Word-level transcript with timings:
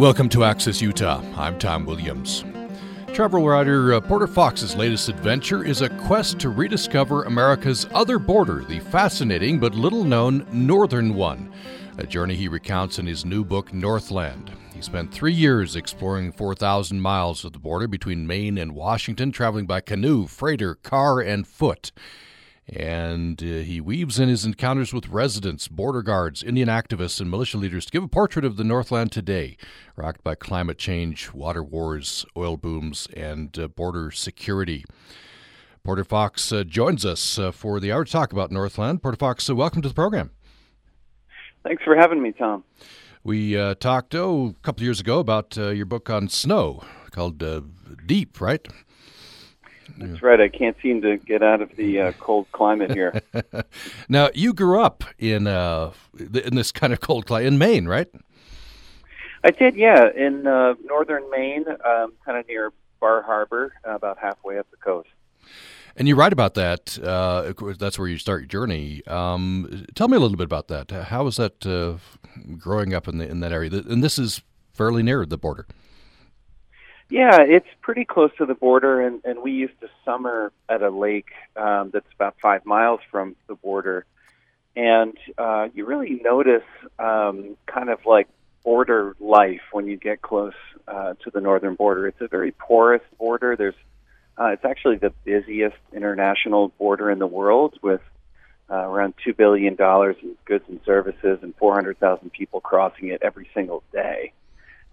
Welcome 0.00 0.30
to 0.30 0.44
Access 0.44 0.80
Utah. 0.80 1.22
I'm 1.36 1.58
Tom 1.58 1.84
Williams. 1.84 2.42
Travel 3.12 3.46
writer 3.46 3.92
uh, 3.92 4.00
Porter 4.00 4.26
Fox's 4.26 4.74
latest 4.74 5.10
adventure 5.10 5.62
is 5.62 5.82
a 5.82 5.90
quest 5.90 6.38
to 6.38 6.48
rediscover 6.48 7.24
America's 7.24 7.86
other 7.92 8.18
border, 8.18 8.64
the 8.64 8.80
fascinating 8.80 9.60
but 9.60 9.74
little 9.74 10.02
known 10.02 10.46
northern 10.50 11.12
one. 11.12 11.52
A 11.98 12.06
journey 12.06 12.34
he 12.34 12.48
recounts 12.48 12.98
in 12.98 13.06
his 13.06 13.26
new 13.26 13.44
book, 13.44 13.74
Northland. 13.74 14.50
He 14.72 14.80
spent 14.80 15.12
three 15.12 15.34
years 15.34 15.76
exploring 15.76 16.32
4,000 16.32 16.98
miles 16.98 17.44
of 17.44 17.52
the 17.52 17.58
border 17.58 17.86
between 17.86 18.26
Maine 18.26 18.56
and 18.56 18.74
Washington, 18.74 19.32
traveling 19.32 19.66
by 19.66 19.82
canoe, 19.82 20.26
freighter, 20.26 20.76
car, 20.76 21.20
and 21.20 21.46
foot. 21.46 21.92
And 22.72 23.42
uh, 23.42 23.46
he 23.46 23.80
weaves 23.80 24.20
in 24.20 24.28
his 24.28 24.44
encounters 24.44 24.92
with 24.94 25.08
residents, 25.08 25.66
border 25.66 26.02
guards, 26.02 26.44
Indian 26.44 26.68
activists, 26.68 27.20
and 27.20 27.28
militia 27.28 27.58
leaders 27.58 27.84
to 27.86 27.90
give 27.90 28.04
a 28.04 28.08
portrait 28.08 28.44
of 28.44 28.56
the 28.56 28.62
Northland 28.62 29.10
today, 29.10 29.56
rocked 29.96 30.22
by 30.22 30.36
climate 30.36 30.78
change, 30.78 31.32
water 31.32 31.64
wars, 31.64 32.24
oil 32.36 32.56
booms, 32.56 33.08
and 33.16 33.58
uh, 33.58 33.66
border 33.66 34.12
security. 34.12 34.84
Porter 35.82 36.04
Fox 36.04 36.52
uh, 36.52 36.62
joins 36.62 37.04
us 37.04 37.40
uh, 37.40 37.50
for 37.50 37.80
the 37.80 37.90
hour 37.90 38.04
to 38.04 38.12
talk 38.12 38.32
about 38.32 38.52
Northland. 38.52 39.02
Porter 39.02 39.16
Fox, 39.16 39.50
uh, 39.50 39.56
welcome 39.56 39.82
to 39.82 39.88
the 39.88 39.94
program. 39.94 40.30
Thanks 41.64 41.82
for 41.82 41.96
having 41.96 42.22
me, 42.22 42.30
Tom. 42.30 42.62
We 43.24 43.58
uh, 43.58 43.74
talked, 43.74 44.14
oh, 44.14 44.54
a 44.56 44.62
couple 44.62 44.84
years 44.84 45.00
ago 45.00 45.18
about 45.18 45.56
your 45.56 45.86
book 45.86 46.08
on 46.08 46.28
snow 46.28 46.84
called 47.10 47.42
Deep, 48.06 48.40
right? 48.40 48.66
That's 49.98 50.22
right. 50.22 50.40
I 50.40 50.48
can't 50.48 50.76
seem 50.82 51.02
to 51.02 51.16
get 51.16 51.42
out 51.42 51.60
of 51.60 51.74
the 51.76 52.00
uh, 52.00 52.12
cold 52.18 52.46
climate 52.52 52.92
here. 52.92 53.20
now, 54.08 54.30
you 54.34 54.52
grew 54.52 54.80
up 54.80 55.04
in 55.18 55.46
uh, 55.46 55.92
in 56.18 56.54
this 56.54 56.72
kind 56.72 56.92
of 56.92 57.00
cold 57.00 57.26
climate 57.26 57.46
in 57.46 57.58
Maine, 57.58 57.86
right? 57.86 58.08
I 59.42 59.50
did, 59.50 59.74
yeah, 59.74 60.08
in 60.14 60.46
uh, 60.46 60.74
northern 60.84 61.28
Maine, 61.30 61.64
um, 61.68 62.12
kind 62.24 62.38
of 62.38 62.46
near 62.46 62.72
Bar 63.00 63.22
Harbor, 63.22 63.72
about 63.84 64.18
halfway 64.18 64.58
up 64.58 64.70
the 64.70 64.76
coast. 64.76 65.08
And 65.96 66.06
you 66.06 66.14
write 66.14 66.32
about 66.32 66.54
that. 66.54 66.98
Uh, 67.02 67.52
that's 67.78 67.98
where 67.98 68.08
you 68.08 68.18
start 68.18 68.42
your 68.42 68.48
journey. 68.48 69.04
Um, 69.06 69.86
tell 69.94 70.08
me 70.08 70.16
a 70.16 70.20
little 70.20 70.36
bit 70.36 70.44
about 70.44 70.68
that. 70.68 70.90
How 70.90 71.24
was 71.24 71.36
that 71.36 71.66
uh, 71.66 71.96
growing 72.56 72.94
up 72.94 73.08
in 73.08 73.18
the, 73.18 73.28
in 73.28 73.40
that 73.40 73.52
area? 73.52 73.70
And 73.70 74.04
this 74.04 74.18
is 74.18 74.42
fairly 74.72 75.02
near 75.02 75.26
the 75.26 75.38
border. 75.38 75.66
Yeah, 77.10 77.40
it's 77.40 77.66
pretty 77.82 78.04
close 78.04 78.30
to 78.38 78.46
the 78.46 78.54
border, 78.54 79.00
and, 79.00 79.20
and 79.24 79.42
we 79.42 79.50
used 79.50 79.78
to 79.80 79.88
summer 80.04 80.52
at 80.68 80.80
a 80.82 80.90
lake 80.90 81.30
um, 81.56 81.90
that's 81.92 82.06
about 82.14 82.36
five 82.40 82.64
miles 82.64 83.00
from 83.10 83.34
the 83.48 83.56
border. 83.56 84.06
And 84.76 85.16
uh, 85.36 85.68
you 85.74 85.84
really 85.86 86.20
notice 86.22 86.62
um, 87.00 87.56
kind 87.66 87.90
of 87.90 88.06
like 88.06 88.28
border 88.62 89.16
life 89.18 89.62
when 89.72 89.88
you 89.88 89.96
get 89.96 90.22
close 90.22 90.54
uh, 90.86 91.14
to 91.24 91.30
the 91.30 91.40
northern 91.40 91.74
border. 91.74 92.06
It's 92.06 92.20
a 92.20 92.28
very 92.28 92.52
porous 92.52 93.02
border. 93.18 93.56
There's 93.56 93.74
uh, 94.38 94.46
it's 94.52 94.64
actually 94.64 94.96
the 94.96 95.12
busiest 95.24 95.76
international 95.92 96.68
border 96.78 97.10
in 97.10 97.18
the 97.18 97.26
world 97.26 97.76
with 97.82 98.00
uh, 98.70 98.76
around 98.76 99.14
$2 99.26 99.36
billion 99.36 99.76
in 99.78 100.36
goods 100.44 100.64
and 100.68 100.80
services 100.86 101.40
and 101.42 101.54
400,000 101.56 102.30
people 102.30 102.60
crossing 102.60 103.08
it 103.08 103.20
every 103.22 103.48
single 103.52 103.82
day. 103.92 104.32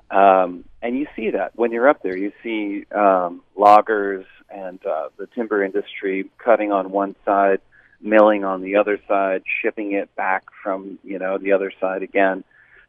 Um, 0.10 0.64
and 0.82 0.98
you 0.98 1.08
see 1.16 1.32
that 1.32 1.52
when 1.56 1.72
you're 1.72 1.90
up 1.90 2.02
there. 2.02 2.18
You 2.18 2.32
see 2.44 2.86
um, 2.94 3.42
loggers 3.56 4.26
and 4.50 4.84
uh, 4.86 5.10
the 5.18 5.28
timber 5.28 5.64
industry 5.64 6.30
cutting 6.38 6.72
on 6.72 6.92
one 6.92 7.16
side, 7.26 7.60
milling 8.02 8.44
on 8.44 8.62
the 8.62 8.78
other 8.78 9.00
side, 9.08 9.44
shipping 9.62 9.94
it 9.94 10.16
back 10.16 10.46
from 10.64 11.00
you 11.04 11.20
know 11.20 11.38
the 11.38 11.52
other 11.52 11.72
side 11.80 12.04
again. 12.04 12.44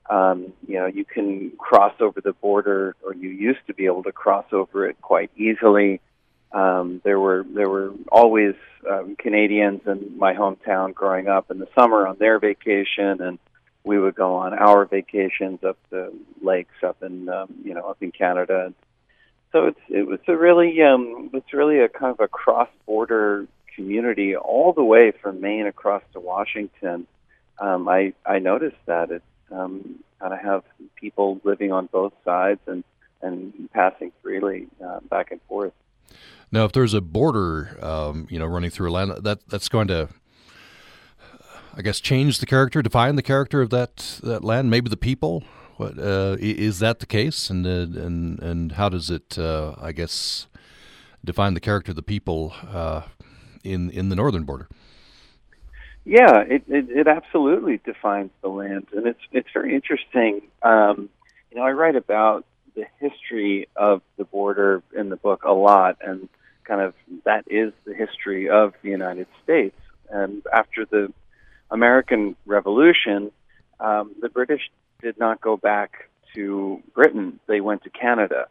Um, 0.08 0.54
you 0.66 0.76
know, 0.76 0.86
you 0.86 1.04
can 1.04 1.52
cross 1.58 1.94
over 2.00 2.20
the 2.20 2.32
border, 2.32 2.96
or 3.04 3.14
you 3.14 3.28
used 3.28 3.66
to 3.66 3.74
be 3.74 3.86
able 3.86 4.04
to 4.04 4.12
cross 4.12 4.46
over 4.52 4.88
it 4.88 5.00
quite 5.02 5.30
easily. 5.36 6.00
Um, 6.52 7.02
there 7.04 7.20
were 7.20 7.44
there 7.54 7.68
were 7.68 7.92
always 8.10 8.54
um, 8.88 9.16
Canadians 9.16 9.82
in 9.86 10.16
my 10.16 10.34
hometown 10.34 10.94
growing 10.94 11.28
up 11.28 11.50
in 11.50 11.58
the 11.58 11.68
summer 11.74 12.06
on 12.06 12.16
their 12.18 12.38
vacation, 12.38 13.20
and 13.20 13.38
we 13.88 13.98
would 13.98 14.14
go 14.14 14.34
on 14.34 14.52
our 14.52 14.84
vacations 14.84 15.64
up 15.64 15.78
the 15.88 16.12
lakes 16.42 16.74
up 16.86 17.02
in 17.02 17.28
um, 17.30 17.54
you 17.64 17.72
know 17.72 17.88
up 17.88 17.96
in 18.02 18.12
Canada. 18.12 18.74
So 19.50 19.64
it's 19.64 19.80
it 19.88 20.06
was 20.06 20.20
a 20.28 20.36
really 20.36 20.80
um, 20.82 21.30
it's 21.32 21.54
really 21.54 21.80
a 21.80 21.88
kind 21.88 22.12
of 22.12 22.20
a 22.20 22.28
cross 22.28 22.68
border 22.86 23.46
community 23.74 24.36
all 24.36 24.74
the 24.74 24.84
way 24.84 25.12
from 25.22 25.40
Maine 25.40 25.66
across 25.66 26.02
to 26.12 26.20
Washington. 26.20 27.06
Um, 27.58 27.88
I 27.88 28.12
I 28.26 28.40
noticed 28.40 28.76
that 28.84 29.10
it 29.10 29.22
um, 29.50 30.04
kind 30.20 30.34
of 30.34 30.40
have 30.40 30.64
people 30.96 31.40
living 31.42 31.72
on 31.72 31.86
both 31.86 32.12
sides 32.26 32.60
and 32.66 32.84
and 33.22 33.70
passing 33.72 34.12
freely 34.22 34.68
uh, 34.84 35.00
back 35.00 35.30
and 35.30 35.40
forth. 35.48 35.72
Now, 36.52 36.66
if 36.66 36.72
there's 36.72 36.94
a 36.94 37.00
border, 37.00 37.76
um, 37.82 38.26
you 38.30 38.38
know, 38.38 38.46
running 38.46 38.70
through 38.70 38.90
a 38.90 38.92
land 38.92 39.12
that 39.22 39.48
that's 39.48 39.70
going 39.70 39.88
to 39.88 40.10
I 41.78 41.82
guess, 41.82 42.00
change 42.00 42.40
the 42.40 42.46
character, 42.46 42.82
define 42.82 43.14
the 43.14 43.22
character 43.22 43.62
of 43.62 43.70
that 43.70 44.18
that 44.24 44.42
land, 44.42 44.68
maybe 44.68 44.90
the 44.90 44.96
people. 44.96 45.44
What 45.76 45.96
uh, 45.96 46.36
is 46.40 46.80
that 46.80 46.98
the 46.98 47.06
case, 47.06 47.50
and 47.50 47.64
uh, 47.64 48.00
and 48.04 48.40
and 48.40 48.72
how 48.72 48.88
does 48.88 49.10
it, 49.10 49.38
uh, 49.38 49.76
I 49.80 49.92
guess, 49.92 50.48
define 51.24 51.54
the 51.54 51.60
character 51.60 51.92
of 51.92 51.96
the 51.96 52.02
people 52.02 52.52
uh, 52.68 53.02
in 53.62 53.90
in 53.90 54.08
the 54.08 54.16
northern 54.16 54.42
border? 54.42 54.68
Yeah, 56.04 56.40
it, 56.40 56.64
it, 56.66 56.90
it 56.90 57.06
absolutely 57.06 57.76
defines 57.84 58.30
the 58.42 58.48
land, 58.48 58.88
and 58.92 59.06
it's 59.06 59.20
it's 59.30 59.48
very 59.54 59.72
interesting. 59.72 60.42
Um, 60.64 61.08
you 61.52 61.58
know, 61.58 61.62
I 61.62 61.70
write 61.70 61.94
about 61.94 62.44
the 62.74 62.86
history 62.98 63.68
of 63.76 64.02
the 64.16 64.24
border 64.24 64.82
in 64.96 65.10
the 65.10 65.16
book 65.16 65.44
a 65.44 65.52
lot, 65.52 65.98
and 66.00 66.28
kind 66.64 66.80
of 66.80 66.94
that 67.24 67.44
is 67.46 67.72
the 67.84 67.94
history 67.94 68.48
of 68.48 68.74
the 68.82 68.88
United 68.88 69.28
States. 69.44 69.76
And 70.10 70.42
after 70.52 70.84
the 70.84 71.12
American 71.70 72.36
Revolution, 72.46 73.30
um, 73.80 74.14
the 74.20 74.28
British 74.28 74.70
did 75.00 75.18
not 75.18 75.40
go 75.40 75.56
back 75.56 76.08
to 76.34 76.82
Britain. 76.94 77.40
They 77.46 77.60
went 77.60 77.84
to 77.84 77.90
Canada. 77.90 78.48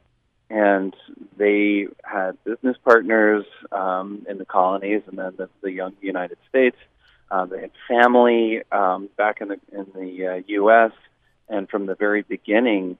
And 0.50 0.95
they 1.35 1.88
had 2.03 2.41
business 2.45 2.78
partners 2.83 3.45
um, 3.72 4.25
in 4.29 4.38
the 4.38 4.45
colonies 4.45 5.01
and 5.07 5.17
then 5.17 5.33
the, 5.38 5.50
the 5.61 5.72
young 5.72 5.94
United 6.01 6.38
States. 6.47 6.78
Uh, 7.29 7.45
they 7.45 7.61
had 7.61 7.72
family 7.88 8.63
um, 8.72 9.09
back 9.17 9.41
in 9.41 9.49
the, 9.49 9.59
in 9.73 9.88
the 9.94 10.28
uh, 10.28 10.41
U.S. 10.47 10.91
And 11.49 11.69
from 11.69 11.85
the 11.85 11.95
very 11.95 12.22
beginning, 12.22 12.97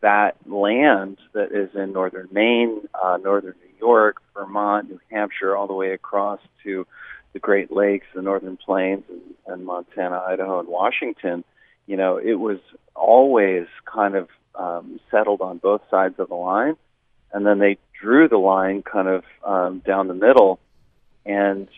that 0.00 0.36
land 0.46 1.18
that 1.32 1.52
is 1.52 1.74
in 1.74 1.92
northern 1.92 2.28
Maine, 2.30 2.88
uh, 3.02 3.18
northern 3.22 3.54
New 3.62 3.78
York, 3.78 4.22
Vermont, 4.34 4.90
New 4.90 5.00
Hampshire, 5.10 5.56
all 5.56 5.66
the 5.66 5.74
way 5.74 5.92
across 5.92 6.40
to 6.64 6.86
the 7.34 7.40
Great 7.40 7.70
Lakes, 7.70 8.06
the 8.14 8.22
Northern 8.22 8.56
Plains, 8.56 9.04
and, 9.10 9.20
and 9.46 9.66
Montana, 9.66 10.22
Idaho, 10.26 10.60
and 10.60 10.68
Washington, 10.68 11.44
you 11.86 11.98
know, 11.98 12.16
it 12.16 12.34
was 12.34 12.58
always 12.94 13.66
kind 13.84 14.14
of 14.14 14.28
um, 14.54 14.98
settled 15.10 15.42
on 15.42 15.58
both 15.58 15.82
sides 15.90 16.14
of 16.18 16.28
the 16.28 16.34
line, 16.34 16.76
and 17.32 17.44
then 17.44 17.58
they 17.58 17.76
drew 18.00 18.28
the 18.28 18.38
line 18.38 18.82
kind 18.82 19.08
of 19.08 19.24
um, 19.44 19.80
down 19.80 20.08
the 20.08 20.14
middle, 20.14 20.60
and 21.26 21.68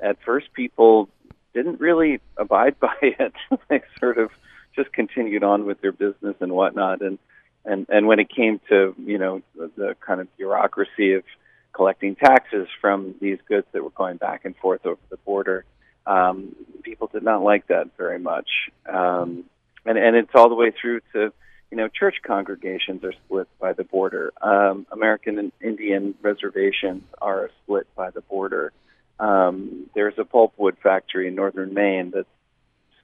at 0.00 0.18
first 0.24 0.52
people 0.52 1.08
didn't 1.54 1.80
really 1.80 2.20
abide 2.36 2.78
by 2.80 2.94
it. 3.00 3.32
they 3.68 3.80
sort 3.98 4.18
of 4.18 4.30
just 4.76 4.92
continued 4.92 5.42
on 5.42 5.66
with 5.66 5.80
their 5.80 5.92
business 5.92 6.36
and 6.40 6.52
whatnot, 6.52 7.00
and 7.00 7.18
and 7.64 7.86
and 7.88 8.06
when 8.06 8.20
it 8.20 8.28
came 8.30 8.60
to 8.68 8.94
you 8.98 9.18
know 9.18 9.42
the, 9.56 9.70
the 9.76 9.96
kind 10.06 10.20
of 10.20 10.36
bureaucracy 10.36 11.14
of 11.14 11.24
collecting 11.72 12.16
taxes 12.16 12.68
from 12.80 13.14
these 13.20 13.38
goods 13.48 13.66
that 13.72 13.82
were 13.82 13.90
going 13.90 14.16
back 14.16 14.44
and 14.44 14.56
forth 14.56 14.84
over 14.84 15.00
the 15.10 15.16
border. 15.18 15.64
Um, 16.06 16.56
people 16.82 17.08
did 17.12 17.22
not 17.22 17.42
like 17.42 17.68
that 17.68 17.96
very 17.96 18.18
much, 18.18 18.48
um, 18.88 19.44
and 19.84 19.98
and 19.98 20.16
it's 20.16 20.30
all 20.34 20.48
the 20.48 20.54
way 20.54 20.72
through 20.72 21.00
to 21.12 21.32
you 21.70 21.76
know 21.76 21.88
church 21.88 22.16
congregations 22.22 23.04
are 23.04 23.12
split 23.12 23.48
by 23.60 23.72
the 23.72 23.84
border. 23.84 24.32
Um, 24.40 24.86
American 24.90 25.38
and 25.38 25.52
Indian 25.60 26.14
reservations 26.22 27.04
are 27.20 27.50
split 27.62 27.86
by 27.94 28.10
the 28.10 28.22
border. 28.22 28.72
Um, 29.18 29.90
there's 29.94 30.14
a 30.18 30.24
pulpwood 30.24 30.78
factory 30.82 31.28
in 31.28 31.34
northern 31.34 31.74
Maine 31.74 32.12
that 32.12 32.26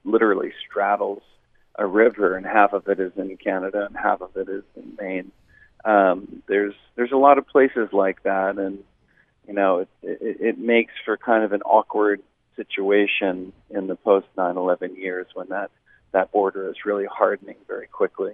literally 0.03 0.51
straddles 0.67 1.21
a 1.75 1.85
river, 1.85 2.35
and 2.35 2.45
half 2.45 2.73
of 2.73 2.87
it 2.87 2.99
is 2.99 3.11
in 3.15 3.37
Canada 3.37 3.85
and 3.85 3.95
half 3.95 4.21
of 4.21 4.35
it 4.35 4.49
is 4.49 4.63
in 4.75 4.97
Maine 4.99 5.31
um, 5.85 6.43
there's 6.47 6.73
there's 6.95 7.11
a 7.11 7.17
lot 7.17 7.37
of 7.37 7.47
places 7.47 7.89
like 7.93 8.23
that, 8.23 8.57
and 8.57 8.79
you 9.47 9.53
know 9.53 9.79
it, 9.79 9.89
it, 10.03 10.37
it 10.39 10.59
makes 10.59 10.93
for 11.05 11.17
kind 11.17 11.43
of 11.43 11.53
an 11.53 11.61
awkward 11.61 12.21
situation 12.55 13.53
in 13.69 13.87
the 13.87 13.95
post 13.95 14.27
9/11 14.37 14.97
years 14.97 15.27
when 15.33 15.49
that 15.49 15.71
that 16.11 16.31
border 16.31 16.69
is 16.69 16.85
really 16.85 17.05
hardening 17.05 17.57
very 17.67 17.87
quickly. 17.87 18.33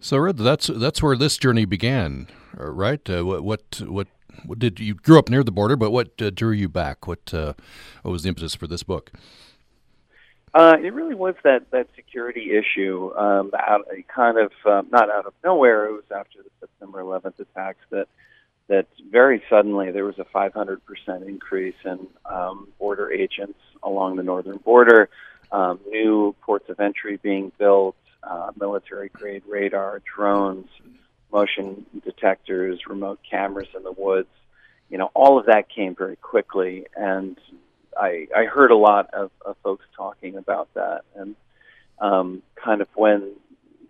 So, 0.00 0.18
Red, 0.18 0.36
that's 0.38 0.66
that's 0.66 1.02
where 1.02 1.16
this 1.16 1.36
journey 1.36 1.64
began, 1.64 2.26
uh, 2.58 2.70
right? 2.70 3.08
Uh, 3.08 3.24
what, 3.24 3.44
what 3.44 3.80
what 3.86 4.08
what 4.44 4.58
did 4.58 4.80
you 4.80 4.94
grew 4.94 5.18
up 5.18 5.28
near 5.28 5.44
the 5.44 5.52
border? 5.52 5.76
But 5.76 5.92
what 5.92 6.20
uh, 6.20 6.30
drew 6.30 6.50
you 6.50 6.68
back? 6.68 7.06
What 7.06 7.32
uh, 7.32 7.54
what 8.02 8.10
was 8.10 8.24
the 8.24 8.30
impetus 8.30 8.54
for 8.54 8.66
this 8.66 8.82
book? 8.82 9.12
Uh, 10.54 10.76
it 10.82 10.92
really 10.92 11.14
was 11.14 11.34
that 11.44 11.70
that 11.70 11.88
security 11.96 12.52
issue. 12.52 13.10
Um, 13.16 13.52
out, 13.58 13.86
kind 14.14 14.36
of 14.38 14.52
um, 14.66 14.88
not 14.90 15.10
out 15.10 15.26
of 15.26 15.32
nowhere. 15.42 15.86
It 15.86 15.92
was 15.92 16.04
after 16.14 16.42
the 16.42 16.50
September 16.60 17.00
11th 17.00 17.40
attacks 17.40 17.84
that 17.90 18.06
that 18.68 18.86
very 19.10 19.42
suddenly 19.50 19.90
there 19.90 20.04
was 20.04 20.18
a 20.18 20.24
500% 20.24 20.78
increase 21.26 21.74
in 21.84 22.06
um, 22.24 22.68
border 22.78 23.10
agents 23.10 23.58
along 23.82 24.16
the 24.16 24.22
northern 24.22 24.58
border, 24.58 25.08
um, 25.50 25.80
new 25.88 26.34
ports 26.42 26.68
of 26.68 26.80
entry 26.80 27.18
being 27.22 27.50
built, 27.58 27.96
uh, 28.22 28.50
military 28.58 29.08
grade 29.08 29.42
radar, 29.46 30.00
drones, 30.00 30.68
motion 31.32 31.84
detectors, 32.04 32.80
remote 32.86 33.20
cameras 33.28 33.68
in 33.76 33.82
the 33.82 33.92
woods. 33.92 34.28
You 34.88 34.98
know, 34.98 35.10
all 35.14 35.38
of 35.38 35.46
that 35.46 35.68
came 35.68 35.94
very 35.94 36.16
quickly, 36.16 36.86
and 36.94 37.38
I, 37.96 38.26
I 38.34 38.44
heard 38.44 38.70
a 38.70 38.76
lot 38.76 39.12
of, 39.12 39.30
of 39.44 39.56
folks 39.62 39.84
talking 39.96 40.36
about 40.36 40.72
that, 40.74 41.02
and 41.14 41.36
um, 41.98 42.42
kind 42.56 42.80
of 42.80 42.88
when 42.94 43.32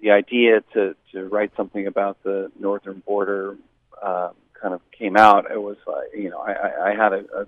the 0.03 0.11
idea 0.11 0.63
to, 0.75 0.95
to 1.13 1.25
write 1.29 1.53
something 1.57 1.87
about 1.87 2.23
the 2.25 2.51
northern 2.59 3.01
border 3.07 3.57
uh, 4.03 4.31
kind 4.61 4.75
of 4.75 4.81
came 4.91 5.17
out, 5.17 5.51
it 5.51 5.61
was 5.61 5.77
like, 5.87 6.09
you 6.15 6.29
know, 6.29 6.39
I, 6.39 6.91
I 6.91 6.95
had 6.95 7.13
a, 7.13 7.25
a 7.43 7.47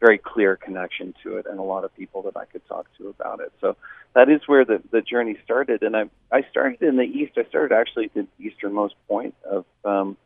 very 0.00 0.18
clear 0.18 0.56
connection 0.56 1.14
to 1.22 1.38
it 1.38 1.46
and 1.48 1.58
a 1.58 1.62
lot 1.62 1.84
of 1.84 1.94
people 1.96 2.22
that 2.22 2.36
I 2.36 2.44
could 2.46 2.66
talk 2.68 2.86
to 2.98 3.08
about 3.08 3.40
it. 3.40 3.52
So 3.60 3.76
that 4.14 4.28
is 4.28 4.42
where 4.46 4.64
the, 4.64 4.82
the 4.90 5.00
journey 5.00 5.36
started. 5.44 5.82
And 5.82 5.96
I, 5.96 6.04
I 6.30 6.42
started 6.50 6.82
in 6.82 6.96
the 6.96 7.04
east. 7.04 7.32
I 7.36 7.44
started 7.44 7.74
actually 7.74 8.06
at 8.06 8.14
the 8.14 8.26
easternmost 8.38 8.94
point 9.08 9.34
of, 9.48 9.64
um, 9.84 10.16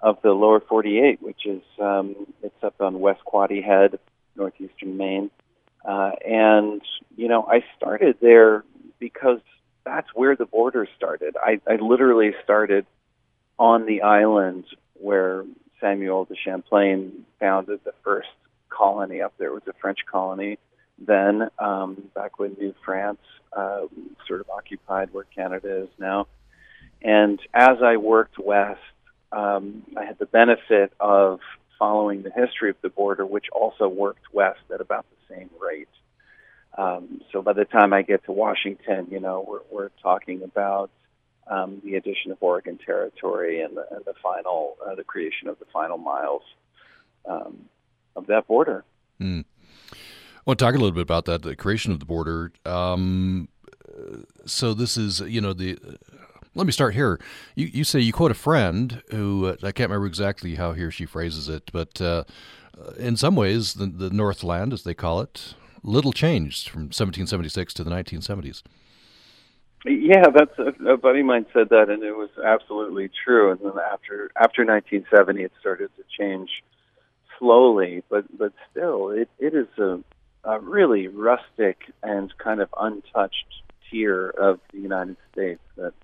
of 0.00 0.18
the 0.22 0.32
lower 0.32 0.60
48, 0.60 1.22
which 1.22 1.46
is, 1.46 1.62
um, 1.80 2.26
it's 2.42 2.62
up 2.62 2.80
on 2.80 3.00
West 3.00 3.20
Quoddy 3.24 3.64
Head, 3.64 3.98
northeastern 4.36 4.96
Maine. 4.96 5.30
Uh, 5.84 6.12
and, 6.26 6.80
you 7.16 7.28
know, 7.28 7.44
I 7.44 7.64
started 7.76 8.16
there 8.20 8.64
because 8.98 9.40
that's 9.84 10.08
where 10.14 10.36
the 10.36 10.46
border 10.46 10.86
started. 10.96 11.36
I, 11.42 11.60
I 11.66 11.76
literally 11.76 12.34
started 12.44 12.86
on 13.58 13.86
the 13.86 14.02
island 14.02 14.64
where 14.94 15.44
Samuel 15.80 16.24
de 16.24 16.36
Champlain 16.36 17.26
founded 17.40 17.80
the 17.84 17.92
first 18.04 18.28
colony 18.68 19.20
up 19.20 19.34
there. 19.38 19.48
It 19.48 19.54
was 19.54 19.62
a 19.68 19.72
French 19.80 19.98
colony 20.10 20.58
then, 20.98 21.50
um, 21.58 22.10
back 22.14 22.38
when 22.38 22.54
New 22.60 22.74
France 22.84 23.18
uh, 23.52 23.82
sort 24.28 24.40
of 24.40 24.48
occupied 24.50 25.12
where 25.12 25.24
Canada 25.24 25.82
is 25.82 25.88
now. 25.98 26.28
And 27.02 27.40
as 27.52 27.82
I 27.82 27.96
worked 27.96 28.38
west, 28.38 28.80
um, 29.32 29.82
I 29.96 30.04
had 30.04 30.18
the 30.18 30.26
benefit 30.26 30.92
of 31.00 31.40
following 31.78 32.22
the 32.22 32.30
history 32.30 32.70
of 32.70 32.76
the 32.82 32.88
border, 32.88 33.24
which 33.26 33.46
also 33.52 33.88
worked 33.88 34.32
west 34.32 34.60
at 34.72 34.80
about 34.80 35.06
the 35.10 35.34
same 35.34 35.50
rate. 35.60 35.88
Um, 36.78 37.20
so 37.30 37.42
by 37.42 37.52
the 37.52 37.64
time 37.64 37.92
I 37.92 38.02
get 38.02 38.24
to 38.24 38.32
Washington, 38.32 39.08
you 39.10 39.20
know, 39.20 39.44
we're, 39.46 39.60
we're 39.70 39.90
talking 40.02 40.42
about 40.42 40.90
um, 41.46 41.82
the 41.84 41.96
addition 41.96 42.30
of 42.30 42.38
Oregon 42.40 42.78
Territory 42.84 43.60
and 43.60 43.76
the, 43.76 43.86
and 43.90 44.04
the 44.04 44.14
final, 44.22 44.76
uh, 44.86 44.94
the 44.94 45.04
creation 45.04 45.48
of 45.48 45.58
the 45.58 45.66
final 45.72 45.98
miles 45.98 46.42
um, 47.28 47.68
of 48.16 48.26
that 48.28 48.46
border. 48.46 48.84
Mm. 49.20 49.44
I 49.92 50.40
want 50.46 50.58
to 50.58 50.64
talk 50.64 50.74
a 50.74 50.78
little 50.78 50.92
bit 50.92 51.02
about 51.02 51.26
that, 51.26 51.42
the 51.42 51.54
creation 51.54 51.92
of 51.92 52.00
the 52.00 52.06
border. 52.06 52.52
Um, 52.64 53.48
so 54.46 54.74
this 54.74 54.96
is, 54.96 55.20
you 55.20 55.40
know, 55.40 55.52
the 55.52 55.78
let 56.54 56.66
me 56.66 56.72
start 56.72 56.94
here. 56.94 57.18
You, 57.54 57.66
you 57.66 57.84
say 57.84 58.00
you 58.00 58.12
quote 58.12 58.30
a 58.30 58.34
friend 58.34 59.02
who 59.10 59.46
uh, 59.46 59.56
I 59.62 59.72
can't 59.72 59.90
remember 59.90 60.06
exactly 60.06 60.56
how 60.56 60.72
he 60.72 60.82
or 60.82 60.90
she 60.90 61.06
phrases 61.06 61.48
it, 61.48 61.70
but 61.72 62.00
uh, 62.00 62.24
in 62.98 63.16
some 63.16 63.36
ways, 63.36 63.74
the, 63.74 63.86
the 63.86 64.10
Northland, 64.10 64.72
as 64.72 64.82
they 64.82 64.94
call 64.94 65.20
it, 65.20 65.54
little 65.82 66.12
changed 66.12 66.68
from 66.68 66.82
1776 66.82 67.74
to 67.74 67.84
the 67.84 67.90
1970s. 67.90 68.62
Yeah, 69.84 70.26
that's 70.34 70.56
a, 70.58 70.92
a 70.92 70.96
buddy 70.96 71.20
of 71.20 71.26
mine 71.26 71.46
said 71.52 71.70
that, 71.70 71.90
and 71.90 72.04
it 72.04 72.12
was 72.12 72.30
absolutely 72.44 73.10
true. 73.24 73.50
And 73.50 73.58
then 73.60 73.72
after 73.92 74.30
after 74.36 74.64
1970, 74.64 75.42
it 75.42 75.52
started 75.58 75.90
to 75.96 76.04
change 76.16 76.62
slowly, 77.38 78.04
but 78.08 78.24
but 78.38 78.52
still, 78.70 79.10
it 79.10 79.28
it 79.40 79.54
is 79.54 79.66
a, 79.78 79.98
a 80.44 80.60
really 80.60 81.08
rustic 81.08 81.78
and 82.00 82.32
kind 82.38 82.60
of 82.60 82.72
untouched 82.78 83.62
tier 83.90 84.28
of 84.28 84.60
the 84.72 84.78
United 84.78 85.16
States 85.32 85.60
that 85.76 85.94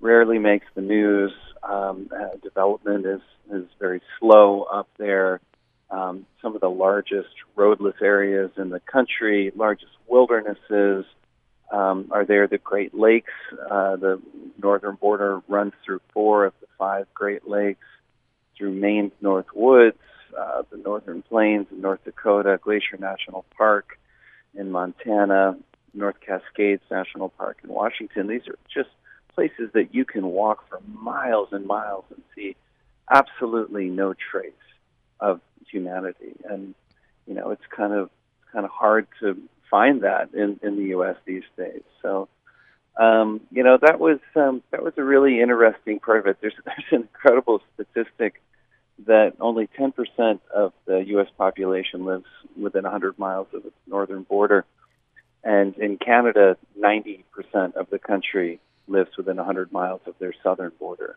rarely 0.00 0.38
makes 0.38 0.66
the 0.74 0.80
news. 0.80 1.32
Um, 1.62 2.08
uh, 2.14 2.36
development 2.42 3.06
is 3.06 3.20
is 3.52 3.64
very 3.78 4.00
slow 4.18 4.62
up 4.62 4.88
there. 4.98 5.40
Um, 5.90 6.26
some 6.42 6.54
of 6.54 6.60
the 6.60 6.70
largest 6.70 7.34
roadless 7.56 7.96
areas 8.02 8.50
in 8.56 8.68
the 8.70 8.80
country, 8.80 9.50
largest 9.56 9.92
wildernesses 10.06 11.06
um, 11.72 12.08
are 12.10 12.24
there. 12.24 12.46
The 12.46 12.58
Great 12.58 12.94
Lakes, 12.94 13.32
uh, 13.70 13.96
the 13.96 14.20
northern 14.62 14.96
border 14.96 15.40
runs 15.48 15.72
through 15.84 16.00
four 16.12 16.44
of 16.44 16.52
the 16.60 16.66
five 16.78 17.06
Great 17.14 17.48
Lakes, 17.48 17.86
through 18.56 18.72
Maine's 18.72 19.12
North 19.20 19.46
Woods, 19.54 19.98
uh, 20.38 20.62
the 20.70 20.76
Northern 20.76 21.22
Plains 21.22 21.66
in 21.70 21.80
North 21.80 22.04
Dakota, 22.04 22.58
Glacier 22.62 22.98
National 22.98 23.44
Park 23.56 23.98
in 24.54 24.70
Montana, 24.70 25.56
North 25.94 26.16
Cascades 26.20 26.82
National 26.90 27.30
Park 27.30 27.58
in 27.64 27.70
Washington. 27.70 28.26
These 28.26 28.46
are 28.48 28.58
just 28.72 28.90
places 29.38 29.70
that 29.72 29.94
you 29.94 30.04
can 30.04 30.26
walk 30.26 30.68
for 30.68 30.80
miles 31.00 31.50
and 31.52 31.64
miles 31.64 32.04
and 32.10 32.20
see 32.34 32.56
absolutely 33.08 33.88
no 33.88 34.12
trace 34.12 34.50
of 35.20 35.40
humanity. 35.70 36.34
And 36.44 36.74
you 37.24 37.34
know, 37.34 37.50
it's 37.50 37.62
kind 37.70 37.92
of 37.92 38.10
kind 38.52 38.64
of 38.64 38.72
hard 38.72 39.06
to 39.20 39.40
find 39.70 40.02
that 40.02 40.34
in 40.34 40.58
in 40.64 40.76
the 40.76 40.86
U.S. 40.96 41.16
these 41.24 41.48
days. 41.56 41.82
So. 42.02 42.28
Um, 43.00 43.42
you 43.52 43.62
know 43.62 43.78
that 43.80 44.00
was 44.00 44.18
um, 44.34 44.60
that 44.72 44.82
was 44.82 44.92
a 44.96 45.04
really 45.04 45.40
interesting 45.40 46.00
part 46.00 46.18
of 46.18 46.26
it. 46.26 46.38
There's 46.40 46.54
there's 46.64 46.90
an 46.90 47.02
incredible 47.02 47.60
statistic 47.74 48.42
that 49.06 49.34
only 49.38 49.68
10% 49.78 50.40
of 50.52 50.72
the 50.84 50.98
U.S. 51.14 51.28
population 51.38 52.04
lives 52.04 52.26
within 52.60 52.82
100 52.82 53.16
miles 53.16 53.46
of 53.54 53.64
its 53.66 53.76
northern 53.86 54.24
border, 54.24 54.64
and 55.44 55.76
in 55.76 55.96
Canada, 55.96 56.56
90% 56.76 57.22
of 57.76 57.88
the 57.88 58.00
country 58.00 58.58
lives 58.88 59.10
within 59.16 59.36
100 59.36 59.72
miles 59.72 60.00
of 60.06 60.14
their 60.18 60.34
southern 60.42 60.72
border. 60.78 61.16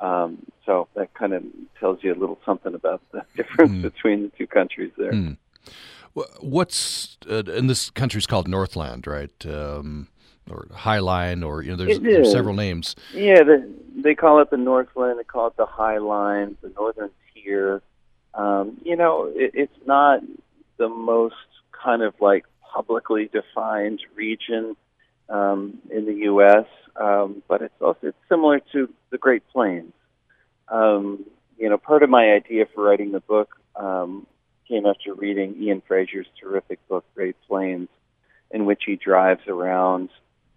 Um, 0.00 0.44
so 0.66 0.88
that 0.94 1.14
kind 1.14 1.32
of 1.32 1.44
tells 1.78 2.02
you 2.02 2.12
a 2.12 2.18
little 2.18 2.38
something 2.44 2.74
about 2.74 3.02
the 3.12 3.24
difference 3.36 3.72
mm. 3.72 3.82
between 3.82 4.22
the 4.24 4.28
two 4.36 4.46
countries 4.46 4.92
there. 4.96 5.12
Mm. 5.12 5.36
What's 6.40 7.16
uh, 7.30 7.42
and 7.46 7.70
this 7.70 7.88
country's 7.88 8.26
called 8.26 8.46
Northland, 8.46 9.06
right? 9.06 9.46
Um, 9.46 10.08
or 10.50 10.66
Highline, 10.72 11.46
or 11.46 11.62
you 11.62 11.70
know, 11.70 11.76
there's, 11.76 12.00
there's 12.00 12.32
several 12.32 12.54
names. 12.54 12.96
Yeah, 13.14 13.42
the, 13.44 13.72
they 13.96 14.14
call 14.14 14.40
it 14.40 14.50
the 14.50 14.56
Northland. 14.56 15.18
They 15.18 15.24
call 15.24 15.46
it 15.46 15.56
the 15.56 15.64
High 15.66 15.98
Line, 15.98 16.56
the 16.60 16.70
Northern 16.70 17.10
Tier. 17.32 17.80
Um, 18.34 18.78
you 18.82 18.96
know, 18.96 19.30
it, 19.34 19.52
it's 19.54 19.86
not 19.86 20.20
the 20.78 20.88
most 20.88 21.34
kind 21.70 22.02
of 22.02 22.14
like 22.20 22.44
publicly 22.74 23.30
defined 23.32 24.00
region 24.14 24.76
um, 25.32 25.78
in 25.90 26.04
the 26.04 26.14
U.S., 26.26 26.66
um, 26.94 27.42
but 27.48 27.62
it's 27.62 27.74
also 27.80 28.08
it's 28.08 28.18
similar 28.28 28.60
to 28.72 28.92
the 29.10 29.18
Great 29.18 29.42
Plains. 29.48 29.92
Um, 30.68 31.24
you 31.58 31.68
know, 31.68 31.78
part 31.78 32.02
of 32.02 32.10
my 32.10 32.32
idea 32.32 32.66
for 32.72 32.84
writing 32.84 33.12
the 33.12 33.20
book 33.20 33.56
um, 33.74 34.26
came 34.68 34.84
after 34.86 35.14
reading 35.14 35.56
Ian 35.60 35.82
Frazier's 35.86 36.26
terrific 36.40 36.86
book, 36.88 37.04
Great 37.14 37.36
Plains, 37.48 37.88
in 38.50 38.66
which 38.66 38.82
he 38.84 38.96
drives 38.96 39.46
around 39.48 40.10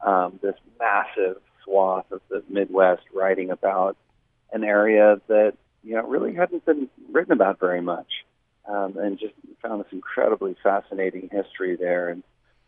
um, 0.05 0.39
this 0.41 0.55
massive 0.77 1.37
swath 1.63 2.11
of 2.11 2.21
the 2.29 2.43
Midwest, 2.49 3.03
writing 3.13 3.51
about 3.51 3.95
an 4.51 4.63
area 4.63 5.21
that 5.27 5.53
you 5.83 5.95
know 5.95 6.05
really 6.05 6.33
hadn't 6.33 6.65
been 6.65 6.89
written 7.11 7.31
about 7.31 7.59
very 7.59 7.81
much, 7.81 8.11
um, 8.67 8.97
and 8.97 9.17
just 9.19 9.33
found 9.61 9.79
this 9.79 9.91
incredibly 9.93 10.55
fascinating 10.61 11.29
history 11.31 11.77
there. 11.77 12.09
And 12.09 12.23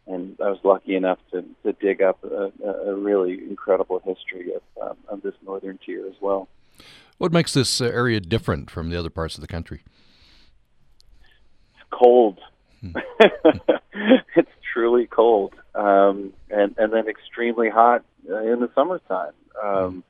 and 0.08 0.38
I 0.44 0.50
was 0.50 0.60
lucky 0.64 0.96
enough 0.96 1.20
to, 1.32 1.44
to 1.64 1.74
dig 1.74 2.02
up 2.02 2.24
a, 2.24 2.52
a 2.66 2.96
really 2.96 3.34
incredible 3.50 4.00
history 4.00 4.54
of, 4.54 4.62
um, 4.82 4.98
of 5.08 5.22
this 5.22 5.34
northern 5.46 5.80
tier 5.86 6.06
as 6.08 6.16
well. 6.22 6.48
What 7.18 7.32
makes 7.32 7.54
this 7.54 7.82
uh, 7.82 7.86
area 7.86 8.20
different 8.20 8.70
from 8.70 8.90
the 8.90 8.98
other 8.98 9.10
parts 9.10 9.36
of 9.36 9.42
the 9.42 9.48
country? 9.48 9.84
It's 11.72 11.90
cold. 11.92 12.40
Hmm. 12.82 12.92
it's 14.36 14.52
truly 14.72 15.08
cold, 15.08 15.56
um, 15.74 16.34
and 16.52 16.76
and 16.78 16.94
then 16.94 17.08
extremely 17.08 17.70
hot 17.70 18.06
uh, 18.30 18.38
in 18.38 18.60
the 18.60 18.70
summertime. 18.76 19.34
Um, 19.64 20.04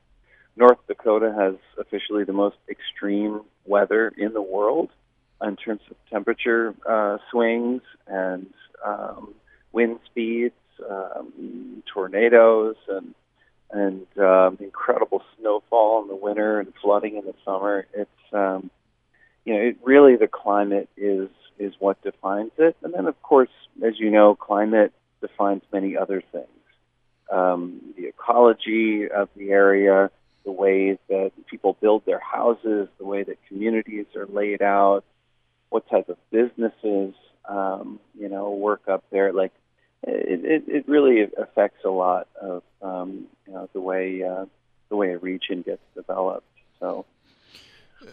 North 0.56 0.78
Dakota 0.86 1.34
has 1.38 1.54
officially 1.78 2.24
the 2.24 2.34
most 2.34 2.56
extreme 2.68 3.40
weather 3.64 4.12
in 4.18 4.34
the 4.34 4.42
world 4.42 4.90
in 5.42 5.56
terms 5.56 5.80
of 5.90 5.96
temperature 6.10 6.74
uh, 6.86 7.18
swings 7.30 7.80
and 8.06 8.52
um, 8.84 9.34
wind 9.78 9.98
speeds, 10.06 10.54
um, 10.90 11.82
tornadoes, 11.94 12.76
and 12.88 13.14
and 13.70 14.06
um, 14.18 14.56
incredible 14.60 15.22
snowfall 15.38 16.02
in 16.02 16.08
the 16.08 16.16
winter 16.16 16.58
and 16.58 16.72
flooding 16.82 17.16
in 17.16 17.24
the 17.24 17.34
summer. 17.44 17.86
It's 17.94 18.32
um, 18.32 18.70
you 19.44 19.54
know, 19.54 19.60
it 19.60 19.76
really 19.84 20.16
the 20.16 20.26
climate 20.26 20.88
is 20.96 21.28
is 21.58 21.72
what 21.78 22.02
defines 22.02 22.50
it, 22.58 22.76
and 22.82 22.92
then 22.92 23.06
of 23.06 23.20
course, 23.22 23.54
as 23.86 23.94
you 24.00 24.10
know, 24.10 24.34
climate 24.34 24.92
defines 25.20 25.62
many 25.72 25.96
other 25.96 26.22
things. 26.32 26.62
Um, 27.30 27.80
the 27.96 28.06
ecology 28.06 29.08
of 29.08 29.28
the 29.36 29.50
area, 29.50 30.10
the 30.44 30.52
way 30.64 30.98
that 31.08 31.30
people 31.46 31.76
build 31.80 32.02
their 32.04 32.24
houses, 32.36 32.88
the 32.98 33.04
way 33.04 33.22
that 33.22 33.36
communities 33.48 34.06
are 34.16 34.26
laid 34.26 34.62
out, 34.62 35.04
what 35.68 35.88
type 35.90 36.08
of 36.08 36.16
businesses, 36.30 37.14
um, 37.48 38.00
you 38.18 38.28
know, 38.28 38.50
work 38.50 38.82
up 38.88 39.04
there. 39.10 39.32
Like, 39.32 39.52
it, 40.02 40.44
it, 40.44 40.64
it 40.68 40.88
really 40.88 41.26
affects 41.36 41.84
a 41.84 41.90
lot 41.90 42.28
of 42.40 42.62
um, 42.82 43.26
you 43.46 43.52
know 43.52 43.68
the 43.72 43.80
way 43.80 44.22
uh, 44.22 44.46
the 44.88 44.96
way 44.96 45.12
a 45.12 45.18
region 45.18 45.62
gets 45.62 45.82
developed. 45.94 46.46
So, 46.80 47.04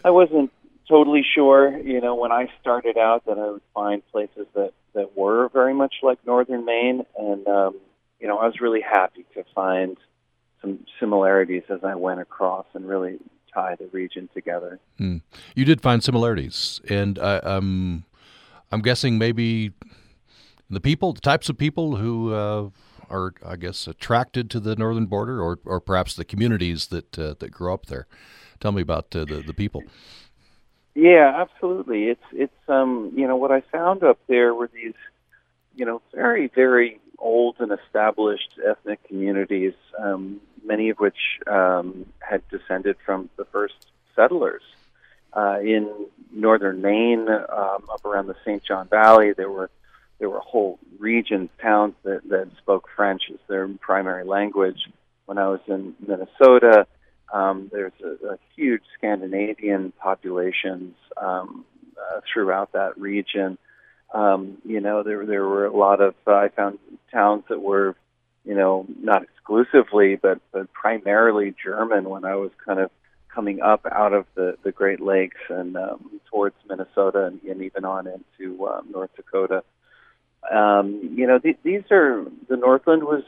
I 0.04 0.10
wasn't 0.10 0.50
totally 0.88 1.24
sure, 1.34 1.76
you 1.78 2.00
know, 2.00 2.14
when 2.14 2.32
I 2.32 2.48
started 2.60 2.96
out 2.96 3.24
that 3.26 3.38
I 3.38 3.50
would 3.50 3.62
find 3.74 4.02
places 4.10 4.46
that 4.54 4.72
that 4.94 5.16
were 5.16 5.48
very 5.50 5.74
much 5.74 5.96
like 6.02 6.18
northern 6.26 6.64
Maine, 6.64 7.04
and 7.18 7.46
um, 7.46 7.76
you 8.20 8.26
know, 8.26 8.38
I 8.38 8.46
was 8.46 8.60
really 8.60 8.80
happy 8.80 9.24
to 9.34 9.44
find 9.54 9.96
some 10.60 10.84
similarities 10.98 11.64
as 11.68 11.84
I 11.84 11.94
went 11.94 12.20
across 12.20 12.66
and 12.74 12.88
really 12.88 13.18
tie 13.52 13.76
the 13.76 13.86
region 13.88 14.28
together. 14.34 14.80
Hmm. 14.98 15.18
You 15.54 15.64
did 15.64 15.80
find 15.80 16.02
similarities, 16.02 16.80
and 16.88 17.18
uh, 17.18 17.40
um, 17.42 18.04
I'm 18.72 18.80
guessing 18.80 19.18
maybe 19.18 19.72
the 20.70 20.80
people, 20.80 21.12
the 21.12 21.20
types 21.20 21.48
of 21.48 21.56
people 21.56 21.96
who 21.96 22.32
uh, 22.32 22.70
are, 23.08 23.34
I 23.44 23.56
guess, 23.56 23.86
attracted 23.86 24.50
to 24.50 24.60
the 24.60 24.76
northern 24.76 25.06
border, 25.06 25.40
or 25.42 25.58
or 25.64 25.80
perhaps 25.80 26.14
the 26.14 26.24
communities 26.24 26.88
that 26.88 27.18
uh, 27.18 27.34
that 27.38 27.50
grow 27.50 27.74
up 27.74 27.86
there. 27.86 28.06
Tell 28.60 28.72
me 28.72 28.82
about 28.82 29.14
uh, 29.14 29.24
the 29.24 29.42
the 29.46 29.54
people. 29.54 29.82
Yeah, 30.94 31.32
absolutely. 31.36 32.04
It's 32.04 32.24
it's 32.32 32.68
um 32.68 33.12
you 33.14 33.28
know 33.28 33.36
what 33.36 33.52
I 33.52 33.60
found 33.60 34.02
up 34.02 34.18
there 34.28 34.54
were 34.54 34.70
these 34.72 34.94
you 35.74 35.84
know 35.84 36.00
very 36.14 36.48
very 36.48 37.00
old 37.18 37.56
and 37.60 37.72
established 37.72 38.58
ethnic 38.66 39.02
communities, 39.06 39.74
um, 39.98 40.40
many 40.64 40.90
of 40.90 40.98
which 40.98 41.38
um, 41.46 42.06
had 42.20 42.42
descended 42.48 42.96
from 43.04 43.30
the 43.36 43.44
first 43.46 43.74
settlers. 44.14 44.62
Uh, 45.32 45.58
in 45.60 45.90
northern 46.32 46.80
Maine, 46.80 47.28
um, 47.28 47.84
up 47.92 48.04
around 48.06 48.26
the 48.26 48.36
St. 48.42 48.62
John 48.64 48.88
Valley, 48.88 49.34
there 49.34 49.50
were 49.50 49.70
there 50.18 50.30
were 50.30 50.40
whole 50.40 50.78
regions, 50.98 51.50
towns 51.60 51.94
that, 52.04 52.22
that 52.28 52.50
spoke 52.58 52.88
French 52.94 53.22
as 53.30 53.38
their 53.48 53.68
primary 53.68 54.24
language. 54.24 54.88
When 55.26 55.38
I 55.38 55.48
was 55.48 55.60
in 55.66 55.94
Minnesota, 56.06 56.86
um, 57.32 57.68
there's 57.72 57.92
a, 58.02 58.34
a 58.34 58.38
huge 58.54 58.82
Scandinavian 58.96 59.92
populations 59.92 60.94
um, 61.16 61.64
uh, 61.96 62.20
throughout 62.32 62.72
that 62.72 62.98
region. 62.98 63.58
Um, 64.14 64.58
you 64.64 64.80
know, 64.80 65.02
there 65.02 65.26
there 65.26 65.44
were 65.44 65.66
a 65.66 65.76
lot 65.76 66.00
of 66.00 66.14
uh, 66.26 66.32
I 66.32 66.48
found 66.48 66.78
towns 67.12 67.44
that 67.48 67.60
were, 67.60 67.96
you 68.44 68.54
know, 68.54 68.86
not 69.00 69.24
exclusively 69.24 70.16
but 70.16 70.40
but 70.52 70.72
primarily 70.72 71.54
German. 71.62 72.08
When 72.08 72.24
I 72.24 72.36
was 72.36 72.52
kind 72.64 72.78
of 72.78 72.90
coming 73.34 73.60
up 73.60 73.84
out 73.90 74.12
of 74.12 74.26
the 74.36 74.56
the 74.62 74.70
Great 74.70 75.00
Lakes 75.00 75.40
and 75.48 75.76
um, 75.76 76.20
towards 76.30 76.54
Minnesota 76.68 77.26
and, 77.26 77.42
and 77.42 77.62
even 77.62 77.84
on 77.84 78.06
into 78.06 78.66
um, 78.68 78.86
North 78.92 79.10
Dakota. 79.16 79.64
Um, 80.50 81.10
you 81.14 81.26
know, 81.26 81.38
th- 81.38 81.58
these 81.62 81.82
are 81.90 82.24
the 82.48 82.56
Northland 82.56 83.04
was 83.04 83.22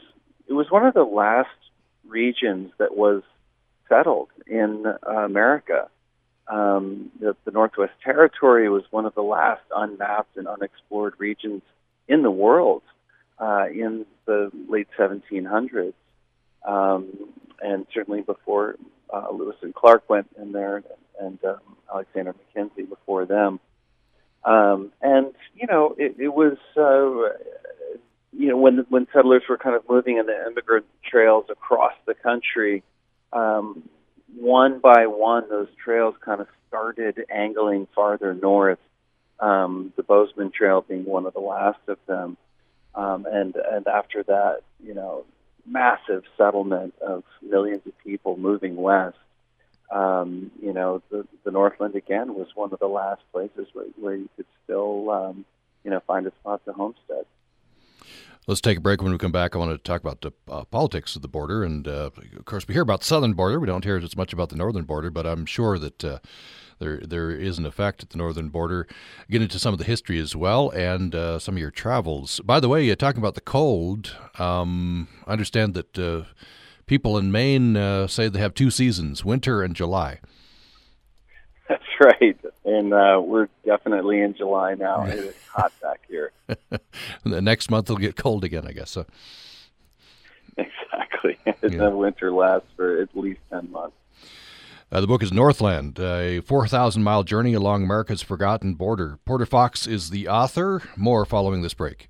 it 0.47 0.53
was 0.53 0.69
one 0.69 0.85
of 0.85 0.93
the 0.93 1.03
last 1.03 1.49
regions 2.07 2.71
that 2.79 2.95
was 2.95 3.23
settled 3.87 4.29
in 4.47 4.85
uh, 4.85 5.09
America. 5.11 5.89
Um, 6.47 7.11
the, 7.19 7.35
the 7.45 7.51
Northwest 7.51 7.93
Territory 8.03 8.69
was 8.69 8.83
one 8.89 9.05
of 9.05 9.13
the 9.13 9.21
last 9.21 9.61
unmapped 9.75 10.35
and 10.35 10.47
unexplored 10.47 11.13
regions 11.19 11.61
in 12.07 12.23
the 12.23 12.31
world 12.31 12.81
uh, 13.37 13.67
in 13.71 14.05
the 14.25 14.51
late 14.67 14.87
1700s, 14.97 15.93
um, 16.65 17.07
and 17.61 17.85
certainly 17.93 18.21
before 18.21 18.75
uh, 19.13 19.27
Lewis 19.31 19.55
and 19.61 19.73
Clark 19.75 20.09
went 20.09 20.27
in 20.41 20.51
there, 20.51 20.77
and, 20.77 20.85
and 21.19 21.45
um, 21.45 21.59
Alexander 21.91 22.33
Mackenzie 22.33 22.83
before 22.83 23.25
them. 23.25 23.59
Um, 24.45 24.91
and 25.01 25.33
you 25.55 25.67
know, 25.67 25.95
it, 25.97 26.15
it 26.19 26.29
was 26.29 26.57
uh, 26.77 27.35
you 28.31 28.47
know 28.49 28.57
when 28.57 28.85
when 28.89 29.07
settlers 29.13 29.43
were 29.49 29.57
kind 29.57 29.75
of 29.75 29.83
moving 29.89 30.17
in 30.17 30.25
the 30.25 30.47
immigrant 30.47 30.85
trails 31.03 31.45
across 31.49 31.93
the 32.05 32.13
country 32.13 32.83
um, 33.33 33.83
one 34.35 34.79
by 34.79 35.07
one, 35.07 35.49
those 35.49 35.67
trails 35.83 36.15
kind 36.23 36.41
of 36.41 36.47
started 36.67 37.25
angling 37.29 37.87
farther 37.95 38.33
north. 38.33 38.79
Um, 39.39 39.93
the 39.95 40.03
Bozeman 40.03 40.51
Trail 40.51 40.83
being 40.87 41.05
one 41.05 41.25
of 41.25 41.33
the 41.33 41.39
last 41.39 41.79
of 41.87 41.97
them, 42.07 42.37
um, 42.93 43.25
and 43.25 43.55
and 43.55 43.87
after 43.87 44.23
that, 44.23 44.61
you 44.83 44.93
know, 44.93 45.25
massive 45.65 46.23
settlement 46.37 46.93
of 47.01 47.23
millions 47.41 47.81
of 47.85 47.97
people 47.99 48.37
moving 48.37 48.75
west. 48.75 49.17
Um, 49.91 50.51
you 50.61 50.73
know, 50.73 51.01
the, 51.09 51.27
the 51.43 51.51
Northland 51.51 51.95
again 51.95 52.35
was 52.35 52.47
one 52.55 52.71
of 52.71 52.79
the 52.79 52.87
last 52.87 53.21
places 53.31 53.67
where, 53.73 53.85
where 53.99 54.15
you 54.15 54.29
could 54.35 54.45
still, 54.63 55.09
um, 55.09 55.45
you 55.83 55.91
know, 55.91 55.99
find 56.05 56.27
a 56.27 56.31
spot 56.41 56.63
to 56.65 56.73
homestead. 56.73 57.25
Let's 58.47 58.61
take 58.61 58.79
a 58.79 58.81
break. 58.81 59.01
When 59.01 59.11
we 59.11 59.17
come 59.17 59.31
back, 59.31 59.55
I 59.55 59.59
want 59.59 59.71
to 59.71 59.77
talk 59.77 60.01
about 60.01 60.21
the 60.21 60.31
uh, 60.47 60.63
politics 60.65 61.15
of 61.15 61.21
the 61.21 61.27
border. 61.27 61.63
And 61.63 61.87
uh, 61.87 62.09
of 62.35 62.45
course, 62.45 62.67
we 62.67 62.73
hear 62.73 62.81
about 62.81 63.01
the 63.01 63.05
southern 63.05 63.33
border. 63.33 63.59
We 63.59 63.67
don't 63.67 63.83
hear 63.83 63.97
as 63.97 64.17
much 64.17 64.33
about 64.33 64.49
the 64.49 64.55
northern 64.55 64.85
border, 64.85 65.11
but 65.11 65.27
I'm 65.27 65.45
sure 65.45 65.77
that 65.77 66.03
uh, 66.03 66.19
there 66.79 66.97
there 66.97 67.29
is 67.29 67.59
an 67.59 67.65
effect 67.65 68.01
at 68.01 68.09
the 68.09 68.17
northern 68.17 68.49
border. 68.49 68.87
Get 69.29 69.43
into 69.43 69.59
some 69.59 69.73
of 69.73 69.77
the 69.77 69.85
history 69.85 70.17
as 70.17 70.35
well 70.35 70.71
and 70.71 71.13
uh, 71.13 71.37
some 71.37 71.55
of 71.55 71.59
your 71.59 71.69
travels. 71.69 72.39
By 72.39 72.59
the 72.59 72.69
way, 72.69 72.93
talking 72.95 73.21
about 73.21 73.35
the 73.35 73.41
cold, 73.41 74.15
um, 74.39 75.07
I 75.27 75.33
understand 75.33 75.75
that 75.75 75.99
uh, 75.99 76.23
people 76.89 77.19
in 77.19 77.31
Maine 77.31 77.77
uh, 77.77 78.07
say 78.07 78.27
they 78.27 78.39
have 78.39 78.55
two 78.55 78.71
seasons, 78.71 79.23
winter 79.23 79.61
and 79.61 79.75
July. 79.75 80.19
That's 81.69 81.83
right, 82.01 82.35
and 82.65 82.91
uh, 82.93 83.21
we're 83.23 83.47
definitely 83.63 84.19
in 84.21 84.33
July 84.33 84.73
now. 84.73 85.03
it 85.05 85.19
is 85.19 85.35
hot 85.53 85.71
back 85.83 86.01
here. 86.09 86.31
the 87.23 87.41
next 87.41 87.69
month 87.69 87.85
it'll 87.85 87.97
get 87.97 88.15
cold 88.15 88.43
again, 88.43 88.65
I 88.67 88.71
guess. 88.71 88.89
So. 88.89 89.05
Exactly. 90.57 91.37
Yeah. 91.61 91.89
The 91.89 91.89
winter 91.89 92.31
lasts 92.31 92.69
for 92.77 93.01
at 93.01 93.15
least 93.15 93.41
ten 93.51 93.69
months. 93.69 93.95
Uh, 94.91 95.01
the 95.01 95.07
book 95.07 95.21
is 95.21 95.31
Northland, 95.31 95.99
a 95.99 96.39
4,000 96.39 97.03
mile 97.03 97.23
journey 97.23 97.53
along 97.53 97.83
America's 97.83 98.21
forgotten 98.21 98.75
border. 98.75 99.19
Porter 99.25 99.45
Fox 99.45 99.85
is 99.85 100.09
the 100.09 100.27
author. 100.29 100.81
More 100.95 101.25
following 101.25 101.61
this 101.61 101.73
break. 101.73 102.07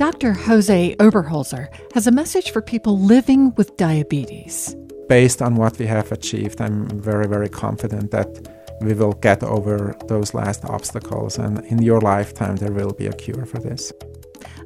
Dr. 0.00 0.32
Jose 0.32 0.96
Oberholzer 0.96 1.68
has 1.92 2.06
a 2.06 2.10
message 2.10 2.52
for 2.52 2.62
people 2.62 2.98
living 2.98 3.54
with 3.56 3.76
diabetes 3.76 4.74
based 5.10 5.42
on 5.42 5.56
what 5.56 5.76
we 5.76 5.86
have 5.86 6.12
achieved, 6.12 6.60
I'm 6.60 6.88
very, 6.88 7.26
very 7.26 7.48
confident 7.48 8.12
that 8.12 8.48
we 8.80 8.94
will 8.94 9.12
get 9.12 9.42
over 9.42 9.96
those 10.06 10.32
last 10.34 10.64
obstacles, 10.64 11.36
and 11.36 11.58
in 11.66 11.82
your 11.82 12.00
lifetime, 12.00 12.56
there 12.56 12.70
will 12.70 12.92
be 12.92 13.08
a 13.08 13.12
cure 13.12 13.44
for 13.44 13.58
this. 13.58 13.92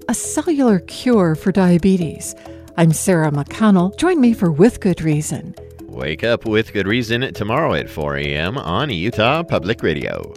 A 0.06 0.14
cellular 0.14 0.80
cure 0.80 1.34
for 1.34 1.50
diabetes. 1.50 2.34
I'm 2.76 2.92
Sarah 2.92 3.32
McConnell. 3.32 3.96
Join 3.96 4.20
me 4.20 4.34
for 4.34 4.52
With 4.52 4.80
Good 4.80 5.00
Reason. 5.00 5.54
Wake 5.84 6.22
up 6.22 6.44
with 6.44 6.74
good 6.74 6.86
reason 6.86 7.32
tomorrow 7.32 7.72
at 7.72 7.88
4 7.88 8.18
a.m. 8.18 8.58
on 8.58 8.90
Utah 8.90 9.42
Public 9.42 9.82
Radio. 9.82 10.34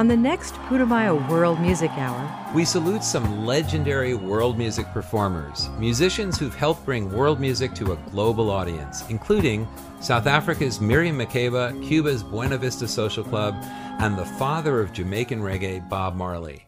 On 0.00 0.08
the 0.08 0.16
next 0.16 0.54
Putumayo 0.54 1.28
World 1.28 1.60
Music 1.60 1.90
Hour, 1.90 2.54
we 2.54 2.64
salute 2.64 3.04
some 3.04 3.44
legendary 3.44 4.14
world 4.14 4.56
music 4.56 4.86
performers, 4.94 5.68
musicians 5.78 6.38
who've 6.38 6.54
helped 6.54 6.86
bring 6.86 7.12
world 7.12 7.38
music 7.38 7.74
to 7.74 7.92
a 7.92 7.96
global 8.10 8.50
audience, 8.50 9.06
including 9.10 9.68
South 10.00 10.26
Africa's 10.26 10.80
Miriam 10.80 11.18
Makeba, 11.18 11.78
Cuba's 11.86 12.22
Buena 12.22 12.56
Vista 12.56 12.88
Social 12.88 13.22
Club, 13.22 13.54
and 14.00 14.16
the 14.16 14.24
father 14.24 14.80
of 14.80 14.94
Jamaican 14.94 15.42
reggae, 15.42 15.86
Bob 15.90 16.16
Marley. 16.16 16.64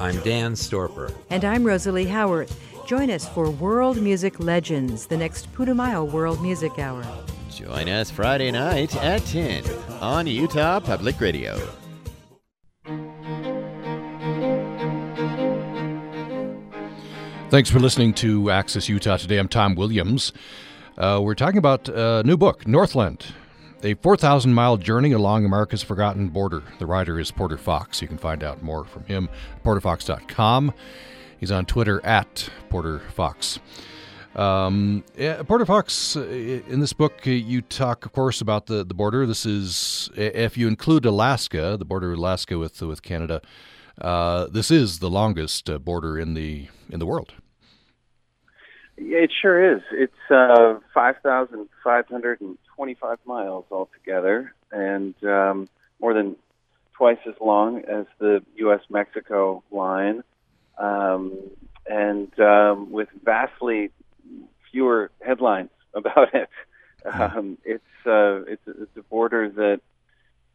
I'm 0.00 0.18
Dan 0.20 0.54
Storper. 0.54 1.14
And 1.28 1.44
I'm 1.44 1.64
Rosalie 1.64 2.06
Howard. 2.06 2.50
Join 2.86 3.10
us 3.10 3.28
for 3.28 3.50
World 3.50 4.00
Music 4.00 4.40
Legends, 4.40 5.04
the 5.04 5.18
next 5.18 5.52
Putumayo 5.52 6.10
World 6.10 6.40
Music 6.40 6.78
Hour. 6.78 7.04
Join 7.50 7.90
us 7.90 8.10
Friday 8.10 8.50
night 8.50 8.96
at 9.04 9.22
10 9.26 9.64
on 10.00 10.26
Utah 10.26 10.80
Public 10.80 11.20
Radio. 11.20 11.60
Thanks 17.54 17.70
for 17.70 17.78
listening 17.78 18.14
to 18.14 18.50
Access 18.50 18.88
Utah 18.88 19.16
today. 19.16 19.38
I'm 19.38 19.46
Tom 19.46 19.76
Williams. 19.76 20.32
Uh, 20.98 21.20
we're 21.22 21.36
talking 21.36 21.58
about 21.58 21.88
a 21.88 22.24
new 22.24 22.36
book, 22.36 22.66
Northland, 22.66 23.26
a 23.84 23.94
4,000 23.94 24.52
mile 24.52 24.76
journey 24.76 25.12
along 25.12 25.44
America's 25.44 25.80
forgotten 25.80 26.30
border. 26.30 26.64
The 26.80 26.86
writer 26.86 27.20
is 27.20 27.30
Porter 27.30 27.56
Fox. 27.56 28.02
You 28.02 28.08
can 28.08 28.18
find 28.18 28.42
out 28.42 28.64
more 28.64 28.84
from 28.84 29.04
him 29.04 29.28
at 29.54 29.62
porterfox.com. 29.62 30.74
He's 31.38 31.52
on 31.52 31.64
Twitter 31.64 32.04
at 32.04 32.48
Porter 32.70 32.98
Fox. 33.14 33.60
Um, 34.34 35.04
Porter 35.46 35.64
Fox, 35.64 36.16
uh, 36.16 36.22
in 36.22 36.80
this 36.80 36.92
book, 36.92 37.24
uh, 37.24 37.30
you 37.30 37.62
talk, 37.62 38.04
of 38.04 38.10
course, 38.10 38.40
about 38.40 38.66
the, 38.66 38.82
the 38.82 38.94
border. 38.94 39.26
This 39.26 39.46
is, 39.46 40.10
if 40.16 40.58
you 40.58 40.66
include 40.66 41.06
Alaska, 41.06 41.76
the 41.78 41.84
border 41.84 42.10
of 42.10 42.18
Alaska 42.18 42.58
with 42.58 42.82
with 42.82 43.02
Canada, 43.02 43.40
uh, 44.00 44.48
this 44.48 44.72
is 44.72 44.98
the 44.98 45.08
longest 45.08 45.70
uh, 45.70 45.78
border 45.78 46.18
in 46.18 46.34
the 46.34 46.66
in 46.90 46.98
the 46.98 47.06
world. 47.06 47.32
It 48.96 49.32
sure 49.42 49.76
is. 49.76 49.82
It's 49.90 50.30
uh, 50.30 50.78
5,525 50.92 53.18
miles 53.26 53.64
altogether, 53.70 54.54
and 54.70 55.14
um, 55.24 55.68
more 56.00 56.14
than 56.14 56.36
twice 56.92 57.18
as 57.26 57.34
long 57.40 57.80
as 57.80 58.06
the 58.18 58.44
U.S. 58.56 58.82
Mexico 58.88 59.64
line, 59.70 60.22
um, 60.78 61.32
and 61.86 62.38
um, 62.38 62.92
with 62.92 63.08
vastly 63.24 63.90
fewer 64.70 65.10
headlines 65.20 65.70
about 65.94 66.32
it. 66.34 66.48
Hmm. 67.04 67.22
Um, 67.22 67.58
it's, 67.64 68.06
uh, 68.06 68.44
it's, 68.46 68.62
it's 68.66 68.96
a 68.96 69.02
border 69.02 69.50
that 69.50 69.80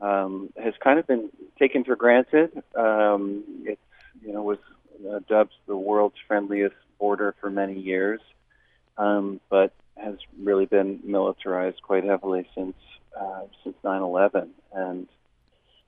um, 0.01 0.49
has 0.61 0.73
kind 0.83 0.97
of 0.97 1.07
been 1.07 1.29
taken 1.59 1.83
for 1.83 1.95
granted. 1.95 2.51
Um, 2.73 3.43
it's 3.65 3.81
you 4.25 4.33
know 4.33 4.43
was 4.43 4.59
uh, 5.07 5.19
dubbed 5.27 5.53
the 5.67 5.75
world's 5.75 6.15
friendliest 6.27 6.75
border 6.99 7.35
for 7.39 7.49
many 7.49 7.79
years, 7.79 8.21
um, 8.97 9.39
but 9.49 9.73
has 9.97 10.15
really 10.41 10.65
been 10.65 10.99
militarized 11.03 11.81
quite 11.81 12.03
heavily 12.03 12.47
since 12.55 12.75
uh, 13.19 13.41
since 13.63 13.75
9/11, 13.83 14.49
and 14.73 15.07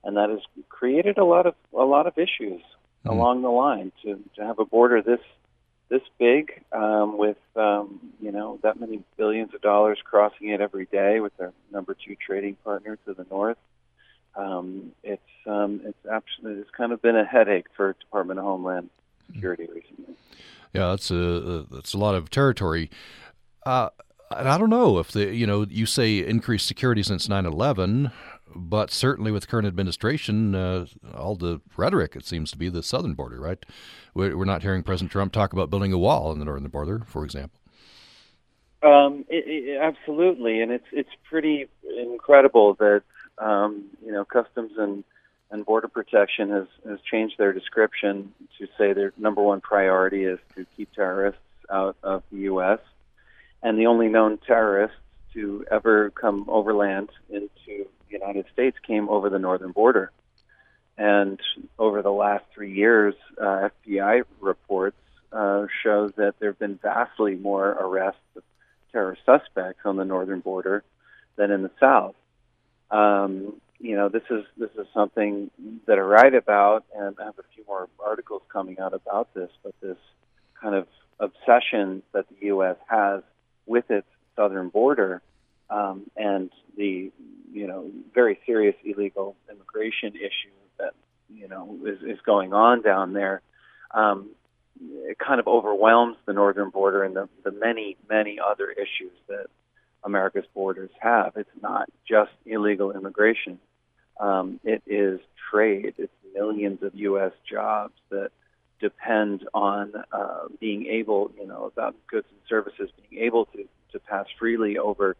and 0.04 0.16
that 0.16 0.30
has 0.30 0.40
created 0.68 1.18
a 1.18 1.24
lot 1.24 1.46
of 1.46 1.54
a 1.72 1.84
lot 1.84 2.06
of 2.06 2.18
issues 2.18 2.62
mm. 3.04 3.10
along 3.10 3.42
the 3.42 3.50
line. 3.50 3.92
To 4.02 4.18
to 4.36 4.44
have 4.44 4.58
a 4.58 4.64
border 4.64 5.02
this 5.02 5.20
this 5.88 6.02
big 6.18 6.62
um, 6.72 7.18
with 7.18 7.36
um, 7.54 8.00
you 8.20 8.32
know 8.32 8.58
that 8.62 8.80
many 8.80 9.02
billions 9.16 9.54
of 9.54 9.60
dollars 9.60 9.98
crossing 10.02 10.48
it 10.48 10.60
every 10.60 10.86
day 10.86 11.20
with 11.20 11.36
their 11.36 11.52
number 11.70 11.94
two 11.94 12.16
trading 12.16 12.56
partner 12.64 12.98
to 13.06 13.14
the 13.14 13.26
north. 13.30 13.58
Um, 14.34 14.92
it's 15.02 15.20
um, 15.46 15.82
it's 15.84 16.06
absolutely 16.10 16.62
it's 16.62 16.70
kind 16.70 16.92
of 16.92 17.02
been 17.02 17.16
a 17.16 17.24
headache 17.24 17.66
for 17.76 17.92
Department 17.92 18.38
of 18.38 18.44
Homeland 18.46 18.88
Security 19.26 19.68
recently. 19.72 20.14
Yeah, 20.72 20.90
that's 20.90 21.10
a 21.10 21.66
that's 21.70 21.92
a 21.92 21.98
lot 21.98 22.14
of 22.14 22.30
territory. 22.30 22.90
Uh, 23.64 23.90
and 24.36 24.48
I 24.48 24.58
don't 24.58 24.70
know 24.70 24.98
if 24.98 25.12
the 25.12 25.34
you 25.34 25.46
know 25.46 25.66
you 25.68 25.86
say 25.86 26.18
increased 26.18 26.66
security 26.66 27.02
since 27.02 27.28
9/11, 27.28 28.10
but 28.54 28.90
certainly 28.90 29.30
with 29.30 29.48
current 29.48 29.66
administration, 29.66 30.54
uh, 30.54 30.86
all 31.14 31.36
the 31.36 31.60
rhetoric 31.76 32.16
it 32.16 32.24
seems 32.24 32.50
to 32.52 32.58
be 32.58 32.68
the 32.68 32.82
southern 32.82 33.14
border, 33.14 33.40
right? 33.40 33.64
We're, 34.14 34.44
not 34.44 34.62
hearing 34.62 34.82
President 34.82 35.10
Trump 35.10 35.32
talk 35.32 35.52
about 35.52 35.70
building 35.70 35.92
a 35.92 35.98
wall 35.98 36.30
on 36.30 36.38
the 36.38 36.44
northern 36.44 36.68
border, 36.70 37.02
for 37.06 37.24
example. 37.24 37.58
Um, 38.82 39.24
it, 39.28 39.44
it, 39.46 39.80
absolutely, 39.80 40.60
and 40.60 40.72
it's 40.72 40.88
it's 40.92 41.10
pretty 41.28 41.68
incredible 41.98 42.74
that 42.74 43.02
um, 43.38 43.84
you 44.04 44.12
know 44.12 44.24
Customs 44.24 44.72
and 44.76 45.04
and 45.52 45.66
Border 45.66 45.86
Protection 45.88 46.48
has, 46.48 46.66
has 46.88 46.98
changed 47.02 47.36
their 47.36 47.52
description 47.52 48.32
to 48.58 48.66
say 48.78 48.94
their 48.94 49.12
number 49.18 49.42
one 49.42 49.60
priority 49.60 50.24
is 50.24 50.38
to 50.56 50.66
keep 50.76 50.92
terrorists 50.94 51.40
out 51.70 51.94
of 52.02 52.22
the 52.32 52.38
U.S. 52.38 52.78
And 53.62 53.78
the 53.78 53.86
only 53.86 54.08
known 54.08 54.38
terrorists 54.38 54.96
to 55.34 55.66
ever 55.70 56.10
come 56.10 56.46
overland 56.48 57.10
into 57.28 57.50
the 57.66 57.86
United 58.08 58.46
States 58.52 58.78
came 58.86 59.10
over 59.10 59.28
the 59.28 59.38
northern 59.38 59.72
border. 59.72 60.10
And 60.96 61.38
over 61.78 62.00
the 62.00 62.10
last 62.10 62.44
three 62.54 62.72
years, 62.72 63.14
uh, 63.38 63.68
FBI 63.86 64.22
reports 64.40 64.96
uh, 65.32 65.66
show 65.82 66.08
that 66.16 66.38
there 66.38 66.50
have 66.50 66.58
been 66.58 66.78
vastly 66.82 67.34
more 67.34 67.68
arrests 67.68 68.20
of 68.36 68.42
terrorist 68.90 69.22
suspects 69.26 69.80
on 69.84 69.96
the 69.96 70.04
northern 70.04 70.40
border 70.40 70.82
than 71.36 71.50
in 71.50 71.62
the 71.62 71.70
south. 71.78 72.14
Um, 72.90 73.60
you 73.82 73.96
know, 73.96 74.08
this 74.08 74.22
is 74.30 74.44
this 74.56 74.70
is 74.78 74.86
something 74.94 75.50
that 75.86 75.98
I 75.98 76.02
write 76.02 76.34
about, 76.34 76.84
and 76.96 77.16
I 77.20 77.24
have 77.24 77.38
a 77.38 77.42
few 77.52 77.64
more 77.66 77.88
articles 77.98 78.42
coming 78.50 78.78
out 78.78 78.94
about 78.94 79.34
this. 79.34 79.50
But 79.64 79.74
this 79.82 79.96
kind 80.60 80.76
of 80.76 80.86
obsession 81.18 82.02
that 82.12 82.26
the 82.28 82.46
U.S. 82.46 82.76
has 82.88 83.22
with 83.66 83.90
its 83.90 84.06
southern 84.36 84.68
border, 84.68 85.20
um, 85.68 86.08
and 86.16 86.50
the 86.76 87.10
you 87.52 87.66
know 87.66 87.90
very 88.14 88.38
serious 88.46 88.76
illegal 88.84 89.34
immigration 89.50 90.14
issue 90.14 90.54
that 90.78 90.92
you 91.28 91.48
know 91.48 91.76
is, 91.84 91.98
is 92.02 92.20
going 92.24 92.52
on 92.52 92.82
down 92.82 93.14
there, 93.14 93.42
um, 93.90 94.30
it 94.80 95.18
kind 95.18 95.40
of 95.40 95.48
overwhelms 95.48 96.16
the 96.26 96.32
northern 96.32 96.70
border 96.70 97.02
and 97.02 97.16
the, 97.16 97.28
the 97.42 97.50
many 97.50 97.96
many 98.08 98.38
other 98.38 98.70
issues 98.70 99.12
that 99.26 99.46
America's 100.04 100.46
borders 100.54 100.90
have. 101.00 101.32
It's 101.34 101.50
not 101.60 101.88
just 102.08 102.30
illegal 102.46 102.92
immigration 102.92 103.58
um, 104.22 104.60
it 104.62 104.82
is 104.86 105.20
trade. 105.50 105.94
It's 105.98 106.12
millions 106.32 106.82
of 106.82 106.94
U.S. 106.94 107.32
jobs 107.50 107.92
that 108.10 108.30
depend 108.80 109.46
on 109.52 109.92
uh, 110.12 110.44
being 110.60 110.86
able, 110.86 111.30
you 111.38 111.46
know, 111.46 111.64
about 111.64 111.94
goods 112.06 112.26
and 112.30 112.40
services 112.48 112.88
being 113.10 113.22
able 113.22 113.46
to, 113.46 113.64
to 113.92 113.98
pass 113.98 114.26
freely 114.38 114.78
over 114.78 115.16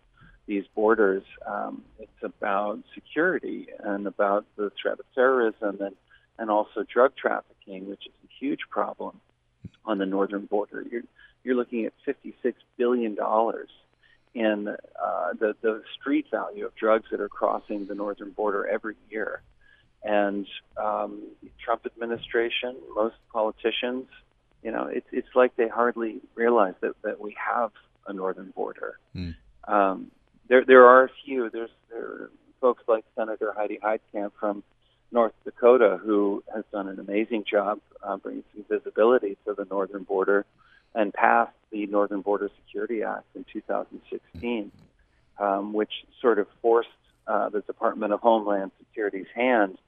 these 0.46 0.64
borders. 0.74 1.24
Um, 1.46 1.82
it's 1.98 2.22
about 2.22 2.78
security 2.94 3.68
and 3.80 4.06
about 4.06 4.46
the 4.56 4.70
threat 4.80 5.00
of 5.00 5.06
terrorism 5.14 5.78
and, 5.80 5.96
and 6.38 6.50
also 6.50 6.84
drug 6.92 7.12
trafficking, 7.16 7.88
which 7.88 8.06
is 8.06 8.12
a 8.24 8.28
huge 8.38 8.60
problem 8.70 9.20
on 9.84 9.98
the 9.98 10.06
northern 10.06 10.46
border. 10.46 10.84
You're, 10.90 11.02
you're 11.42 11.56
looking 11.56 11.86
at 11.86 11.92
$56 12.06 12.54
billion 12.76 13.16
in 14.34 14.68
uh, 14.68 15.32
the 15.38 15.54
the 15.60 15.82
street 15.98 16.26
value 16.30 16.66
of 16.66 16.74
drugs 16.74 17.06
that 17.10 17.20
are 17.20 17.28
crossing 17.28 17.86
the 17.86 17.94
northern 17.94 18.30
border 18.30 18.66
every 18.66 18.96
year. 19.10 19.42
And 20.04 20.46
um, 20.76 21.22
Trump 21.64 21.86
administration, 21.86 22.76
most 22.94 23.14
politicians, 23.32 24.06
you 24.62 24.70
know, 24.70 24.86
it's 24.86 25.06
it's 25.12 25.28
like 25.34 25.54
they 25.56 25.68
hardly 25.68 26.20
realize 26.34 26.74
that 26.80 26.94
that 27.02 27.20
we 27.20 27.36
have 27.38 27.70
a 28.06 28.12
northern 28.12 28.50
border. 28.50 28.98
Mm. 29.14 29.34
Um, 29.68 30.10
there 30.48 30.64
there 30.64 30.86
are 30.86 31.04
a 31.04 31.10
few. 31.24 31.50
There's 31.50 31.70
there 31.90 32.02
are 32.02 32.30
folks 32.60 32.82
like 32.88 33.04
Senator 33.16 33.52
Heidi 33.56 33.78
Heitkamp 33.82 34.32
from 34.38 34.62
North 35.10 35.34
Dakota 35.44 36.00
who 36.02 36.42
has 36.54 36.64
done 36.72 36.88
an 36.88 36.98
amazing 36.98 37.44
job 37.48 37.80
uh, 38.02 38.16
bringing 38.16 38.44
some 38.54 38.64
visibility 38.68 39.36
to 39.46 39.54
the 39.54 39.66
northern 39.70 40.04
border 40.04 40.46
and 40.94 41.12
passed 41.12 41.52
the 41.72 41.86
Northern 41.86 42.20
Border 42.20 42.50
Security 42.64 43.02
Act 43.02 43.24
in 43.34 43.44
2016, 43.52 44.70
um, 45.38 45.72
which 45.72 45.92
sort 46.20 46.38
of 46.38 46.46
forced 46.60 46.88
uh, 47.26 47.48
the 47.48 47.60
Department 47.62 48.12
of 48.12 48.20
Homeland 48.20 48.70
Security's 48.78 49.26
hand 49.34 49.78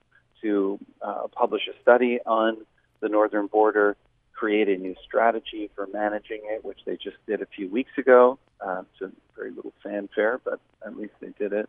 to 0.43 0.79
uh, 1.03 1.27
publish 1.29 1.63
a 1.69 1.83
study 1.83 2.21
on 2.27 2.59
the 3.01 3.09
northern 3.09 3.47
border, 3.47 3.97
create 4.33 4.69
a 4.69 4.77
new 4.77 4.95
strategy 5.05 5.71
for 5.75 5.87
managing 5.93 6.41
it, 6.45 6.65
which 6.65 6.79
they 6.87 6.97
just 6.97 7.17
did 7.27 7.43
a 7.43 7.47
few 7.47 7.69
weeks 7.69 7.93
ago. 7.99 8.39
Uh, 8.61 8.83
a 9.03 9.11
very 9.37 9.51
little 9.51 9.73
fanfare, 9.83 10.41
but 10.45 10.61
at 10.87 10.97
least 10.97 11.13
they 11.21 11.33
did 11.39 11.53
it, 11.53 11.69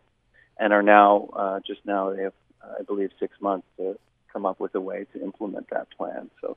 and 0.58 0.72
are 0.72 0.82
now 0.82 1.28
uh, 1.34 1.60
just 1.66 1.80
now 1.84 2.12
they 2.12 2.22
have, 2.22 2.32
I 2.62 2.82
believe, 2.82 3.10
six 3.20 3.38
months 3.40 3.66
to 3.76 3.98
come 4.32 4.46
up 4.46 4.60
with 4.60 4.74
a 4.74 4.80
way 4.80 5.06
to 5.12 5.22
implement 5.22 5.68
that 5.70 5.88
plan. 5.90 6.30
So 6.40 6.56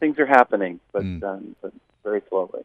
things 0.00 0.18
are 0.18 0.26
happening, 0.26 0.80
but 0.92 1.02
mm. 1.02 1.22
um, 1.22 1.56
but 1.62 1.72
very 2.02 2.22
slowly. 2.28 2.64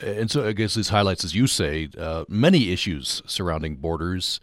And 0.00 0.30
so 0.30 0.46
I 0.46 0.52
guess 0.52 0.74
this 0.74 0.90
highlights, 0.90 1.24
as 1.24 1.34
you 1.34 1.46
say, 1.46 1.88
uh, 1.98 2.24
many 2.28 2.72
issues 2.72 3.22
surrounding 3.26 3.76
borders 3.76 4.38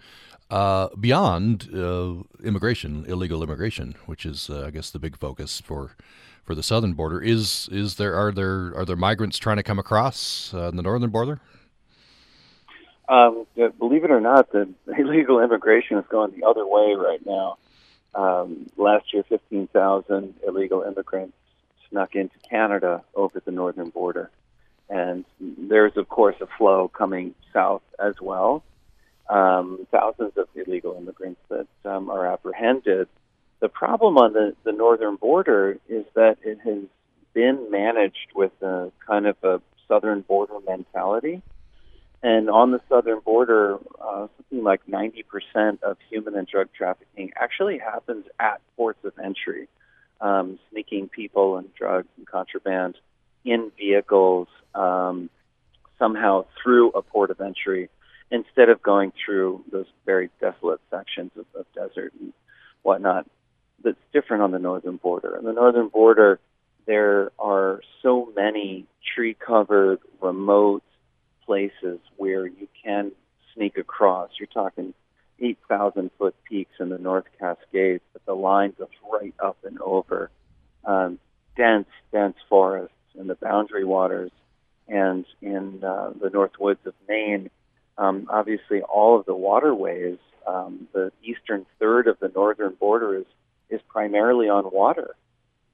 uh, 0.49 0.89
beyond 0.99 1.69
uh, 1.73 2.15
immigration, 2.43 3.05
illegal 3.07 3.41
immigration, 3.41 3.95
which 4.05 4.25
is, 4.25 4.49
uh, 4.49 4.65
I 4.67 4.71
guess, 4.71 4.89
the 4.89 4.99
big 4.99 5.17
focus 5.17 5.61
for 5.61 5.95
for 6.43 6.53
the 6.53 6.61
southern 6.61 6.93
border. 6.93 7.19
Is 7.19 7.67
is 7.71 7.95
there 7.95 8.15
are 8.15 8.31
there 8.31 8.73
are 8.75 8.85
there 8.85 8.95
migrants 8.95 9.37
trying 9.37 9.57
to 9.57 9.63
come 9.63 9.79
across 9.79 10.53
uh, 10.53 10.71
the 10.71 10.81
northern 10.81 11.09
border? 11.09 11.39
Um, 13.07 13.45
believe 13.79 14.03
it 14.03 14.11
or 14.11 14.21
not, 14.21 14.51
the 14.51 14.69
illegal 14.97 15.41
immigration 15.41 15.97
is 15.97 16.05
going 16.09 16.39
the 16.39 16.45
other 16.45 16.65
way 16.65 16.95
right 16.95 17.25
now. 17.25 17.57
Um, 18.13 18.69
last 18.77 19.13
year, 19.13 19.23
15,000 19.27 20.35
illegal 20.47 20.83
immigrants 20.83 21.35
snuck 21.89 22.15
into 22.15 22.35
Canada 22.49 23.03
over 23.13 23.41
the 23.43 23.51
northern 23.51 23.89
border. 23.89 24.31
And 24.89 25.25
there's, 25.39 25.97
of 25.97 26.09
course, 26.09 26.35
a 26.41 26.47
flow 26.57 26.87
coming 26.87 27.33
south 27.53 27.81
as 27.99 28.15
well. 28.21 28.63
Um, 29.29 29.87
thousands 29.91 30.33
of 30.37 30.47
illegal 30.55 30.95
immigrants 30.95 31.41
that 31.49 31.67
um, 31.83 32.09
are 32.09 32.27
apprehended. 32.27 33.07
The 33.59 33.69
problem 33.69 34.17
on 34.17 34.33
the, 34.33 34.55
the 34.63 34.71
northern 34.71 35.15
border 35.15 35.79
is 35.89 36.05
that 36.13 36.37
it 36.43 36.59
has 36.63 36.83
been 37.33 37.71
managed 37.71 38.29
with 38.35 38.51
a 38.61 38.91
kind 39.05 39.25
of 39.25 39.37
a 39.43 39.61
southern 39.87 40.21
border 40.21 40.59
mentality. 40.67 41.41
And 42.21 42.49
on 42.49 42.71
the 42.71 42.81
southern 42.89 43.19
border, 43.19 43.77
uh, 44.01 44.27
something 44.37 44.63
like 44.63 44.81
90% 44.87 45.81
of 45.83 45.97
human 46.09 46.35
and 46.35 46.47
drug 46.47 46.69
trafficking 46.75 47.31
actually 47.35 47.79
happens 47.79 48.25
at 48.39 48.61
ports 48.75 49.03
of 49.03 49.13
entry 49.23 49.67
um, 50.21 50.59
sneaking 50.71 51.09
people 51.09 51.57
and 51.57 51.73
drugs 51.75 52.07
and 52.17 52.27
contraband 52.27 52.95
in 53.45 53.71
vehicles 53.77 54.47
um, 54.73 55.29
somehow 55.97 56.45
through 56.61 56.89
a 56.91 57.01
port 57.01 57.29
of 57.31 57.39
entry 57.39 57.89
instead 58.31 58.69
of 58.69 58.81
going 58.81 59.13
through 59.23 59.63
those 59.71 59.85
very 60.05 60.29
desolate 60.41 60.81
sections 60.89 61.31
of, 61.37 61.45
of 61.57 61.65
desert 61.73 62.11
and 62.19 62.33
whatnot. 62.81 63.25
That's 63.83 63.97
different 64.11 64.43
on 64.43 64.51
the 64.51 64.59
northern 64.59 64.97
border. 64.97 65.37
On 65.37 65.45
the 65.45 65.53
northern 65.53 65.89
border, 65.89 66.39
there 66.85 67.31
are 67.37 67.81
so 68.01 68.31
many 68.35 68.85
tree 69.15 69.35
covered, 69.35 69.99
remote 70.21 70.83
places 71.45 71.99
where 72.17 72.47
you 72.47 72.67
can 72.83 73.11
sneak 73.53 73.77
across. 73.77 74.31
You're 74.39 74.47
talking 74.47 74.93
8,000 75.39 76.11
foot 76.17 76.35
peaks 76.45 76.73
in 76.79 76.89
the 76.89 76.97
North 76.97 77.25
Cascades, 77.39 78.03
but 78.13 78.25
the 78.25 78.33
line 78.33 78.73
goes 78.77 78.87
right 79.11 79.33
up 79.39 79.57
and 79.63 79.79
over 79.81 80.31
um, 80.85 81.19
dense, 81.55 81.87
dense 82.11 82.37
forests 82.49 82.93
in 83.17 83.27
waters 83.95 84.31
and 84.87 85.25
in 85.41 85.83
uh, 85.83 86.11
the 86.21 86.29
North 86.29 86.55
Woods 86.59 86.85
of 86.85 86.93
Maine. 87.07 87.49
Um, 87.97 88.27
obviously, 88.29 88.81
all 88.81 89.17
of 89.19 89.25
the 89.25 89.33
waterways, 89.49 90.19
um, 90.45 90.87
the 90.93 91.11
eastern 91.23 91.65
third 91.79 92.07
of 92.07 92.19
the 92.19 92.31
northern 92.41 92.73
border 92.73 93.15
is, 93.15 93.29
is 93.69 93.81
primarily 93.87 94.47
on 94.49 94.63
water. 94.71 95.15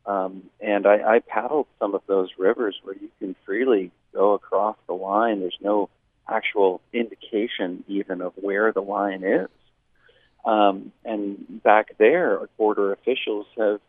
Um, 0.05 0.43
and 0.59 0.85
I, 0.85 1.15
I 1.15 1.19
paddled 1.19 1.67
some 1.79 1.95
of 1.95 2.01
those 2.07 2.29
rivers 2.37 2.75
where 2.83 2.95
you 2.95 3.09
can 3.19 3.35
freely 3.45 3.91
go 4.13 4.33
across 4.33 4.77
the 4.87 4.93
line. 4.93 5.39
There's 5.39 5.57
no 5.61 5.89
actual 6.27 6.81
indication 6.93 7.83
even 7.87 8.21
of 8.21 8.33
where 8.35 8.71
the 8.71 8.81
line 8.81 9.23
is. 9.23 9.49
Um, 10.45 10.91
and 11.03 11.61
back 11.63 11.97
there, 11.97 12.39
border 12.57 12.93
officials 12.93 13.45
have 13.57 13.79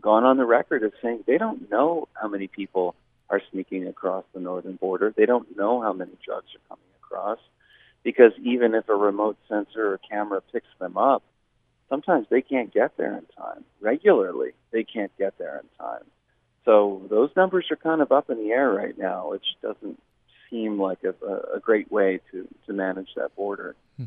gone 0.00 0.24
on 0.24 0.36
the 0.36 0.46
record 0.46 0.82
as 0.84 0.92
saying 1.02 1.24
they 1.26 1.38
don't 1.38 1.70
know 1.70 2.08
how 2.14 2.28
many 2.28 2.48
people 2.48 2.94
are 3.30 3.40
sneaking 3.50 3.86
across 3.86 4.24
the 4.34 4.40
northern 4.40 4.76
border. 4.76 5.14
They 5.16 5.26
don't 5.26 5.56
know 5.56 5.80
how 5.80 5.92
many 5.92 6.12
drugs 6.24 6.48
are 6.54 6.68
coming 6.68 6.90
across 7.02 7.38
because 8.02 8.32
even 8.42 8.74
if 8.74 8.88
a 8.88 8.94
remote 8.94 9.38
sensor 9.48 9.94
or 9.94 9.98
camera 10.10 10.42
picks 10.52 10.68
them 10.78 10.96
up, 10.96 11.22
sometimes 11.88 12.26
they 12.30 12.42
can't 12.42 12.72
get 12.72 12.96
there 12.96 13.16
in 13.16 13.24
time. 13.36 13.64
Regularly, 13.80 14.50
they 14.72 14.84
can't 14.84 15.16
get 15.18 15.38
there 15.38 15.58
in 15.58 15.84
time. 15.84 16.04
So 16.64 17.02
those 17.08 17.30
numbers 17.36 17.66
are 17.70 17.76
kind 17.76 18.00
of 18.00 18.12
up 18.12 18.30
in 18.30 18.38
the 18.38 18.50
air 18.50 18.70
right 18.70 18.96
now, 18.96 19.30
which 19.30 19.44
doesn't 19.62 20.00
seem 20.50 20.80
like 20.80 20.98
a, 21.04 21.14
a 21.54 21.60
great 21.60 21.90
way 21.90 22.20
to, 22.32 22.46
to 22.66 22.72
manage 22.72 23.08
that 23.16 23.34
border. 23.36 23.76
Hmm. 23.96 24.04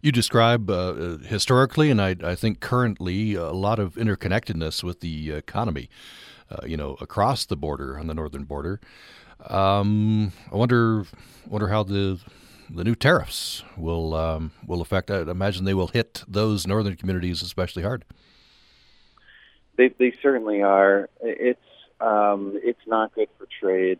You 0.00 0.12
describe 0.12 0.70
uh, 0.70 1.18
historically, 1.18 1.90
and 1.90 2.00
I, 2.00 2.16
I, 2.24 2.34
think 2.34 2.60
currently, 2.60 3.34
a 3.34 3.50
lot 3.50 3.78
of 3.78 3.96
interconnectedness 3.96 4.82
with 4.82 5.00
the 5.00 5.32
economy, 5.32 5.90
uh, 6.50 6.66
you 6.66 6.76
know, 6.76 6.96
across 7.00 7.46
the 7.46 7.56
border 7.56 7.98
on 7.98 8.06
the 8.06 8.14
northern 8.14 8.44
border. 8.44 8.80
Um, 9.48 10.32
I 10.52 10.56
wonder, 10.56 11.04
wonder 11.48 11.68
how 11.68 11.82
the 11.82 12.20
the 12.72 12.84
new 12.84 12.94
tariffs 12.94 13.64
will 13.76 14.14
um, 14.14 14.52
will 14.66 14.80
affect. 14.80 15.10
I 15.10 15.22
imagine 15.22 15.64
they 15.64 15.74
will 15.74 15.88
hit 15.88 16.24
those 16.28 16.66
northern 16.66 16.96
communities 16.96 17.42
especially 17.42 17.82
hard. 17.82 18.04
They 19.76 19.88
they 19.98 20.14
certainly 20.22 20.62
are. 20.62 21.08
It's 21.20 21.60
um, 22.00 22.58
it's 22.62 22.86
not 22.86 23.14
good 23.14 23.28
for 23.38 23.48
trade, 23.60 23.98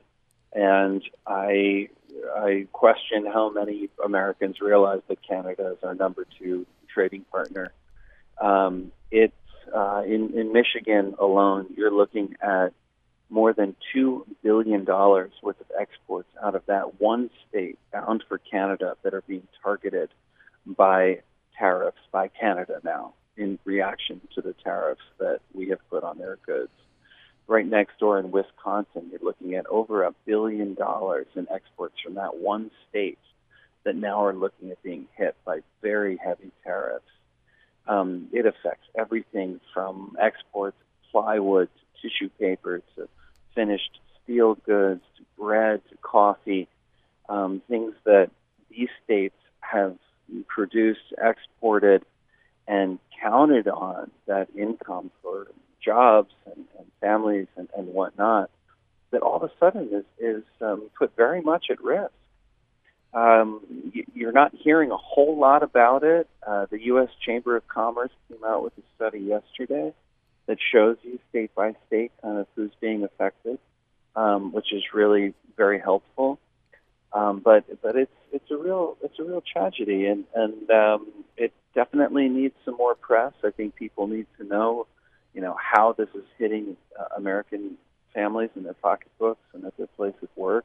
and 0.52 1.02
I 1.26 1.88
I 2.36 2.66
question 2.72 3.26
how 3.26 3.50
many 3.50 3.88
Americans 4.04 4.60
realize 4.60 5.00
that 5.08 5.26
Canada 5.26 5.74
is 5.76 5.82
our 5.82 5.94
number 5.94 6.26
two 6.38 6.66
trading 6.92 7.24
partner. 7.30 7.72
Um, 8.40 8.92
it's 9.10 9.34
uh, 9.74 10.02
in 10.06 10.38
in 10.38 10.52
Michigan 10.52 11.14
alone. 11.18 11.66
You're 11.76 11.92
looking 11.92 12.36
at 12.42 12.72
more 13.30 13.52
than 13.52 13.76
$2 13.94 14.24
billion 14.42 14.84
worth 14.84 15.30
of 15.60 15.66
exports 15.78 16.28
out 16.42 16.56
of 16.56 16.66
that 16.66 17.00
one 17.00 17.30
state 17.48 17.78
bound 17.92 18.24
for 18.28 18.38
Canada 18.38 18.96
that 19.02 19.14
are 19.14 19.22
being 19.22 19.46
targeted 19.62 20.10
by 20.66 21.20
tariffs 21.56 22.00
by 22.10 22.28
Canada 22.28 22.80
now 22.82 23.14
in 23.36 23.58
reaction 23.64 24.20
to 24.34 24.42
the 24.42 24.54
tariffs 24.64 25.00
that 25.18 25.40
we 25.54 25.68
have 25.68 25.78
put 25.88 26.02
on 26.02 26.18
their 26.18 26.38
goods. 26.44 26.72
Right 27.46 27.66
next 27.66 27.98
door 27.98 28.18
in 28.18 28.30
Wisconsin, 28.30 29.08
you're 29.10 29.20
looking 29.22 29.54
at 29.54 29.66
over 29.66 30.02
a 30.02 30.14
billion 30.26 30.74
dollars 30.74 31.26
in 31.34 31.46
exports 31.50 31.94
from 32.04 32.14
that 32.14 32.36
one 32.36 32.70
state 32.88 33.18
that 33.84 33.96
now 33.96 34.24
are 34.24 34.34
looking 34.34 34.70
at 34.70 34.82
being 34.82 35.06
hit 35.16 35.36
by 35.44 35.60
very 35.82 36.16
heavy 36.16 36.50
tariffs. 36.64 37.04
Um, 37.86 38.28
it 38.32 38.46
affects 38.46 38.86
everything 38.96 39.60
from 39.74 40.16
exports, 40.20 40.76
plywood, 41.10 41.68
to 41.68 42.08
tissue 42.08 42.30
paper, 42.38 42.82
to 42.96 43.08
finished 43.54 43.98
steel 44.22 44.54
goods, 44.54 45.02
to 45.16 45.24
bread, 45.38 45.80
to 45.90 45.96
coffee, 46.02 46.68
um, 47.28 47.62
things 47.68 47.94
that 48.04 48.30
these 48.70 48.88
states 49.04 49.36
have 49.60 49.96
produced, 50.46 51.12
exported, 51.18 52.04
and 52.68 52.98
counted 53.20 53.66
on 53.66 54.10
that 54.26 54.48
income 54.56 55.10
for 55.22 55.48
jobs 55.84 56.32
and, 56.46 56.64
and 56.78 56.86
families 57.00 57.48
and, 57.56 57.68
and 57.76 57.88
whatnot, 57.88 58.50
that 59.10 59.22
all 59.22 59.36
of 59.36 59.42
a 59.42 59.50
sudden 59.58 59.88
is, 59.92 60.04
is 60.18 60.44
um, 60.60 60.88
put 60.96 61.14
very 61.16 61.40
much 61.40 61.66
at 61.70 61.82
risk. 61.82 62.12
Um, 63.12 63.60
you're 64.14 64.32
not 64.32 64.52
hearing 64.54 64.90
a 64.92 64.96
whole 64.96 65.38
lot 65.38 65.62
about 65.62 66.04
it. 66.04 66.28
Uh, 66.46 66.66
the 66.70 66.80
U.S. 66.84 67.08
Chamber 67.24 67.56
of 67.56 67.66
Commerce 67.66 68.12
came 68.28 68.44
out 68.44 68.62
with 68.62 68.72
a 68.78 68.82
study 68.96 69.18
yesterday 69.18 69.92
that 70.46 70.58
shows 70.72 70.96
you 71.02 71.18
state 71.28 71.54
by 71.54 71.74
state 71.86 72.12
kind 72.22 72.38
of 72.38 72.46
who's 72.54 72.70
being 72.80 73.02
affected, 73.02 73.58
um, 74.14 74.52
which 74.52 74.72
is 74.72 74.82
really 74.94 75.34
very 75.56 75.80
helpful. 75.80 76.38
Um, 77.12 77.40
but 77.44 77.64
but 77.82 77.96
it's 77.96 78.12
it's 78.32 78.50
a 78.50 78.56
real 78.56 78.96
it's 79.02 79.18
a 79.18 79.24
real 79.24 79.42
tragedy, 79.42 80.06
and 80.06 80.24
and 80.34 80.70
um, 80.70 81.08
it 81.36 81.52
definitely 81.74 82.28
needs 82.28 82.54
some 82.64 82.76
more 82.76 82.94
press. 82.94 83.32
I 83.44 83.50
think 83.50 83.74
people 83.74 84.06
need 84.06 84.26
to 84.38 84.44
know, 84.44 84.86
you 85.34 85.40
know, 85.40 85.56
how 85.58 85.92
this 85.92 86.08
is 86.14 86.24
hitting 86.38 86.76
uh, 86.98 87.04
American 87.16 87.76
families 88.14 88.50
and 88.54 88.64
their 88.64 88.74
pocketbooks 88.74 89.42
and 89.54 89.64
at 89.64 89.76
their 89.76 89.86
place 89.88 90.14
of 90.22 90.28
work, 90.36 90.64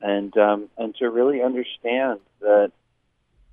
and 0.00 0.36
um, 0.36 0.68
and 0.78 0.94
to 0.96 1.08
really 1.10 1.42
understand 1.42 2.20
that 2.40 2.72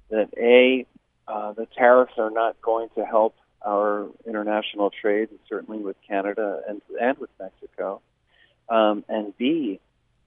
that 0.09 0.29
a 0.37 0.85
uh, 1.27 1.53
the 1.53 1.67
tariffs 1.77 2.13
are 2.17 2.29
not 2.29 2.61
going 2.61 2.89
to 2.95 3.05
help 3.05 3.35
our 3.65 4.07
international 4.25 4.89
trade, 4.89 5.29
and 5.29 5.39
certainly 5.49 5.79
with 5.79 5.97
Canada 6.07 6.61
and 6.67 6.81
and 6.99 7.17
with 7.17 7.29
Mexico, 7.39 8.01
um, 8.69 9.03
and 9.09 9.35
B, 9.37 9.79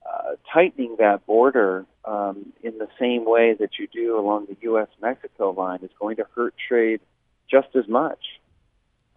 uh, 0.05 0.35
tightening 0.53 0.97
that 0.99 1.25
border 1.25 1.85
um, 2.05 2.53
in 2.63 2.77
the 2.77 2.87
same 2.99 3.25
way 3.25 3.53
that 3.53 3.79
you 3.79 3.87
do 3.87 4.19
along 4.19 4.45
the 4.47 4.57
U.S. 4.61 4.89
Mexico 5.01 5.51
line 5.51 5.79
is 5.81 5.91
going 5.99 6.17
to 6.17 6.25
hurt 6.35 6.53
trade 6.67 6.99
just 7.49 7.69
as 7.75 7.87
much. 7.87 8.19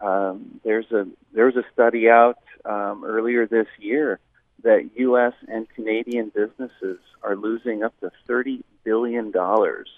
Um, 0.01 0.61
there's 0.65 0.91
a 0.91 1.07
there's 1.35 1.57
a 1.57 1.65
study 1.73 2.09
out 2.09 2.39
um, 2.65 3.05
earlier 3.05 3.47
this 3.47 3.67
year 3.79 4.21
that 4.65 4.91
U.S. 4.97 5.35
and 5.47 5.69
Canadian 5.69 6.33
businesses 6.35 6.99
are 7.23 7.37
losing 7.37 7.83
up 7.85 7.99
to 8.01 8.11
thirty 8.27 8.65
billion 8.83 9.31
dollars 9.31 9.89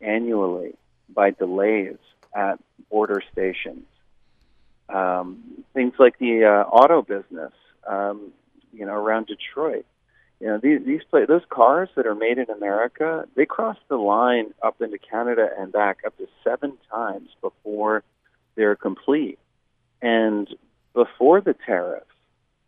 annually 0.00 0.74
by 1.08 1.30
delays 1.30 1.96
at 2.34 2.58
border 2.90 3.22
stations. 3.32 3.86
Um, 4.88 5.64
things 5.74 5.94
like 5.98 6.18
the 6.18 6.44
uh, 6.44 6.68
auto 6.68 7.02
business, 7.02 7.52
um, 7.86 8.32
you 8.72 8.86
know, 8.86 8.92
around 8.92 9.26
Detroit. 9.26 9.84
You 10.40 10.48
know, 10.48 10.58
these 10.58 10.84
these 10.84 11.00
play, 11.10 11.24
those 11.24 11.42
cars 11.48 11.88
that 11.96 12.06
are 12.06 12.14
made 12.14 12.38
in 12.38 12.50
America, 12.50 13.24
they 13.34 13.46
cross 13.46 13.78
the 13.88 13.96
line 13.96 14.52
up 14.62 14.80
into 14.82 14.98
Canada 14.98 15.48
and 15.58 15.72
back 15.72 16.00
up 16.06 16.16
to 16.18 16.28
seven 16.44 16.76
times 16.90 17.30
before 17.40 18.04
they're 18.54 18.76
complete. 18.76 19.38
And 20.02 20.46
before 20.92 21.40
the 21.40 21.54
tariffs, 21.54 22.06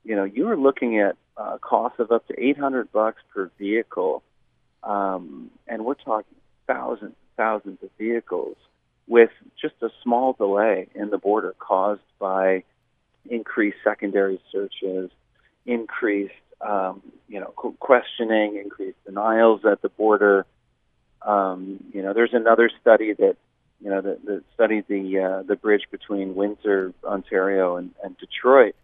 you 0.09 0.17
know, 0.17 0.25
you 0.25 0.47
were 0.47 0.57
looking 0.57 0.99
at 0.99 1.17
uh, 1.37 1.59
costs 1.59 2.01
of 2.01 2.11
up 2.11 2.27
to 2.29 2.43
800 2.43 2.91
bucks 2.91 3.21
per 3.33 3.51
vehicle, 3.59 4.23
um, 4.83 5.51
and 5.67 5.85
we're 5.85 5.95
talking 5.95 6.35
thousands, 6.67 7.15
thousands 7.37 7.83
of 7.83 7.91
vehicles 7.99 8.57
with 9.07 9.29
just 9.61 9.75
a 9.83 9.91
small 10.03 10.33
delay 10.33 10.89
in 10.95 11.11
the 11.11 11.19
border 11.19 11.55
caused 11.59 12.01
by 12.19 12.65
increased 13.29 13.77
secondary 13.85 14.41
searches, 14.51 15.11
increased 15.67 16.33
um, 16.63 17.03
you 17.29 17.39
know 17.39 17.49
questioning, 17.79 18.57
increased 18.57 19.05
denials 19.05 19.61
at 19.71 19.83
the 19.83 19.91
border. 19.91 20.47
Um, 21.21 21.85
you 21.93 22.01
know, 22.01 22.15
there's 22.15 22.33
another 22.33 22.71
study 22.81 23.13
that 23.13 23.37
you 23.83 23.91
know 23.91 24.01
that, 24.01 24.25
that 24.25 24.43
studied 24.55 24.87
the 24.89 25.19
uh, 25.19 25.43
the 25.43 25.57
bridge 25.57 25.85
between 25.91 26.35
Windsor, 26.35 26.95
Ontario, 27.05 27.77
and, 27.77 27.91
and 28.03 28.17
Detroit, 28.17 28.75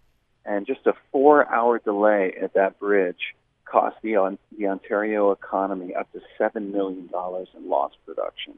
and 0.45 0.67
just 0.67 0.87
a 0.87 0.95
four-hour 1.13 1.79
delay 1.79 2.35
at 2.41 2.55
that 2.55 2.79
bridge 2.79 3.35
cost 3.65 3.97
the 4.03 4.17
on, 4.17 4.39
the 4.57 4.67
Ontario 4.67 5.31
economy 5.31 5.95
up 5.95 6.11
to 6.13 6.21
seven 6.39 6.73
million 6.73 7.07
dollars 7.09 7.49
in 7.57 7.69
lost 7.69 7.97
production 8.05 8.55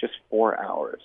just 0.00 0.14
four 0.30 0.58
hours. 0.58 1.02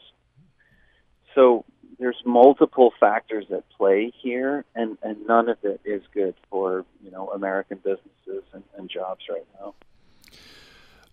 So 1.36 1.66
there's 2.00 2.22
multiple 2.26 2.94
factors 3.00 3.46
at 3.52 3.70
play 3.78 4.12
here, 4.22 4.64
and, 4.74 4.98
and 5.04 5.28
none 5.28 5.50
of 5.50 5.58
it 5.64 5.82
is 5.84 6.02
good 6.14 6.34
for 6.50 6.86
you 7.04 7.12
know 7.12 7.30
American 7.30 7.78
businesses 7.78 8.44
and, 8.54 8.64
and 8.78 8.90
jobs 8.90 9.22
right 9.30 9.46
now. 9.60 9.76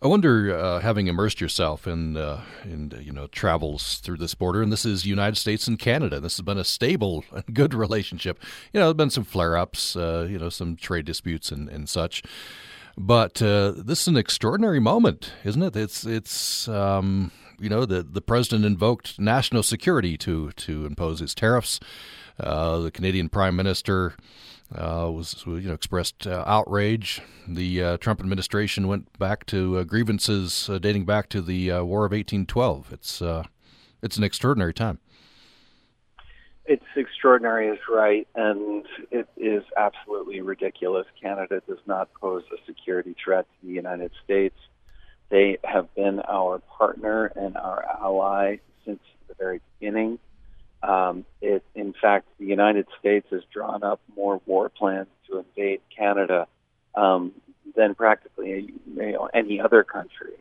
I 0.03 0.09
wonder, 0.09 0.53
uh, 0.53 0.81
having 0.81 1.07
immersed 1.07 1.41
yourself 1.41 1.87
in 1.87 2.17
uh, 2.17 2.43
in 2.65 2.93
you 3.01 3.12
know 3.12 3.29
travels 3.29 3.99
through 3.99 4.17
this 4.17 4.35
border, 4.35 4.61
and 4.61 4.73
this 4.73 4.85
is 4.85 5.07
United 5.07 5.37
States 5.37 5.69
and 5.69 5.79
Canada. 5.79 6.19
This 6.19 6.37
has 6.38 6.45
been 6.45 6.59
a 6.59 6.65
stable 6.65 7.25
and 7.33 7.45
good 7.55 7.73
relationship. 7.73 8.43
You 8.73 8.81
know, 8.81 8.87
there've 8.87 8.97
been 8.97 9.11
some 9.11 9.23
flare-ups, 9.23 9.95
uh, 9.95 10.27
you 10.29 10.41
know, 10.41 10.49
some 10.49 10.75
trade 10.75 11.05
disputes 11.05 11.53
and, 11.53 11.69
and 11.69 11.88
such. 11.88 12.25
But 12.99 13.41
uh, 13.41 13.75
this 13.77 14.03
is 14.03 14.09
an 14.09 14.17
extraordinary 14.17 14.81
moment, 14.81 15.33
isn't 15.45 15.62
it? 15.62 15.77
It's 15.77 16.05
it's 16.05 16.67
um, 16.67 17.31
you 17.61 17.69
know 17.69 17.87
the 17.87 18.03
the 18.03 18.21
president 18.21 18.65
invoked 18.65 19.21
national 19.21 19.62
security 19.62 20.17
to 20.19 20.51
to 20.51 20.85
impose 20.85 21.21
his 21.21 21.33
tariffs. 21.33 21.79
Uh, 22.41 22.81
the 22.81 22.91
Canadian 22.91 23.29
Prime 23.29 23.55
Minister 23.55 24.17
uh, 24.76 25.11
was 25.11 25.42
you 25.46 25.61
know 25.61 25.74
expressed 25.74 26.26
uh, 26.26 26.44
outrage. 26.46 27.20
The 27.46 27.82
uh, 27.82 27.96
Trump 27.98 28.20
administration 28.20 28.88
went 28.88 29.16
back 29.18 29.46
to 29.46 29.78
uh, 29.78 29.85
grievances 29.85 30.68
uh, 30.68 30.78
dating 30.78 31.04
back 31.04 31.28
to 31.30 31.42
the 31.42 31.70
War 31.82 32.04
of 32.04 32.12
1812. 32.12 32.92
It's 32.92 33.22
it's 34.02 34.16
an 34.16 34.24
extraordinary 34.24 34.74
time. 34.74 34.98
It's 36.64 36.85
extraordinary, 36.96 37.68
is 37.68 37.78
right, 37.90 38.26
and 38.35 38.85
it 39.11 39.28
is 39.37 39.64
absolutely 39.76 40.40
ridiculous. 40.40 41.06
Canada 41.20 41.61
does 41.68 41.80
not 41.87 42.08
pose 42.14 42.44
a 42.52 42.64
security 42.66 43.16
threat 43.22 43.46
to 43.61 43.66
the 43.66 43.72
United 43.72 44.12
States. 44.24 44.56
They 45.28 45.58
have 45.64 45.92
been 45.94 46.20
our 46.28 46.61
partner 46.61 47.32
and 47.35 47.56
our 47.56 47.85
ally 48.00 48.56
since 48.85 49.00
the 49.28 49.35
very 49.35 49.61
beginning. 49.80 50.18
Um, 50.83 51.25
it, 51.40 51.62
in 51.75 51.95
fact, 52.01 52.27
the 52.38 52.47
United 52.47 52.87
States 52.99 53.27
has 53.31 53.42
drawn 53.53 53.83
up 53.83 54.01
more 54.16 54.40
war 54.47 54.68
plans 54.68 55.09
to 55.31 55.38
invade 55.38 55.81
Canada 55.97 56.49
um, 56.95 57.33
than 57.77 57.95
practically 57.95 58.73
you 58.87 59.12
know, 59.12 59.29
any 59.33 59.61
other 59.61 59.85
country 59.85 60.35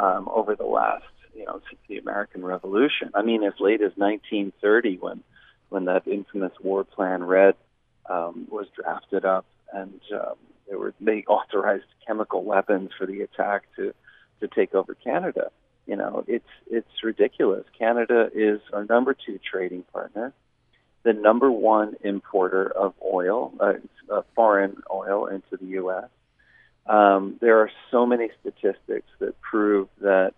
um, 0.00 0.28
over 0.32 0.54
the 0.54 0.64
last, 0.64 1.04
you 1.34 1.44
know, 1.44 1.60
since 1.68 1.80
the 1.88 1.98
American 1.98 2.44
Revolution. 2.44 3.10
I 3.14 3.22
mean, 3.22 3.42
as 3.42 3.54
late 3.58 3.82
as 3.82 3.92
1930, 3.96 4.98
when 4.98 5.22
when 5.68 5.86
that 5.86 6.06
infamous 6.06 6.52
War 6.62 6.84
Plan 6.84 7.24
Red 7.24 7.54
um, 8.08 8.46
was 8.50 8.66
drafted 8.76 9.24
up, 9.24 9.46
and 9.72 10.00
um, 10.12 10.34
they 10.68 10.76
were 10.76 10.94
they 11.00 11.24
authorized 11.26 11.86
chemical 12.06 12.44
weapons 12.44 12.90
for 12.96 13.06
the 13.06 13.22
attack 13.22 13.64
to 13.76 13.94
to 14.40 14.48
take 14.48 14.74
over 14.74 14.94
Canada. 14.94 15.50
You 15.86 15.96
know, 15.96 16.24
it's 16.28 16.48
it's 16.70 17.02
ridiculous. 17.02 17.64
Canada 17.76 18.30
is 18.32 18.60
our 18.72 18.84
number 18.84 19.14
two 19.14 19.38
trading 19.38 19.82
partner, 19.92 20.32
the 21.02 21.12
number 21.12 21.50
one 21.50 21.96
importer 22.02 22.70
of 22.70 22.94
oil, 23.04 23.52
uh, 23.58 23.74
uh, 24.10 24.22
foreign 24.34 24.76
oil 24.92 25.26
into 25.26 25.56
the 25.60 25.66
U.S. 25.78 26.08
Um, 26.86 27.36
there 27.40 27.58
are 27.58 27.70
so 27.90 28.06
many 28.06 28.30
statistics 28.40 29.08
that 29.18 29.40
prove 29.40 29.88
that 30.00 30.34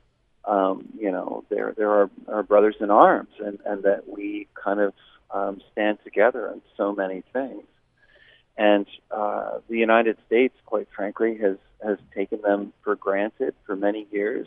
um, 0.47 0.89
you 0.99 1.11
know 1.11 1.45
there 1.51 1.75
there 1.77 1.91
are, 1.91 2.11
are 2.29 2.43
brothers 2.43 2.77
in 2.81 2.91
arms, 2.91 3.31
and 3.39 3.59
and 3.67 3.83
that 3.83 4.09
we 4.09 4.49
kind 4.55 4.81
of 4.81 4.95
um, 5.31 5.61
stand 5.73 5.99
together 6.05 6.51
on 6.51 6.63
so 6.77 6.95
many 6.95 7.23
things. 7.33 7.65
And 8.57 8.87
uh, 9.11 9.59
the 9.69 9.79
United 9.79 10.17
States, 10.27 10.55
quite 10.65 10.89
frankly, 10.95 11.37
has 11.39 11.57
has 11.85 11.99
taken 12.15 12.41
them 12.41 12.73
for 12.83 12.97
granted 12.97 13.55
for 13.67 13.77
many 13.77 14.07
years 14.11 14.47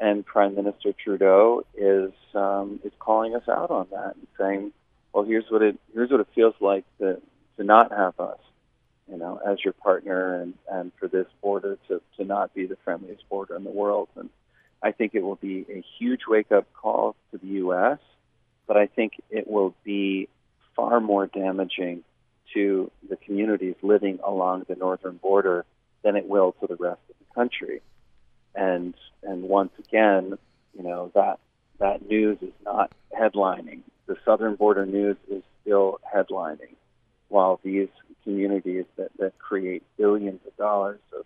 and 0.00 0.24
Prime 0.24 0.54
Minister 0.54 0.92
Trudeau 0.92 1.64
is 1.76 2.12
um, 2.34 2.80
is 2.84 2.92
calling 2.98 3.34
us 3.34 3.48
out 3.48 3.70
on 3.70 3.88
that 3.90 4.14
and 4.14 4.26
saying, 4.38 4.72
"Well, 5.12 5.24
here's 5.24 5.50
what 5.50 5.62
it 5.62 5.78
here's 5.92 6.10
what 6.10 6.20
it 6.20 6.28
feels 6.34 6.54
like 6.60 6.84
to 6.98 7.20
to 7.56 7.64
not 7.64 7.90
have 7.90 8.18
us, 8.20 8.38
you 9.10 9.18
know, 9.18 9.40
as 9.44 9.58
your 9.64 9.72
partner, 9.72 10.40
and 10.40 10.54
and 10.70 10.92
for 10.98 11.08
this 11.08 11.26
border 11.42 11.78
to 11.88 12.00
to 12.16 12.24
not 12.24 12.54
be 12.54 12.66
the 12.66 12.76
friendliest 12.84 13.28
border 13.28 13.56
in 13.56 13.64
the 13.64 13.70
world." 13.70 14.08
And 14.16 14.30
I 14.82 14.92
think 14.92 15.14
it 15.14 15.22
will 15.22 15.36
be 15.36 15.66
a 15.68 15.82
huge 15.98 16.22
wake 16.28 16.52
up 16.52 16.72
call 16.74 17.16
to 17.32 17.38
the 17.38 17.48
U.S., 17.62 17.98
but 18.68 18.76
I 18.76 18.86
think 18.86 19.14
it 19.30 19.48
will 19.48 19.74
be 19.82 20.28
far 20.76 21.00
more 21.00 21.26
damaging 21.26 22.04
to 22.54 22.90
the 23.08 23.16
communities 23.16 23.74
living 23.82 24.20
along 24.24 24.64
the 24.68 24.76
northern 24.76 25.16
border 25.16 25.64
than 26.02 26.14
it 26.14 26.28
will 26.28 26.52
to 26.60 26.68
the 26.68 26.76
rest 26.76 27.00
of 27.10 27.16
the 27.18 27.34
country 27.34 27.80
and 28.58 28.94
and 29.22 29.42
once 29.42 29.72
again, 29.78 30.36
you 30.76 30.82
know 30.82 31.10
that 31.14 31.38
that 31.78 32.08
news 32.08 32.38
is 32.42 32.52
not 32.64 32.90
headlining. 33.16 33.80
The 34.06 34.16
southern 34.24 34.56
border 34.56 34.84
news 34.84 35.16
is 35.30 35.42
still 35.62 36.00
headlining, 36.14 36.74
while 37.28 37.60
these 37.62 37.88
communities 38.24 38.84
that, 38.96 39.10
that 39.18 39.38
create 39.38 39.82
billions 39.96 40.40
of 40.46 40.56
dollars 40.56 41.00
of 41.16 41.24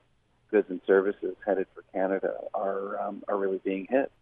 goods 0.50 0.68
and 0.68 0.80
services 0.86 1.34
headed 1.46 1.66
for 1.74 1.82
Canada 1.92 2.34
are 2.54 3.00
um, 3.00 3.22
are 3.28 3.38
really 3.38 3.60
being 3.64 3.86
hit. 3.88 4.12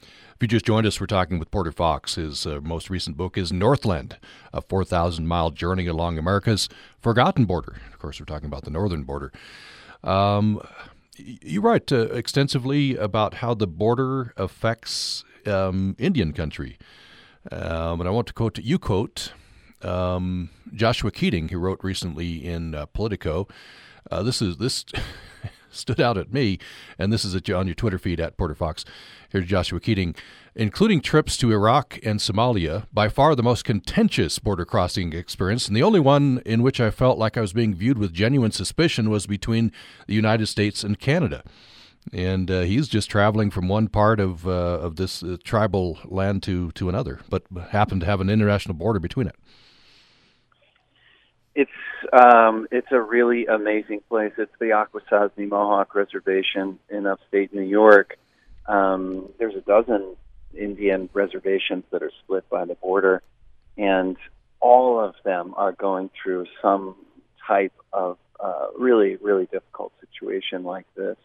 If 0.00 0.36
you 0.40 0.48
just 0.48 0.64
joined 0.64 0.86
us, 0.86 1.00
we're 1.00 1.06
talking 1.06 1.38
with 1.38 1.52
Porter 1.52 1.70
Fox. 1.70 2.16
His 2.16 2.44
uh, 2.46 2.60
most 2.60 2.90
recent 2.90 3.16
book 3.16 3.38
is 3.38 3.52
Northland, 3.52 4.18
a 4.52 4.60
4,000 4.60 5.28
mile 5.28 5.50
journey 5.50 5.86
along 5.86 6.18
America's 6.18 6.68
forgotten 6.98 7.44
border. 7.44 7.76
Of 7.92 8.00
course, 8.00 8.18
we're 8.18 8.26
talking 8.26 8.46
about 8.46 8.64
the 8.64 8.70
northern 8.70 9.04
border. 9.04 9.30
Um, 10.02 10.60
you 11.42 11.60
write 11.60 11.92
uh, 11.92 12.08
extensively 12.10 12.96
about 12.96 13.34
how 13.34 13.54
the 13.54 13.66
border 13.66 14.32
affects 14.36 15.24
um, 15.46 15.96
Indian 15.98 16.32
country. 16.32 16.78
Um, 17.50 18.00
and 18.00 18.08
I 18.08 18.12
want 18.12 18.26
to 18.28 18.32
quote, 18.32 18.58
you 18.58 18.78
quote 18.78 19.32
um, 19.82 20.50
Joshua 20.72 21.10
Keating, 21.10 21.48
who 21.48 21.58
wrote 21.58 21.80
recently 21.82 22.44
in 22.44 22.74
uh, 22.74 22.86
Politico. 22.86 23.48
Uh, 24.10 24.22
this 24.22 24.40
is 24.40 24.58
this 24.58 24.84
stood 25.72 26.00
out 26.00 26.16
at 26.16 26.32
me, 26.32 26.58
and 26.98 27.12
this 27.12 27.24
is 27.24 27.34
at, 27.34 27.48
on 27.50 27.66
your 27.66 27.74
Twitter 27.74 27.98
feed 27.98 28.20
at 28.20 28.36
Porter 28.36 28.54
Fox. 28.54 28.84
Here's 29.30 29.46
Joshua 29.46 29.80
Keating 29.80 30.14
including 30.54 31.00
trips 31.00 31.36
to 31.38 31.52
Iraq 31.52 31.98
and 32.02 32.20
Somalia, 32.20 32.86
by 32.92 33.08
far 33.08 33.34
the 33.34 33.42
most 33.42 33.64
contentious 33.64 34.38
border 34.38 34.64
crossing 34.64 35.12
experience, 35.12 35.66
and 35.66 35.76
the 35.76 35.82
only 35.82 36.00
one 36.00 36.42
in 36.44 36.62
which 36.62 36.80
I 36.80 36.90
felt 36.90 37.18
like 37.18 37.36
I 37.36 37.40
was 37.40 37.52
being 37.52 37.74
viewed 37.74 37.98
with 37.98 38.12
genuine 38.12 38.50
suspicion 38.50 39.10
was 39.10 39.26
between 39.26 39.72
the 40.06 40.14
United 40.14 40.46
States 40.46 40.84
and 40.84 40.98
Canada. 40.98 41.42
And 42.12 42.50
uh, 42.50 42.62
he's 42.62 42.88
just 42.88 43.08
traveling 43.08 43.50
from 43.50 43.68
one 43.68 43.86
part 43.86 44.18
of 44.18 44.46
uh, 44.46 44.50
of 44.50 44.96
this 44.96 45.22
uh, 45.22 45.36
tribal 45.44 46.00
land 46.04 46.42
to 46.42 46.72
to 46.72 46.88
another, 46.88 47.20
but 47.30 47.44
happened 47.70 48.00
to 48.00 48.08
have 48.08 48.20
an 48.20 48.28
international 48.28 48.74
border 48.74 48.98
between 48.98 49.28
it. 49.28 49.36
It's 51.54 51.70
um, 52.12 52.66
it's 52.70 52.90
a 52.90 53.00
really 53.00 53.46
amazing 53.46 54.00
place. 54.08 54.32
It's 54.38 54.52
the 54.58 54.66
Akwesasne 54.66 55.48
Mohawk 55.48 55.94
Reservation 55.94 56.78
in 56.88 57.06
upstate 57.06 57.52
New 57.52 57.62
York. 57.62 58.18
Um, 58.66 59.28
there's 59.38 59.54
a 59.54 59.60
dozen 59.60 60.16
Indian 60.54 61.10
reservations 61.12 61.84
that 61.90 62.02
are 62.02 62.12
split 62.24 62.48
by 62.48 62.64
the 62.64 62.74
border, 62.76 63.22
and 63.76 64.16
all 64.60 64.98
of 65.00 65.14
them 65.24 65.54
are 65.56 65.72
going 65.72 66.10
through 66.22 66.46
some 66.62 66.96
type 67.46 67.72
of 67.92 68.16
uh, 68.40 68.68
really, 68.78 69.16
really 69.16 69.46
difficult 69.46 69.92
situation 70.00 70.64
like 70.64 70.86
this. 70.96 71.16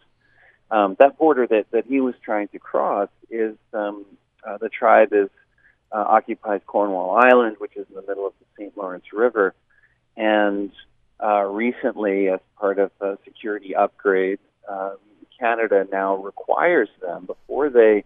Um, 0.70 0.98
that 1.00 1.18
border 1.18 1.48
that, 1.48 1.68
that 1.72 1.86
he 1.86 2.02
was 2.02 2.16
trying 2.24 2.50
to 2.50 2.60
cross 2.60 3.10
is 3.30 3.56
um, 3.74 4.06
uh, 4.46 4.58
the 4.58 4.70
tribe 4.70 5.14
is 5.14 5.30
uh, 5.92 6.04
occupies 6.08 6.62
Cornwall 6.66 7.18
Island, 7.18 7.56
which 7.60 7.78
is 7.78 7.86
in 7.90 7.96
the 7.96 8.02
middle 8.02 8.28
of 8.28 8.34
the 8.40 8.46
St. 8.58 8.78
Lawrence 8.78 9.06
River, 9.14 9.54
and 10.18 10.72
uh, 11.24 11.44
recently, 11.44 12.28
as 12.30 12.40
part 12.60 12.80
of 12.80 12.92
a 13.00 13.18
security 13.24 13.76
upgrade, 13.76 14.40
uh, 14.68 14.92
Canada 15.40 15.88
now 15.92 16.16
requires 16.18 16.90
them 17.02 17.26
before 17.26 17.70
they 17.70 18.04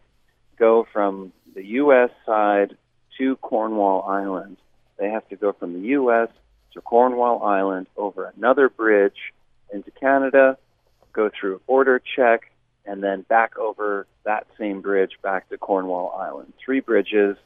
go 0.59 0.85
from 0.91 1.31
the 1.55 1.65
U.S. 1.65 2.09
side 2.25 2.75
to 3.17 3.37
Cornwall 3.37 4.03
Island. 4.03 4.57
They 4.97 5.09
have 5.09 5.27
to 5.29 5.35
go 5.35 5.53
from 5.53 5.73
the 5.73 5.87
U.S. 5.89 6.29
to 6.73 6.81
Cornwall 6.81 7.43
Island 7.43 7.87
over 7.97 8.31
another 8.37 8.69
bridge 8.69 9.33
into 9.73 9.91
Canada, 9.91 10.57
go 11.13 11.29
through 11.29 11.55
a 11.55 11.59
border 11.59 12.01
check, 12.15 12.51
and 12.85 13.01
then 13.01 13.21
back 13.21 13.57
over 13.57 14.05
that 14.25 14.47
same 14.59 14.81
bridge 14.81 15.11
back 15.23 15.49
to 15.49 15.57
Cornwall 15.57 16.13
Island. 16.17 16.53
Three 16.63 16.81
bridges, 16.81 17.37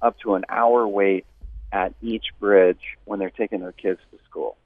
up 0.00 0.18
to 0.20 0.34
an 0.34 0.44
hour 0.48 0.86
wait 0.86 1.26
at 1.72 1.94
each 2.02 2.26
bridge 2.38 2.98
when 3.04 3.18
they're 3.18 3.30
taking 3.30 3.60
their 3.60 3.72
kids 3.72 3.98
to 4.10 4.18
school. 4.28 4.56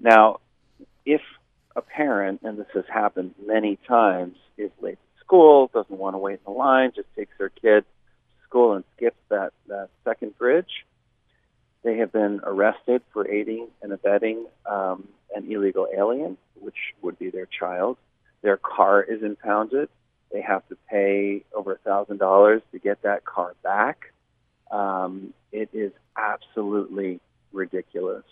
Now, 0.00 0.40
if 1.04 1.22
a 1.76 1.82
parent, 1.82 2.40
and 2.42 2.58
this 2.58 2.66
has 2.74 2.84
happened 2.92 3.34
many 3.46 3.78
times, 3.88 4.36
is 4.58 4.70
late 4.80 4.98
to 4.98 5.24
school, 5.24 5.70
doesn't 5.72 5.96
want 5.96 6.14
to 6.14 6.18
wait 6.18 6.34
in 6.34 6.52
the 6.52 6.58
line, 6.58 6.92
just 6.94 7.08
takes 7.14 7.32
their 7.38 7.50
kid 7.50 7.84
to 7.84 8.44
school 8.48 8.72
and 8.74 8.84
skips 8.96 9.16
that, 9.28 9.52
that 9.68 9.88
second 10.04 10.36
bridge. 10.36 10.84
They 11.84 11.98
have 11.98 12.12
been 12.12 12.40
arrested 12.42 13.02
for 13.12 13.28
aiding 13.28 13.68
and 13.80 13.92
abetting 13.92 14.46
um, 14.68 15.06
an 15.34 15.50
illegal 15.50 15.86
alien, 15.96 16.36
which 16.60 16.74
would 17.00 17.18
be 17.18 17.30
their 17.30 17.46
child. 17.46 17.96
Their 18.42 18.56
car 18.56 19.02
is 19.02 19.22
impounded. 19.22 19.88
They 20.32 20.40
have 20.40 20.66
to 20.68 20.76
pay 20.90 21.44
over 21.54 21.72
a 21.74 21.78
thousand 21.78 22.18
dollars 22.18 22.62
to 22.72 22.80
get 22.80 23.02
that 23.02 23.24
car 23.24 23.54
back. 23.62 24.12
Um, 24.70 25.32
it 25.52 25.70
is 25.72 25.92
absolutely 26.16 27.20
ridiculous. 27.52 28.24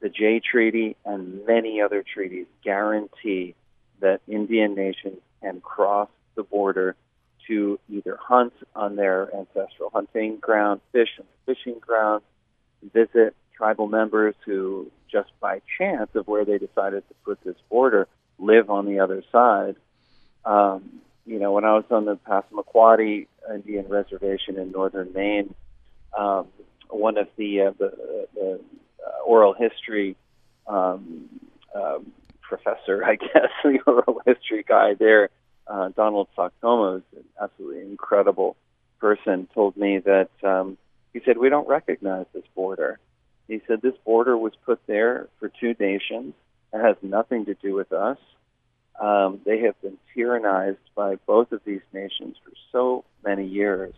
The 0.00 0.08
Jay 0.08 0.40
Treaty 0.40 0.96
and 1.04 1.46
many 1.46 1.80
other 1.80 2.02
treaties 2.02 2.46
guarantee 2.62 3.54
that 4.00 4.20
Indian 4.28 4.74
nations 4.74 5.18
can 5.40 5.60
cross 5.60 6.08
the 6.34 6.42
border 6.42 6.96
to 7.46 7.78
either 7.90 8.18
hunt 8.20 8.52
on 8.74 8.96
their 8.96 9.34
ancestral 9.34 9.90
hunting 9.92 10.38
ground, 10.38 10.80
fish 10.92 11.10
on 11.18 11.26
fishing 11.46 11.78
grounds, 11.78 12.24
visit 12.92 13.34
tribal 13.56 13.86
members 13.86 14.34
who, 14.44 14.90
just 15.10 15.30
by 15.40 15.60
chance 15.78 16.10
of 16.14 16.26
where 16.26 16.44
they 16.44 16.58
decided 16.58 17.06
to 17.08 17.14
put 17.24 17.42
this 17.44 17.56
border, 17.70 18.08
live 18.38 18.70
on 18.70 18.86
the 18.86 19.00
other 19.00 19.22
side. 19.30 19.76
Um, 20.44 21.00
you 21.26 21.38
know, 21.38 21.52
when 21.52 21.64
I 21.64 21.74
was 21.74 21.84
on 21.90 22.04
the 22.04 22.16
Passamaquoddy 22.16 23.26
Indian 23.54 23.88
Reservation 23.88 24.58
in 24.58 24.72
northern 24.72 25.12
Maine, 25.12 25.54
um, 26.16 26.48
one 26.90 27.16
of 27.18 27.28
the 27.36 27.62
uh, 27.62 27.72
the, 27.78 28.26
the 28.34 28.60
uh, 29.06 29.22
oral 29.24 29.54
history 29.54 30.16
um, 30.66 31.28
uh, 31.74 31.98
professor, 32.40 33.04
I 33.06 33.16
guess, 33.16 33.50
the 33.62 33.78
oral 33.86 34.20
history 34.26 34.64
guy 34.66 34.94
there, 34.94 35.30
uh, 35.66 35.90
Donald 35.90 36.28
Soktoma, 36.36 37.02
an 37.16 37.24
absolutely 37.40 37.82
incredible 37.82 38.56
person, 39.00 39.48
told 39.54 39.76
me 39.76 39.98
that 39.98 40.30
um, 40.42 40.78
he 41.12 41.20
said 41.24 41.38
we 41.38 41.48
don't 41.48 41.68
recognize 41.68 42.26
this 42.32 42.44
border. 42.54 42.98
He 43.48 43.60
said 43.66 43.82
this 43.82 43.96
border 44.04 44.36
was 44.36 44.52
put 44.64 44.80
there 44.86 45.28
for 45.38 45.48
two 45.48 45.74
nations. 45.78 46.34
It 46.72 46.80
has 46.80 46.96
nothing 47.02 47.44
to 47.46 47.54
do 47.54 47.74
with 47.74 47.92
us. 47.92 48.18
Um, 49.00 49.40
they 49.44 49.60
have 49.60 49.80
been 49.82 49.98
tyrannized 50.14 50.78
by 50.94 51.16
both 51.26 51.52
of 51.52 51.60
these 51.64 51.82
nations 51.92 52.36
for 52.42 52.52
so 52.72 53.04
many 53.24 53.46
years 53.46 53.92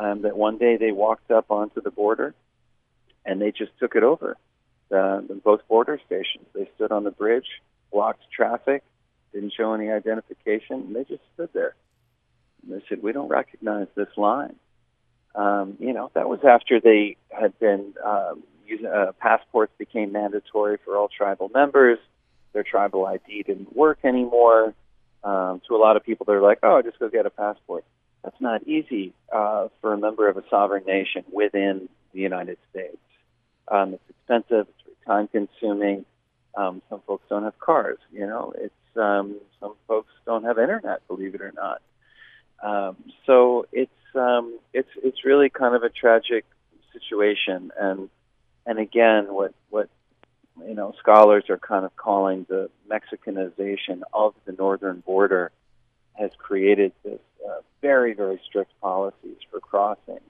um, 0.00 0.22
that 0.22 0.36
one 0.36 0.56
day 0.56 0.78
they 0.78 0.92
walked 0.92 1.30
up 1.30 1.50
onto 1.50 1.80
the 1.82 1.90
border 1.90 2.34
and 3.26 3.40
they 3.40 3.52
just 3.52 3.72
took 3.78 3.94
it 3.94 4.02
over. 4.02 4.36
Uh, 4.90 5.20
both 5.44 5.60
border 5.68 6.00
stations. 6.06 6.46
They 6.54 6.68
stood 6.74 6.90
on 6.90 7.04
the 7.04 7.10
bridge, 7.12 7.46
blocked 7.92 8.22
traffic, 8.34 8.82
didn't 9.32 9.52
show 9.56 9.72
any 9.74 9.90
identification, 9.90 10.80
and 10.80 10.96
they 10.96 11.04
just 11.04 11.22
stood 11.34 11.50
there. 11.52 11.76
And 12.62 12.72
they 12.72 12.84
said, 12.88 13.00
"We 13.00 13.12
don't 13.12 13.28
recognize 13.28 13.86
this 13.94 14.08
line." 14.16 14.56
Um, 15.36 15.76
you 15.78 15.92
know, 15.92 16.10
that 16.14 16.28
was 16.28 16.40
after 16.42 16.80
they 16.80 17.16
had 17.28 17.56
been 17.60 17.94
um, 18.04 18.42
using 18.66 18.86
uh, 18.86 19.12
passports 19.20 19.72
became 19.78 20.10
mandatory 20.10 20.78
for 20.84 20.96
all 20.96 21.08
tribal 21.08 21.50
members. 21.54 22.00
Their 22.52 22.64
tribal 22.64 23.06
ID 23.06 23.44
didn't 23.44 23.76
work 23.76 23.98
anymore. 24.02 24.74
Um, 25.22 25.60
to 25.68 25.76
a 25.76 25.78
lot 25.78 25.96
of 25.96 26.02
people, 26.02 26.26
they're 26.26 26.42
like, 26.42 26.58
"Oh, 26.64 26.82
just 26.82 26.98
go 26.98 27.08
get 27.08 27.26
a 27.26 27.30
passport." 27.30 27.84
That's 28.22 28.40
not 28.40 28.66
easy 28.66 29.12
uh, 29.32 29.68
for 29.80 29.94
a 29.94 29.98
member 29.98 30.28
of 30.28 30.36
a 30.36 30.44
sovereign 30.50 30.84
nation 30.86 31.24
within 31.32 31.88
the 32.12 32.20
United 32.20 32.58
States. 32.70 32.98
Um, 33.68 33.94
it's 33.94 34.02
expensive. 34.10 34.66
It's 34.86 35.06
time 35.06 35.28
consuming. 35.28 36.04
Um, 36.54 36.82
some 36.90 37.00
folks 37.06 37.24
don't 37.28 37.44
have 37.44 37.58
cars. 37.58 37.98
You 38.12 38.26
know, 38.26 38.52
it's 38.56 38.74
um, 38.96 39.36
some 39.60 39.74
folks 39.86 40.12
don't 40.26 40.44
have 40.44 40.58
internet. 40.58 41.06
Believe 41.08 41.34
it 41.34 41.40
or 41.40 41.52
not. 41.52 41.80
Um, 42.62 42.96
so 43.26 43.66
it's 43.72 43.90
um, 44.14 44.58
it's 44.74 44.88
it's 45.02 45.24
really 45.24 45.48
kind 45.48 45.74
of 45.74 45.82
a 45.82 45.88
tragic 45.88 46.44
situation, 46.92 47.70
and 47.78 48.10
and 48.66 48.78
again, 48.78 49.32
what 49.32 49.54
what 49.70 49.88
you 50.66 50.74
know 50.74 50.94
scholars 50.98 51.44
are 51.48 51.56
kind 51.58 51.84
of 51.84 51.96
calling 51.96 52.44
the 52.48 52.68
Mexicanization 52.90 54.02
of 54.12 54.34
the 54.44 54.52
northern 54.52 55.00
border 55.00 55.52
has 56.20 56.30
created 56.38 56.92
this 57.04 57.20
uh, 57.48 57.60
very 57.82 58.12
very 58.12 58.40
strict 58.46 58.72
policies 58.80 59.38
for 59.50 59.60
crossing, 59.60 60.20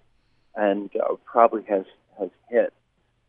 and 0.54 0.90
uh, 0.96 1.14
probably 1.24 1.64
has 1.64 1.84
has 2.18 2.30
hit 2.48 2.72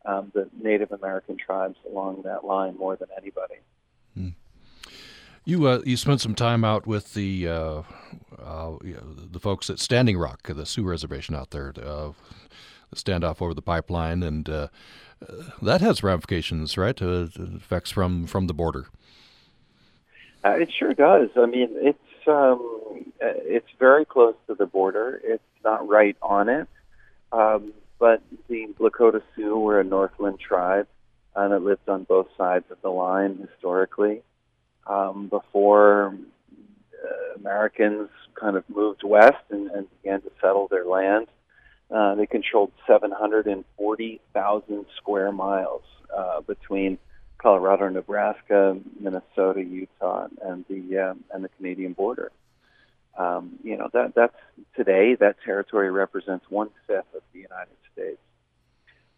um, 0.04 0.30
the 0.34 0.48
Native 0.60 0.92
American 0.92 1.36
tribes 1.36 1.76
along 1.88 2.22
that 2.22 2.44
line 2.44 2.76
more 2.76 2.96
than 2.96 3.08
anybody. 3.16 3.56
Hmm. 4.14 4.28
You 5.44 5.66
uh, 5.66 5.80
you 5.84 5.96
spent 5.96 6.20
some 6.20 6.34
time 6.34 6.64
out 6.64 6.86
with 6.86 7.14
the 7.14 7.48
uh, 7.48 7.82
uh, 8.38 8.72
the 8.80 9.40
folks 9.40 9.68
at 9.70 9.80
Standing 9.80 10.16
Rock, 10.16 10.42
the 10.46 10.66
Sioux 10.66 10.84
Reservation 10.84 11.34
out 11.34 11.50
there, 11.50 11.72
uh, 11.76 12.12
the 12.90 12.96
standoff 12.96 13.42
over 13.42 13.52
the 13.52 13.62
pipeline, 13.62 14.22
and 14.22 14.48
uh, 14.48 14.68
that 15.60 15.80
has 15.80 16.02
ramifications, 16.02 16.76
right? 16.76 17.00
Uh, 17.00 17.26
effects 17.36 17.90
from 17.90 18.26
from 18.26 18.46
the 18.46 18.54
border. 18.54 18.86
it 20.44 20.70
sure 20.78 20.94
does. 20.94 21.30
I 21.36 21.46
mean, 21.46 21.70
it's 21.72 21.98
um, 22.26 23.12
it's 23.20 23.68
very 23.78 24.04
close 24.04 24.34
to 24.46 24.54
the 24.54 24.66
border. 24.66 25.20
It's 25.22 25.42
not 25.64 25.88
right 25.88 26.16
on 26.22 26.48
it. 26.48 26.68
Um, 27.32 27.72
but 27.98 28.22
the 28.48 28.68
Lakota 28.80 29.22
Sioux 29.34 29.58
were 29.58 29.80
a 29.80 29.84
Northland 29.84 30.38
tribe 30.40 30.86
uh, 31.36 31.48
that 31.48 31.62
lived 31.62 31.88
on 31.88 32.04
both 32.04 32.28
sides 32.36 32.64
of 32.70 32.80
the 32.82 32.90
line 32.90 33.48
historically. 33.48 34.22
Um, 34.86 35.28
before 35.28 36.14
uh, 36.92 37.34
Americans 37.36 38.10
kind 38.34 38.56
of 38.56 38.64
moved 38.68 39.02
west 39.04 39.44
and, 39.50 39.70
and 39.70 39.86
began 40.02 40.20
to 40.22 40.32
settle 40.40 40.66
their 40.68 40.84
land, 40.84 41.28
uh, 41.90 42.16
they 42.16 42.26
controlled 42.26 42.72
740,000 42.86 44.86
square 44.96 45.30
miles 45.30 45.82
uh, 46.16 46.40
between 46.40 46.98
Colorado, 47.42 47.88
Nebraska, 47.88 48.78
Minnesota, 49.00 49.62
Utah, 49.62 50.28
and 50.42 50.64
the 50.68 50.98
um, 50.98 51.24
and 51.32 51.42
the 51.42 51.48
Canadian 51.48 51.92
border. 51.92 52.30
Um, 53.18 53.58
you 53.64 53.76
know 53.76 53.90
that 53.92 54.14
that's 54.14 54.36
today 54.76 55.16
that 55.16 55.36
territory 55.44 55.90
represents 55.90 56.46
one 56.48 56.70
fifth 56.86 57.12
of 57.14 57.22
the 57.32 57.40
United 57.40 57.76
States, 57.92 58.20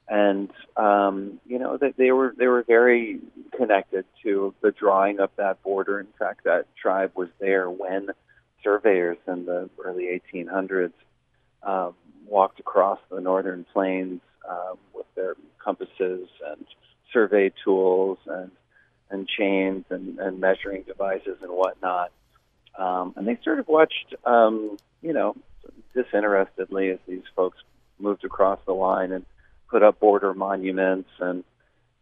and 0.08 0.50
um, 0.76 1.38
you 1.46 1.58
know 1.58 1.76
that 1.76 1.96
they 1.98 2.10
were 2.12 2.34
they 2.36 2.46
were 2.46 2.62
very 2.62 3.20
connected 3.56 4.06
to 4.22 4.54
the 4.62 4.72
drawing 4.72 5.20
of 5.20 5.30
that 5.36 5.62
border. 5.62 6.00
In 6.00 6.08
fact, 6.18 6.44
that 6.44 6.66
tribe 6.76 7.12
was 7.14 7.28
there 7.38 7.70
when 7.70 8.08
surveyors 8.62 9.18
in 9.28 9.44
the 9.44 9.68
early 9.84 10.20
1800s 10.34 10.94
um, 11.62 11.94
walked 12.26 12.58
across 12.58 12.98
the 13.10 13.20
northern 13.20 13.66
plains 13.72 14.22
um, 14.48 14.78
with 14.94 15.06
their 15.14 15.34
compasses 15.62 16.28
and 16.46 16.64
survey 17.14 17.50
tools 17.64 18.18
and 18.26 18.50
and 19.10 19.26
chains 19.28 19.84
and, 19.88 20.18
and 20.18 20.40
measuring 20.40 20.82
devices 20.82 21.38
and 21.40 21.50
whatnot 21.50 22.10
um, 22.78 23.14
and 23.16 23.26
they 23.26 23.38
sort 23.44 23.58
of 23.58 23.68
watched, 23.68 24.14
um, 24.24 24.76
you 25.02 25.12
know, 25.12 25.36
disinterestedly 25.94 26.90
as 26.90 26.98
these 27.06 27.22
folks 27.36 27.58
moved 27.98 28.24
across 28.24 28.58
the 28.66 28.72
line 28.72 29.12
and 29.12 29.24
put 29.68 29.82
up 29.82 30.00
border 30.00 30.34
monuments 30.34 31.10
and 31.20 31.44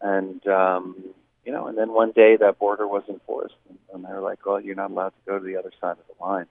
and 0.00 0.44
um, 0.48 0.96
you 1.44 1.52
know, 1.52 1.66
and 1.66 1.76
then 1.76 1.92
one 1.92 2.12
day 2.12 2.36
that 2.36 2.58
border 2.58 2.86
was 2.88 3.02
enforced, 3.08 3.54
and, 3.68 3.78
and 3.92 4.04
they 4.04 4.08
were 4.08 4.20
like, 4.20 4.44
"Well, 4.44 4.60
you're 4.60 4.74
not 4.74 4.90
allowed 4.90 5.10
to 5.10 5.30
go 5.30 5.38
to 5.38 5.44
the 5.44 5.56
other 5.56 5.72
side 5.80 5.92
of 5.92 6.04
the 6.08 6.24
line," 6.24 6.46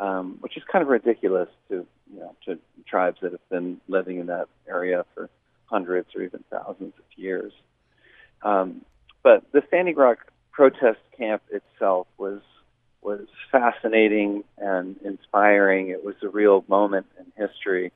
um, 0.00 0.38
which 0.40 0.56
is 0.56 0.62
kind 0.70 0.82
of 0.82 0.88
ridiculous 0.88 1.48
to 1.68 1.86
you 2.12 2.18
know 2.18 2.34
to 2.46 2.58
tribes 2.86 3.18
that 3.22 3.32
have 3.32 3.48
been 3.48 3.80
living 3.86 4.18
in 4.18 4.26
that 4.26 4.48
area 4.68 5.04
for 5.14 5.28
hundreds 5.66 6.08
or 6.16 6.22
even 6.22 6.42
thousands 6.50 6.94
of 6.98 7.04
years. 7.16 7.52
Um, 8.42 8.82
but 9.22 9.44
the 9.52 9.62
Standing 9.68 9.96
Rock 9.96 10.18
protest 10.52 11.00
camp 11.16 11.42
itself 11.50 12.06
was 12.18 12.40
was 13.02 13.26
fascinating 13.50 14.44
and 14.58 14.96
inspiring. 15.02 15.88
It 15.88 16.04
was 16.04 16.16
a 16.22 16.28
real 16.28 16.64
moment 16.68 17.06
in 17.18 17.46
history, 17.48 17.92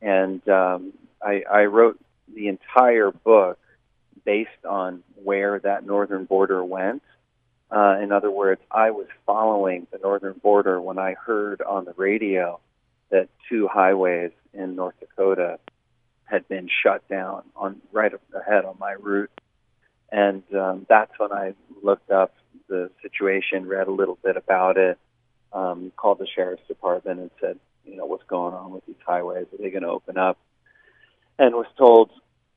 and 0.00 0.46
um, 0.48 0.92
I, 1.22 1.42
I 1.50 1.64
wrote 1.64 1.98
the 2.32 2.48
entire 2.48 3.10
book 3.10 3.58
based 4.24 4.64
on 4.68 5.02
where 5.22 5.58
that 5.60 5.84
northern 5.86 6.24
border 6.24 6.62
went. 6.64 7.02
Uh, 7.70 7.98
in 8.00 8.12
other 8.12 8.30
words, 8.30 8.60
I 8.70 8.90
was 8.92 9.06
following 9.24 9.86
the 9.90 9.98
northern 9.98 10.34
border 10.34 10.80
when 10.80 10.98
I 10.98 11.14
heard 11.14 11.62
on 11.62 11.84
the 11.84 11.94
radio 11.96 12.60
that 13.10 13.28
two 13.48 13.68
highways 13.68 14.32
in 14.52 14.76
North 14.76 14.94
Dakota 15.00 15.58
had 16.24 16.46
been 16.48 16.68
shut 16.82 17.08
down 17.08 17.42
on 17.56 17.80
right 17.92 18.12
ahead 18.34 18.64
on 18.64 18.76
my 18.78 18.92
route, 18.92 19.30
and 20.10 20.42
um, 20.54 20.86
that's 20.88 21.12
when 21.18 21.32
I 21.32 21.54
looked 21.82 22.10
up 22.10 22.34
the 22.68 22.90
situation, 23.02 23.66
read 23.66 23.88
a 23.88 23.92
little 23.92 24.18
bit 24.22 24.36
about 24.36 24.76
it, 24.76 24.98
um, 25.52 25.92
called 25.96 26.18
the 26.18 26.26
sheriff's 26.26 26.66
department 26.68 27.20
and 27.20 27.30
said, 27.40 27.58
you 27.84 27.96
know, 27.96 28.06
what's 28.06 28.24
going 28.24 28.54
on 28.54 28.72
with 28.72 28.84
these 28.86 28.96
highways? 29.06 29.46
Are 29.52 29.62
they 29.62 29.70
going 29.70 29.82
to 29.82 29.88
open 29.88 30.18
up? 30.18 30.38
And 31.38 31.54
was 31.54 31.66
told, 31.78 32.10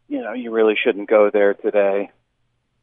you 0.07 0.21
know, 0.21 0.33
you 0.33 0.51
really 0.51 0.75
shouldn't 0.81 1.09
go 1.09 1.29
there 1.31 1.53
today, 1.53 2.11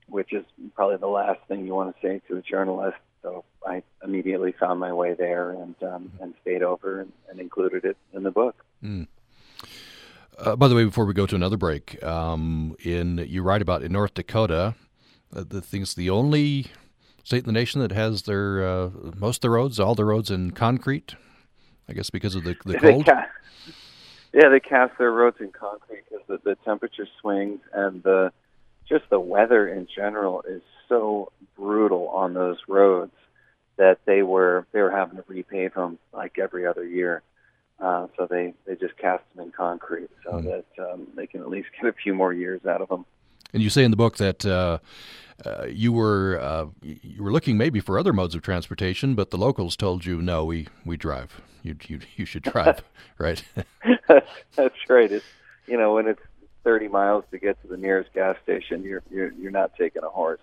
which 0.08 0.32
is 0.32 0.44
probably 0.74 0.98
the 0.98 1.08
last 1.08 1.40
thing 1.48 1.66
you 1.66 1.74
want 1.74 1.94
to 1.94 2.06
say 2.06 2.20
to 2.28 2.36
a 2.36 2.42
journalist. 2.42 2.98
So 3.22 3.44
I 3.66 3.82
immediately 4.04 4.52
found 4.52 4.78
my 4.78 4.92
way 4.92 5.14
there 5.14 5.50
and 5.50 5.74
um, 5.82 6.12
and 6.20 6.34
stayed 6.42 6.62
over 6.62 7.00
and, 7.00 7.12
and 7.28 7.40
included 7.40 7.84
it 7.84 7.96
in 8.12 8.22
the 8.22 8.30
book. 8.30 8.54
Mm. 8.84 9.08
Uh, 10.38 10.56
by 10.56 10.68
the 10.68 10.74
way, 10.74 10.84
before 10.84 11.06
we 11.06 11.14
go 11.14 11.26
to 11.26 11.34
another 11.34 11.56
break, 11.56 12.02
um, 12.02 12.76
in 12.80 13.18
you 13.28 13.42
write 13.42 13.62
about 13.62 13.82
in 13.82 13.92
North 13.92 14.14
Dakota, 14.14 14.74
uh, 15.34 15.44
the 15.48 15.62
things 15.62 15.94
the 15.94 16.10
only 16.10 16.66
state 17.24 17.38
in 17.38 17.46
the 17.46 17.52
nation 17.52 17.80
that 17.80 17.92
has 17.92 18.22
their 18.22 18.66
uh, 18.66 18.90
most 19.16 19.38
of 19.38 19.40
the 19.42 19.50
roads, 19.50 19.80
all 19.80 19.94
the 19.94 20.04
roads 20.04 20.30
in 20.30 20.50
concrete. 20.50 21.14
I 21.88 21.92
guess 21.92 22.10
because 22.10 22.34
of 22.34 22.44
the 22.44 22.56
the 22.64 22.78
cold. 22.78 23.08
Yeah, 24.32 24.50
they 24.50 24.60
cast 24.60 24.98
their 24.98 25.12
roads 25.12 25.38
in 25.40 25.50
concrete 25.50 26.04
because 26.10 26.26
the, 26.26 26.38
the 26.50 26.56
temperature 26.56 27.08
swings 27.22 27.60
and 27.72 28.02
the 28.02 28.32
just 28.86 29.08
the 29.08 29.18
weather 29.18 29.66
in 29.66 29.88
general 29.94 30.42
is 30.42 30.60
so 30.90 31.32
brutal 31.56 32.08
on 32.08 32.34
those 32.34 32.58
roads 32.68 33.14
that 33.76 34.00
they 34.04 34.22
were 34.22 34.66
they 34.72 34.82
were 34.82 34.90
having 34.90 35.16
to 35.16 35.22
repave 35.22 35.74
them 35.74 35.98
like 36.12 36.38
every 36.38 36.66
other 36.66 36.84
year. 36.84 37.22
Uh, 37.78 38.06
so 38.16 38.26
they 38.28 38.54
they 38.66 38.74
just 38.74 38.96
cast 38.96 39.22
them 39.34 39.44
in 39.44 39.52
concrete 39.52 40.08
so 40.24 40.32
mm. 40.32 40.44
that 40.44 40.90
um, 40.92 41.06
they 41.14 41.26
can 41.26 41.40
at 41.40 41.48
least 41.48 41.68
get 41.80 41.88
a 41.88 41.92
few 41.92 42.14
more 42.14 42.32
years 42.32 42.64
out 42.64 42.80
of 42.80 42.88
them. 42.88 43.04
And 43.52 43.62
you 43.62 43.70
say 43.70 43.84
in 43.84 43.90
the 43.90 43.96
book 43.96 44.16
that 44.16 44.46
uh, 44.46 44.78
uh, 45.44 45.66
you 45.68 45.92
were 45.92 46.40
uh, 46.40 46.66
you 46.82 47.22
were 47.22 47.32
looking 47.32 47.58
maybe 47.58 47.80
for 47.80 47.98
other 47.98 48.12
modes 48.12 48.34
of 48.34 48.42
transportation, 48.42 49.14
but 49.14 49.30
the 49.30 49.36
locals 49.36 49.76
told 49.76 50.06
you 50.06 50.22
no, 50.22 50.44
we 50.44 50.68
we 50.84 50.96
drive. 50.96 51.40
You 51.62 51.76
you 51.86 52.00
you 52.16 52.24
should 52.24 52.42
drive, 52.42 52.82
right? 53.18 53.44
That's 54.56 54.74
right. 54.88 55.12
It's 55.12 55.26
you 55.66 55.76
know 55.76 55.94
when 55.94 56.06
it's 56.08 56.22
30 56.64 56.88
miles 56.88 57.24
to 57.30 57.38
get 57.38 57.60
to 57.62 57.68
the 57.68 57.76
nearest 57.76 58.12
gas 58.12 58.36
station, 58.42 58.82
you're 58.82 59.02
you're, 59.10 59.32
you're 59.32 59.50
not 59.50 59.72
taking 59.76 60.02
a 60.02 60.08
horse. 60.08 60.40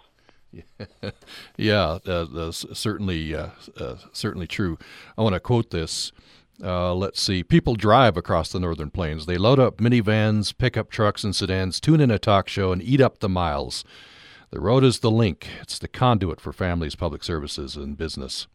yeah, 1.58 1.98
uh, 2.06 2.52
certainly, 2.52 3.34
uh, 3.34 3.50
uh, 3.76 3.96
certainly 4.12 4.46
true. 4.46 4.78
I 5.18 5.24
want 5.24 5.34
to 5.34 5.40
quote 5.40 5.72
this. 5.72 6.12
Uh, 6.62 6.94
let's 6.94 7.22
see. 7.22 7.44
People 7.44 7.76
drive 7.76 8.16
across 8.16 8.52
the 8.52 8.60
northern 8.60 8.92
plains. 8.92 9.26
They 9.26 9.38
load 9.38 9.60
up 9.60 9.78
minivans, 9.78 10.56
pickup 10.56 10.90
trucks, 10.90 11.24
and 11.24 11.36
sedans, 11.36 11.80
tune 11.80 12.00
in 12.00 12.12
a 12.12 12.20
talk 12.20 12.48
show, 12.48 12.72
and 12.72 12.82
eat 12.82 13.02
up 13.02 13.20
the 13.20 13.30
miles. 13.30 13.84
The 14.52 14.60
road 14.60 14.84
is 14.84 15.00
the 15.00 15.10
link. 15.10 15.48
It's 15.62 15.80
the 15.80 15.88
conduit 15.88 16.40
for 16.40 16.54
families, 16.54 16.96
public 16.96 17.24
services, 17.24 17.76
and 17.76 17.98
business. 17.98 18.48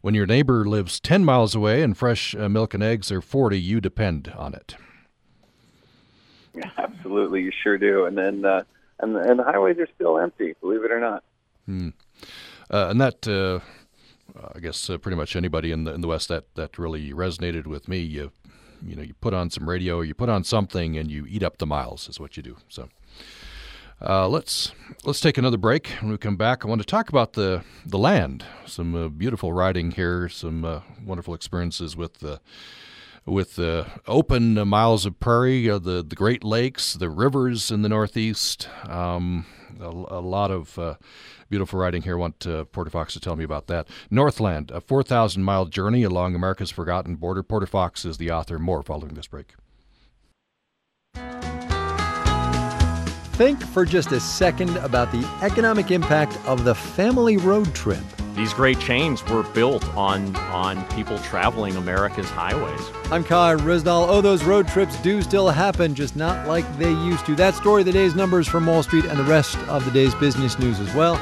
When 0.00 0.14
your 0.14 0.26
neighbor 0.26 0.64
lives 0.64 1.00
10 1.00 1.24
miles 1.24 1.54
away 1.54 1.82
and 1.82 1.96
fresh 1.96 2.34
uh, 2.34 2.48
milk 2.48 2.72
and 2.72 2.82
eggs 2.82 3.12
are 3.12 3.20
40, 3.20 3.60
you 3.60 3.80
depend 3.80 4.32
on 4.36 4.54
it. 4.54 4.76
Yeah, 6.54 6.70
absolutely, 6.78 7.42
you 7.42 7.52
sure 7.62 7.78
do. 7.78 8.06
And 8.06 8.16
then, 8.16 8.44
uh, 8.44 8.64
and, 9.00 9.16
and 9.16 9.38
the 9.38 9.44
highways 9.44 9.78
are 9.78 9.88
still 9.94 10.18
empty, 10.18 10.54
believe 10.60 10.84
it 10.84 10.90
or 10.90 11.00
not. 11.00 11.24
Hmm. 11.66 11.88
Uh, 12.70 12.88
and 12.90 13.00
that, 13.00 13.26
uh, 14.38 14.48
I 14.54 14.60
guess, 14.60 14.90
uh, 14.90 14.98
pretty 14.98 15.16
much 15.16 15.36
anybody 15.36 15.70
in 15.70 15.84
the 15.84 15.94
in 15.94 16.00
the 16.00 16.08
West 16.08 16.28
that 16.28 16.54
that 16.54 16.78
really 16.78 17.12
resonated 17.12 17.66
with 17.66 17.88
me. 17.88 17.98
You, 17.98 18.32
you 18.84 18.96
know, 18.96 19.02
you 19.02 19.14
put 19.14 19.34
on 19.34 19.50
some 19.50 19.68
radio, 19.68 20.00
you 20.00 20.14
put 20.14 20.28
on 20.28 20.44
something, 20.44 20.96
and 20.96 21.10
you 21.10 21.26
eat 21.28 21.42
up 21.42 21.58
the 21.58 21.66
miles. 21.66 22.08
Is 22.08 22.20
what 22.20 22.36
you 22.36 22.42
do. 22.42 22.56
So. 22.68 22.88
Uh, 24.00 24.28
let's 24.28 24.72
let's 25.04 25.20
take 25.20 25.38
another 25.38 25.56
break. 25.56 25.88
When 26.00 26.10
we 26.10 26.18
come 26.18 26.36
back, 26.36 26.64
I 26.64 26.68
want 26.68 26.80
to 26.80 26.86
talk 26.86 27.08
about 27.08 27.34
the 27.34 27.62
the 27.86 27.96
land. 27.96 28.44
Some 28.66 28.94
uh, 28.94 29.08
beautiful 29.08 29.52
riding 29.52 29.92
here. 29.92 30.28
Some 30.28 30.64
uh, 30.64 30.80
wonderful 31.06 31.32
experiences 31.32 31.96
with 31.96 32.18
the 32.18 32.40
with 33.24 33.54
the 33.54 33.86
open 34.06 34.54
miles 34.68 35.06
of 35.06 35.20
prairie, 35.20 35.70
uh, 35.70 35.78
the 35.78 36.02
the 36.02 36.16
Great 36.16 36.44
Lakes, 36.44 36.94
the 36.94 37.08
rivers 37.08 37.70
in 37.70 37.82
the 37.82 37.88
Northeast. 37.88 38.68
Um, 38.88 39.46
a, 39.80 39.88
a, 39.88 40.20
lot 40.20 40.50
of 40.50 40.78
uh, 40.78 40.94
beautiful 41.50 41.78
writing 41.78 42.02
here. 42.02 42.16
I 42.16 42.20
want 42.20 42.46
uh, 42.46 42.64
Porter 42.64 42.90
Fox 42.90 43.12
to 43.14 43.20
tell 43.20 43.36
me 43.36 43.44
about 43.44 43.66
that. 43.68 43.88
Northland, 44.10 44.70
a 44.70 44.80
4,000 44.80 45.42
mile 45.42 45.66
journey 45.66 46.02
along 46.02 46.34
America's 46.34 46.70
forgotten 46.70 47.16
border. 47.16 47.42
Porter 47.42 47.66
Fox 47.66 48.04
is 48.04 48.18
the 48.18 48.30
author. 48.30 48.58
More 48.58 48.82
following 48.82 49.14
this 49.14 49.26
break. 49.26 49.54
Think 53.34 53.60
for 53.60 53.84
just 53.84 54.12
a 54.12 54.20
second 54.20 54.76
about 54.76 55.10
the 55.10 55.26
economic 55.42 55.90
impact 55.90 56.38
of 56.46 56.64
the 56.64 56.74
family 56.74 57.36
road 57.36 57.74
trip. 57.74 58.04
These 58.34 58.52
great 58.52 58.80
chains 58.80 59.24
were 59.28 59.44
built 59.44 59.84
on 59.96 60.34
on 60.36 60.84
people 60.86 61.18
traveling 61.18 61.76
America's 61.76 62.28
highways. 62.28 62.80
I'm 63.12 63.22
Kai 63.22 63.54
Ryssdal. 63.54 64.08
Oh, 64.08 64.20
those 64.20 64.42
road 64.42 64.66
trips 64.66 65.00
do 65.02 65.22
still 65.22 65.48
happen, 65.48 65.94
just 65.94 66.16
not 66.16 66.48
like 66.48 66.64
they 66.76 66.90
used 66.90 67.24
to. 67.26 67.36
That 67.36 67.54
story, 67.54 67.84
the 67.84 67.92
day's 67.92 68.16
numbers 68.16 68.48
from 68.48 68.66
Wall 68.66 68.82
Street, 68.82 69.04
and 69.04 69.18
the 69.18 69.24
rest 69.24 69.56
of 69.68 69.84
the 69.84 69.92
day's 69.92 70.14
business 70.16 70.58
news 70.58 70.80
as 70.80 70.92
well. 70.94 71.14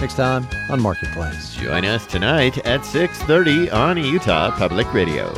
Next 0.00 0.14
time 0.14 0.48
on 0.70 0.80
Marketplace. 0.80 1.54
Join 1.54 1.84
us 1.84 2.06
tonight 2.06 2.58
at 2.66 2.80
6:30 2.84 3.70
on 3.70 3.98
Utah 3.98 4.50
Public 4.50 4.92
Radio. 4.94 5.32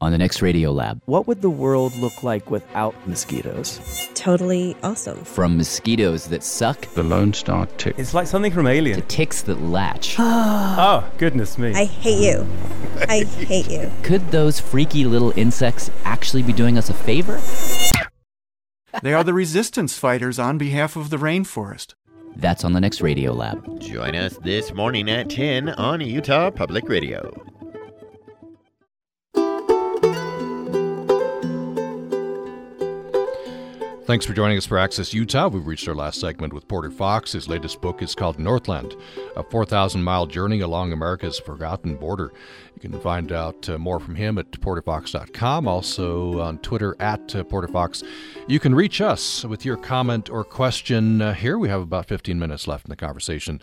On 0.00 0.12
the 0.12 0.18
next 0.18 0.40
Radio 0.40 0.72
Lab. 0.72 1.00
What 1.06 1.26
would 1.26 1.42
the 1.42 1.50
world 1.50 1.94
look 1.96 2.22
like 2.22 2.50
without 2.50 2.94
mosquitoes? 3.06 3.80
Totally 4.14 4.76
awesome. 4.82 5.24
From 5.24 5.56
mosquitoes 5.56 6.28
that 6.28 6.42
suck, 6.42 6.86
the 6.94 7.02
Lone 7.02 7.32
Star 7.32 7.66
tick. 7.78 7.98
It's 7.98 8.14
like 8.14 8.26
something 8.26 8.52
from 8.52 8.66
Alien. 8.66 9.00
To 9.00 9.06
ticks 9.06 9.42
that 9.42 9.60
latch. 9.60 10.16
oh, 10.18 11.10
goodness 11.18 11.58
me. 11.58 11.74
I 11.74 11.84
hate 11.84 12.22
you. 12.22 12.46
I 13.08 13.24
hate 13.24 13.68
you. 13.68 13.90
Could 14.02 14.30
those 14.30 14.58
freaky 14.58 15.04
little 15.04 15.32
insects 15.36 15.90
actually 16.04 16.42
be 16.42 16.52
doing 16.52 16.78
us 16.78 16.88
a 16.88 16.94
favor? 16.94 17.40
They 19.02 19.14
are 19.14 19.24
the 19.24 19.34
resistance 19.34 19.96
fighters 19.96 20.38
on 20.38 20.58
behalf 20.58 20.96
of 20.96 21.10
the 21.10 21.16
rainforest. 21.16 21.94
That's 22.36 22.64
on 22.64 22.72
the 22.72 22.80
next 22.80 23.00
Radio 23.00 23.32
Lab. 23.32 23.80
Join 23.80 24.14
us 24.14 24.36
this 24.38 24.72
morning 24.72 25.10
at 25.10 25.30
10 25.30 25.70
on 25.70 26.00
Utah 26.00 26.50
Public 26.50 26.88
Radio. 26.88 27.59
Thanks 34.10 34.26
for 34.26 34.32
joining 34.32 34.58
us 34.58 34.66
for 34.66 34.76
Access 34.76 35.14
Utah. 35.14 35.46
We've 35.46 35.64
reached 35.64 35.86
our 35.86 35.94
last 35.94 36.18
segment 36.18 36.52
with 36.52 36.66
Porter 36.66 36.90
Fox. 36.90 37.30
His 37.30 37.48
latest 37.48 37.80
book 37.80 38.02
is 38.02 38.12
called 38.12 38.40
Northland, 38.40 38.96
a 39.36 39.44
4,000 39.44 40.02
mile 40.02 40.26
journey 40.26 40.62
along 40.62 40.92
America's 40.92 41.38
forgotten 41.38 41.94
border. 41.94 42.32
You 42.74 42.80
can 42.80 42.98
find 42.98 43.30
out 43.30 43.68
uh, 43.68 43.78
more 43.78 44.00
from 44.00 44.16
him 44.16 44.36
at 44.36 44.50
porterfox.com, 44.50 45.68
also 45.68 46.40
on 46.40 46.58
Twitter 46.58 46.96
at 46.98 47.36
uh, 47.36 47.44
porterfox. 47.44 48.02
You 48.48 48.58
can 48.58 48.74
reach 48.74 49.00
us 49.00 49.44
with 49.44 49.64
your 49.64 49.76
comment 49.76 50.28
or 50.28 50.42
question 50.42 51.22
uh, 51.22 51.32
here. 51.32 51.56
We 51.56 51.68
have 51.68 51.80
about 51.80 52.06
15 52.06 52.36
minutes 52.36 52.66
left 52.66 52.86
in 52.86 52.90
the 52.90 52.96
conversation. 52.96 53.60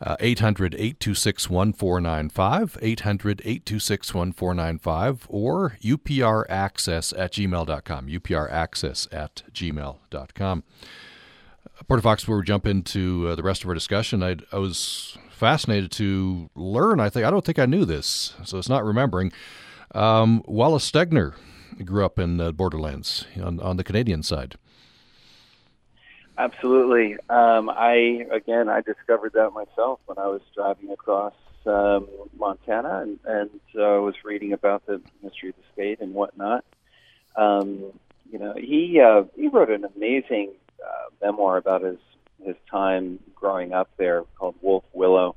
Uh, 0.00 0.16
800 0.20 0.74
826 0.74 1.48
1495, 1.48 2.78
800 2.82 3.40
826 3.44 4.14
1495, 4.14 5.26
or 5.30 5.76
upraccess 5.82 7.18
at 7.18 7.32
gmail.com, 7.32 8.06
upraccess 8.08 9.14
at 9.14 9.42
gmail.com. 9.52 10.64
Porter 11.88 12.02
Fox, 12.02 12.22
before 12.22 12.38
we 12.38 12.44
jump 12.44 12.66
into 12.66 13.28
uh, 13.28 13.34
the 13.34 13.42
rest 13.42 13.62
of 13.62 13.68
our 13.68 13.74
discussion, 13.74 14.22
i 14.22 14.36
I 14.52 14.58
was 14.58 15.18
fascinated 15.30 15.90
to 15.92 16.50
learn. 16.54 17.00
I 17.00 17.10
think 17.10 17.26
I 17.26 17.30
don't 17.30 17.44
think 17.44 17.58
I 17.58 17.66
knew 17.66 17.84
this, 17.84 18.34
so 18.44 18.58
it's 18.58 18.68
not 18.68 18.84
remembering. 18.84 19.32
Um, 19.94 20.42
Wallace 20.46 20.90
Stegner 20.90 21.34
grew 21.84 22.04
up 22.04 22.18
in 22.18 22.40
uh, 22.40 22.52
Borderlands 22.52 23.26
on, 23.42 23.60
on 23.60 23.76
the 23.76 23.84
Canadian 23.84 24.22
side. 24.22 24.56
Absolutely. 26.36 27.14
Um, 27.30 27.70
I 27.70 28.26
again, 28.32 28.68
I 28.68 28.80
discovered 28.80 29.34
that 29.34 29.50
myself 29.52 30.00
when 30.06 30.18
I 30.18 30.26
was 30.26 30.40
driving 30.54 30.90
across 30.90 31.34
um, 31.64 32.08
Montana 32.36 33.02
and, 33.02 33.18
and 33.24 33.50
uh, 33.76 34.02
was 34.02 34.14
reading 34.24 34.52
about 34.52 34.84
the 34.86 35.00
history 35.22 35.50
of 35.50 35.54
the 35.56 35.62
state 35.72 36.00
and 36.00 36.12
whatnot. 36.12 36.64
Um, 37.36 37.92
you 38.30 38.38
know, 38.40 38.54
he 38.56 39.00
uh, 39.00 39.24
he 39.36 39.46
wrote 39.48 39.70
an 39.70 39.84
amazing 39.84 40.52
uh, 40.84 41.10
memoir 41.22 41.56
about 41.56 41.82
his 41.82 41.98
his 42.44 42.56
time 42.68 43.20
growing 43.36 43.72
up 43.72 43.88
there 43.96 44.24
called 44.36 44.56
Wolf 44.60 44.84
Willow, 44.92 45.36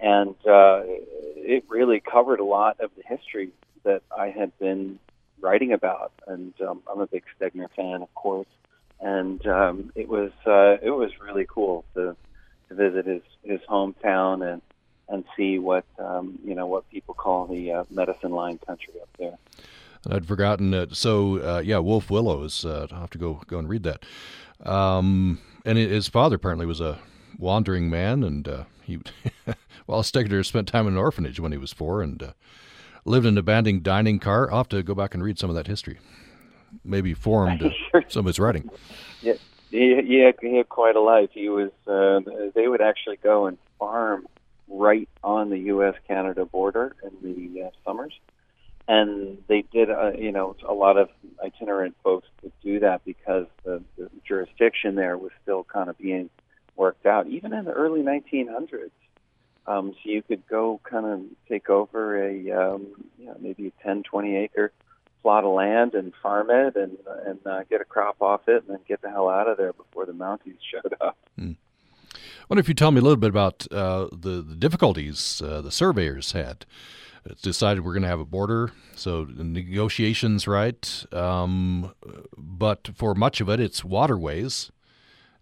and 0.00 0.34
uh, 0.46 0.82
it 0.84 1.64
really 1.68 2.00
covered 2.00 2.40
a 2.40 2.44
lot 2.44 2.78
of 2.80 2.90
the 2.94 3.02
history 3.08 3.52
that 3.84 4.02
I 4.16 4.28
had 4.28 4.56
been 4.58 4.98
writing 5.40 5.72
about. 5.72 6.12
And 6.26 6.52
um, 6.60 6.82
I'm 6.92 7.00
a 7.00 7.06
big 7.06 7.24
Stegner 7.40 7.70
fan, 7.74 8.02
of 8.02 8.14
course 8.14 8.46
and 9.00 9.44
um, 9.46 9.92
it 9.94 10.08
was 10.08 10.30
uh, 10.46 10.76
it 10.82 10.90
was 10.90 11.10
really 11.20 11.46
cool 11.48 11.84
to 11.94 12.16
to 12.68 12.74
visit 12.74 13.06
his 13.06 13.22
his 13.42 13.60
hometown 13.68 14.52
and 14.52 14.62
and 15.08 15.24
see 15.36 15.58
what 15.58 15.84
um, 15.98 16.38
you 16.44 16.54
know 16.54 16.66
what 16.66 16.88
people 16.90 17.14
call 17.14 17.46
the 17.46 17.72
uh, 17.72 17.84
medicine 17.90 18.32
line 18.32 18.58
country 18.58 18.94
up 19.00 19.08
there. 19.18 19.38
I'd 20.08 20.26
forgotten 20.26 20.72
it. 20.72 20.96
So 20.96 21.38
uh, 21.38 21.60
yeah, 21.60 21.78
Wolf 21.78 22.10
Willows. 22.10 22.64
Uh, 22.64 22.86
I'll 22.90 23.00
have 23.00 23.10
to 23.10 23.18
go 23.18 23.42
go 23.46 23.58
and 23.58 23.68
read 23.68 23.82
that. 23.84 24.04
Um, 24.68 25.40
and 25.64 25.78
his 25.78 26.08
father 26.08 26.36
apparently 26.36 26.66
was 26.66 26.80
a 26.80 26.98
wandering 27.38 27.88
man, 27.88 28.22
and 28.22 28.46
uh, 28.46 28.64
he 28.82 28.98
Wallace 29.86 30.10
Stegner 30.10 30.44
spent 30.44 30.68
time 30.68 30.86
in 30.86 30.94
an 30.94 30.98
orphanage 30.98 31.40
when 31.40 31.52
he 31.52 31.58
was 31.58 31.72
four, 31.72 32.02
and 32.02 32.22
uh, 32.22 32.32
lived 33.04 33.26
in 33.26 33.34
an 33.34 33.38
abandoned 33.38 33.82
dining 33.82 34.18
car. 34.18 34.50
I'll 34.50 34.58
have 34.58 34.68
to 34.70 34.82
go 34.82 34.94
back 34.94 35.14
and 35.14 35.22
read 35.22 35.38
some 35.38 35.50
of 35.50 35.56
that 35.56 35.66
history 35.66 35.98
maybe 36.84 37.14
formed 37.14 37.62
some 38.08 38.20
of 38.20 38.26
his 38.26 38.38
writing. 38.38 38.70
Yeah, 39.22 39.34
he, 39.70 40.00
he, 40.06 40.18
had, 40.20 40.34
he 40.40 40.56
had 40.56 40.68
quite 40.68 40.96
a 40.96 41.00
life. 41.00 41.30
He 41.32 41.48
was. 41.48 41.70
Uh, 41.86 42.20
they 42.54 42.68
would 42.68 42.80
actually 42.80 43.16
go 43.16 43.46
and 43.46 43.58
farm 43.78 44.26
right 44.68 45.08
on 45.24 45.50
the 45.50 45.58
U.S.-Canada 45.58 46.50
border 46.50 46.94
in 47.02 47.12
the 47.54 47.64
uh, 47.64 47.70
summers, 47.84 48.12
and 48.88 49.38
they 49.48 49.62
did. 49.72 49.90
Uh, 49.90 50.12
you 50.12 50.32
know, 50.32 50.56
a 50.66 50.74
lot 50.74 50.96
of 50.96 51.08
itinerant 51.44 51.96
folks 52.02 52.28
would 52.42 52.52
do 52.62 52.80
that 52.80 53.04
because 53.04 53.46
the, 53.64 53.82
the 53.96 54.10
jurisdiction 54.26 54.94
there 54.94 55.16
was 55.16 55.32
still 55.42 55.64
kind 55.64 55.88
of 55.90 55.98
being 55.98 56.30
worked 56.76 57.06
out. 57.06 57.26
Even 57.26 57.52
in 57.52 57.64
the 57.64 57.72
early 57.72 58.00
1900s, 58.00 58.90
Um, 59.66 59.92
so 59.92 60.10
you 60.10 60.22
could 60.22 60.46
go 60.48 60.80
kind 60.84 61.06
of 61.06 61.20
take 61.48 61.68
over 61.68 62.16
a 62.16 62.50
um, 62.50 62.86
you 63.18 63.26
know, 63.26 63.36
maybe 63.40 63.66
a 63.68 63.82
10, 63.82 64.02
20 64.04 64.36
acre 64.36 64.72
plot 65.22 65.44
of 65.44 65.52
land 65.52 65.94
and 65.94 66.12
farm 66.22 66.50
it 66.50 66.76
and 66.76 66.96
and 67.26 67.38
uh, 67.46 67.62
get 67.64 67.80
a 67.80 67.84
crop 67.84 68.20
off 68.20 68.48
it 68.48 68.64
and 68.66 68.76
then 68.76 68.80
get 68.88 69.02
the 69.02 69.10
hell 69.10 69.28
out 69.28 69.48
of 69.48 69.56
there 69.56 69.72
before 69.72 70.06
the 70.06 70.12
Mounties 70.12 70.58
showed 70.70 70.94
up. 71.00 71.16
Hmm. 71.38 71.52
I 72.12 72.18
wonder 72.48 72.60
if 72.60 72.68
you 72.68 72.74
tell 72.74 72.90
me 72.90 72.98
a 72.98 73.02
little 73.02 73.16
bit 73.16 73.30
about 73.30 73.66
uh, 73.70 74.08
the, 74.12 74.42
the 74.42 74.56
difficulties 74.56 75.40
uh, 75.44 75.60
the 75.60 75.70
surveyors 75.70 76.32
had. 76.32 76.66
It's 77.24 77.42
decided 77.42 77.84
we're 77.84 77.92
going 77.92 78.02
to 78.02 78.08
have 78.08 78.18
a 78.18 78.24
border, 78.24 78.72
so 78.96 79.26
negotiations, 79.30 80.48
right? 80.48 81.04
Um, 81.12 81.94
but 82.36 82.90
for 82.94 83.14
much 83.14 83.40
of 83.40 83.48
it, 83.50 83.60
it's 83.60 83.84
waterways. 83.84 84.72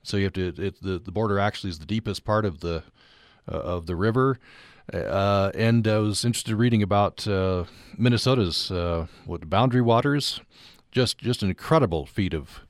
So 0.02 0.16
you 0.16 0.24
have 0.24 0.32
to. 0.34 0.48
It, 0.58 0.82
the 0.82 0.98
the 0.98 1.12
border 1.12 1.38
actually 1.38 1.70
is 1.70 1.78
the 1.78 1.86
deepest 1.86 2.24
part 2.24 2.44
of 2.44 2.60
the 2.60 2.82
uh, 3.50 3.56
of 3.56 3.86
the 3.86 3.96
river. 3.96 4.38
Uh, 4.92 5.50
and 5.54 5.86
I 5.86 5.98
was 5.98 6.24
interested 6.24 6.52
in 6.52 6.58
reading 6.58 6.82
about 6.82 7.26
uh, 7.28 7.64
Minnesota's 7.96 8.70
uh, 8.70 9.06
what 9.26 9.48
boundary 9.50 9.82
waters. 9.82 10.40
Just 10.90 11.18
just 11.18 11.42
an 11.42 11.50
incredible 11.50 12.06
feat 12.06 12.32
of 12.32 12.60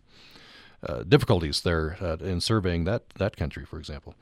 uh, 0.86 1.04
difficulties 1.04 1.60
there 1.60 1.96
uh, 2.00 2.16
in 2.16 2.40
surveying 2.40 2.84
that 2.84 3.08
that 3.18 3.36
country, 3.36 3.64
for 3.64 3.78
example. 3.78 4.14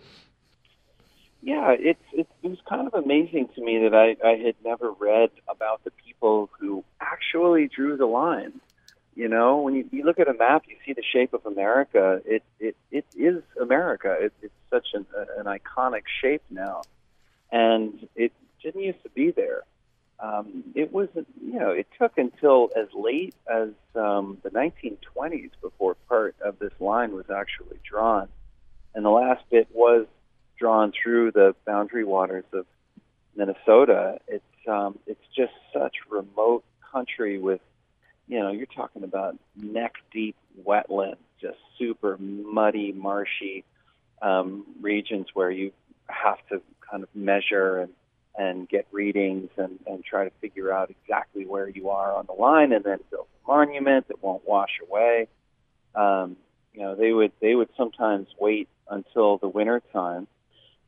Yeah, 1.43 1.77
it's, 1.79 2.03
it 2.13 2.27
was 2.43 2.59
kind 2.69 2.89
of 2.89 2.95
amazing 2.95 3.49
to 3.55 3.63
me 3.63 3.79
that 3.85 3.95
I, 3.95 4.17
I 4.27 4.37
had 4.37 4.57
never 4.65 4.91
read 4.91 5.31
about 5.49 5.85
the 5.85 5.93
people 6.05 6.51
who 6.59 6.83
actually 7.01 7.69
drew 7.69 7.97
the 7.97 8.07
line. 8.07 8.55
You 9.15 9.29
know, 9.29 9.61
when 9.61 9.75
you, 9.75 9.89
you 9.93 10.03
look 10.03 10.19
at 10.19 10.29
a 10.29 10.35
map, 10.35 10.65
you 10.67 10.77
see 10.85 10.93
the 10.93 11.05
shape 11.05 11.33
of 11.33 11.47
America. 11.47 12.21
It 12.27 12.43
it, 12.61 12.77
it 12.91 13.07
is 13.17 13.43
America. 13.61 14.17
It, 14.21 14.33
it's 14.43 14.53
such 14.71 14.89
an, 14.93 15.07
an 15.39 15.45
iconic 15.47 16.03
shape 16.21 16.43
now, 16.51 16.83
and 17.51 18.09
it 18.15 18.33
didn't 18.63 18.83
used 18.83 19.03
to 19.03 19.11
be 19.11 19.31
there. 19.31 19.63
Um, 20.19 20.65
it 20.75 20.93
was, 20.93 21.09
you 21.15 21.59
know, 21.61 21.71
it 21.71 21.87
took 21.99 22.17
until 22.17 22.71
as 22.75 22.89
late 22.95 23.35
as 23.51 23.69
um, 23.95 24.39
the 24.43 24.51
1920s 24.51 25.51
before 25.61 25.95
part 26.09 26.35
of 26.41 26.59
this 26.59 26.73
line 26.81 27.13
was 27.13 27.27
actually 27.31 27.79
drawn, 27.89 28.29
and 28.95 29.05
the 29.05 29.11
last 29.11 29.45
bit 29.51 29.69
was 29.75 30.07
drawn 30.59 30.93
through 30.93 31.33
the 31.33 31.55
boundary 31.67 32.05
waters 32.05 32.45
of 32.53 32.67
Minnesota. 33.37 34.19
It's 34.27 34.43
um, 34.67 34.99
it's 35.07 35.21
just 35.37 35.53
such 35.73 35.97
remote 36.11 36.65
country 36.93 37.39
with, 37.39 37.61
you 38.27 38.41
know, 38.41 38.51
you're 38.51 38.67
talking 38.67 39.05
about 39.05 39.37
neck 39.55 39.95
deep 40.11 40.35
wetlands, 40.65 41.17
just 41.41 41.59
super 41.79 42.17
muddy, 42.19 42.93
marshy 42.93 43.65
um, 44.23 44.65
regions 44.81 45.27
where 45.35 45.51
you 45.51 45.73
have 46.09 46.39
to 46.49 46.63
kind 46.89 47.03
of 47.03 47.09
measure 47.15 47.79
and 47.79 47.93
and 48.39 48.69
get 48.69 48.87
readings 48.93 49.49
and, 49.57 49.79
and 49.87 50.05
try 50.05 50.25
to 50.25 50.31
figure 50.43 50.71
out 50.71 50.91
exactly 50.91 51.47
where 51.47 51.69
you 51.69 51.89
are 51.89 52.15
on 52.15 52.27
the 52.27 52.35
line 52.35 52.73
and 52.73 52.85
then 52.85 52.99
build 53.11 53.27
a 53.45 53.49
monument 53.49 54.07
that 54.09 54.23
won't 54.23 54.47
wash 54.47 54.79
away. 54.87 55.27
Um, 55.95 56.37
you 56.75 56.83
know, 56.83 56.95
they 56.95 57.13
would 57.13 57.33
they 57.41 57.55
would 57.55 57.71
sometimes 57.77 58.29
wait 58.39 58.69
until 58.91 59.39
the 59.39 59.49
winter 59.49 59.83
time 59.93 60.27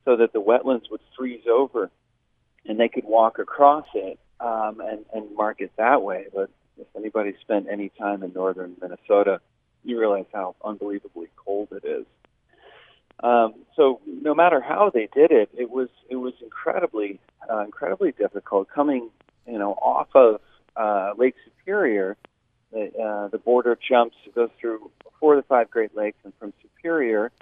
so 0.05 0.17
that 0.17 0.33
the 0.33 0.41
wetlands 0.41 0.91
would 0.91 1.01
freeze 1.17 1.47
over 1.51 1.91
and 2.67 2.79
they 2.79 2.89
could 2.89 3.05
walk 3.05 3.39
across 3.39 3.87
it 3.95 4.19
um, 4.41 4.81
and, 4.81 5.05
and 5.15 5.35
mark 5.35 5.61
it 5.61 5.73
that 5.77 6.03
way. 6.03 6.27
But 6.35 6.51
if 6.79 6.87
anybody 6.97 7.35
spent 7.41 7.67
any 7.71 7.91
time 7.99 8.23
in 8.23 8.33
northern 8.33 8.77
Minnesota, 8.81 9.41
you 9.85 9.99
realize 9.99 10.27
how 10.33 10.55
unbelievably 10.65 11.29
cold 11.37 11.69
it 11.73 11.87
is. 11.87 12.05
Um, 13.23 13.55
so 13.75 14.01
no 14.07 14.35
matter 14.35 14.61
how 14.61 14.91
they 14.93 15.09
did 15.13 15.31
it, 15.31 15.51
it 15.57 15.71
was 15.71 15.89
it 16.09 16.17
was 16.17 16.35
incredibly 16.43 17.21
uh, 17.51 17.61
incredibly 17.61 18.13
difficult. 18.13 18.69
Coming 18.69 19.11
you 19.47 19.59
know 19.59 19.73
off 19.73 20.09
of 20.15 20.41
uh, 20.77 21.13
Lake 21.17 21.35
Superior, 21.45 22.17
the, 22.73 22.93
uh, 22.97 23.29
the 23.29 23.39
border 23.39 23.77
jumps 23.89 24.17
goes 24.35 24.51
through 24.61 24.91
four 25.19 25.37
of 25.37 25.43
the 25.43 25.47
five 25.47 25.71
Great 25.71 25.97
Lakes, 25.97 26.19
and 26.25 26.33
from 26.39 26.53
Superior, 26.63 27.33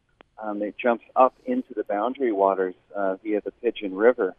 um, 0.43 0.63
it 0.63 0.77
jumps 0.79 1.05
up 1.15 1.35
into 1.45 1.75
the 1.75 1.85
boundary 1.85 2.33
waters 2.33 2.75
uh, 2.95 3.17
via 3.17 3.41
the 3.41 3.51
Pigeon 3.51 3.95
River. 3.95 4.35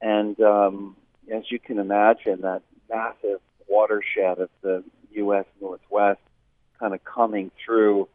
And 0.00 0.40
um, 0.40 0.96
as 1.32 1.50
you 1.50 1.58
can 1.58 1.78
imagine, 1.78 2.40
that 2.42 2.62
massive 2.88 3.40
watershed 3.68 4.38
of 4.38 4.50
the 4.62 4.84
U.S. 5.12 5.44
Northwest 5.60 6.20
kind 6.78 6.94
of 6.94 7.04
coming 7.04 7.50
through 7.64 8.08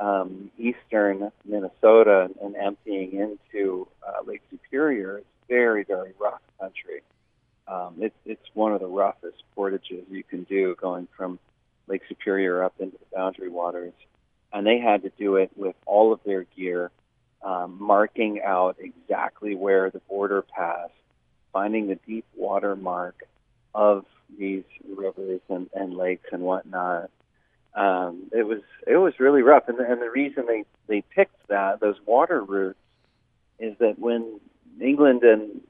um, 0.00 0.50
eastern 0.58 1.30
Minnesota 1.44 2.28
and, 2.42 2.56
emptying 2.56 3.12
into 3.12 3.86
uh, 4.06 4.22
Lake 4.26 4.42
Superior 4.50 5.18
is 5.18 5.24
very, 5.48 5.84
very 5.84 6.12
rough 6.18 6.40
country. 6.60 7.02
Um, 7.68 7.96
it's 8.00 8.16
it's 8.24 8.46
one 8.54 8.72
of 8.72 8.80
the 8.80 8.86
roughest 8.86 9.42
portages 9.54 10.04
you 10.10 10.24
can 10.24 10.42
do 10.44 10.74
going 10.80 11.08
from 11.16 11.38
Lake 11.86 12.02
Superior 12.08 12.64
up 12.64 12.74
into 12.80 12.98
the 12.98 13.16
boundary 13.16 13.48
waters, 13.48 13.92
and 14.52 14.66
they 14.66 14.78
had 14.78 15.02
to 15.02 15.12
do 15.18 15.36
it 15.36 15.50
with 15.56 15.76
all 15.86 16.12
of 16.12 16.20
their 16.24 16.44
gear, 16.56 16.90
um, 17.42 17.76
marking 17.80 18.40
out 18.42 18.76
exactly 18.80 19.54
where 19.54 19.90
the 19.90 20.00
border 20.00 20.42
passed, 20.42 20.92
finding 21.52 21.86
the 21.86 21.98
deep 22.06 22.24
water 22.36 22.74
mark 22.74 23.22
of 23.74 24.04
these 24.38 24.64
rivers 24.96 25.40
and, 25.48 25.68
and 25.74 25.94
lakes 25.94 26.28
and 26.32 26.42
whatnot, 26.42 27.10
um, 27.74 28.24
it 28.32 28.46
was 28.46 28.60
it 28.86 28.96
was 28.96 29.14
really 29.18 29.42
rough. 29.42 29.68
And, 29.68 29.78
and 29.78 30.00
the 30.00 30.10
reason 30.10 30.46
they 30.46 30.64
they 30.88 31.02
picked 31.14 31.48
that 31.48 31.80
those 31.80 31.96
water 32.06 32.42
routes 32.42 32.78
is 33.58 33.76
that 33.78 33.98
when 33.98 34.40
England 34.80 35.22
and 35.22 35.60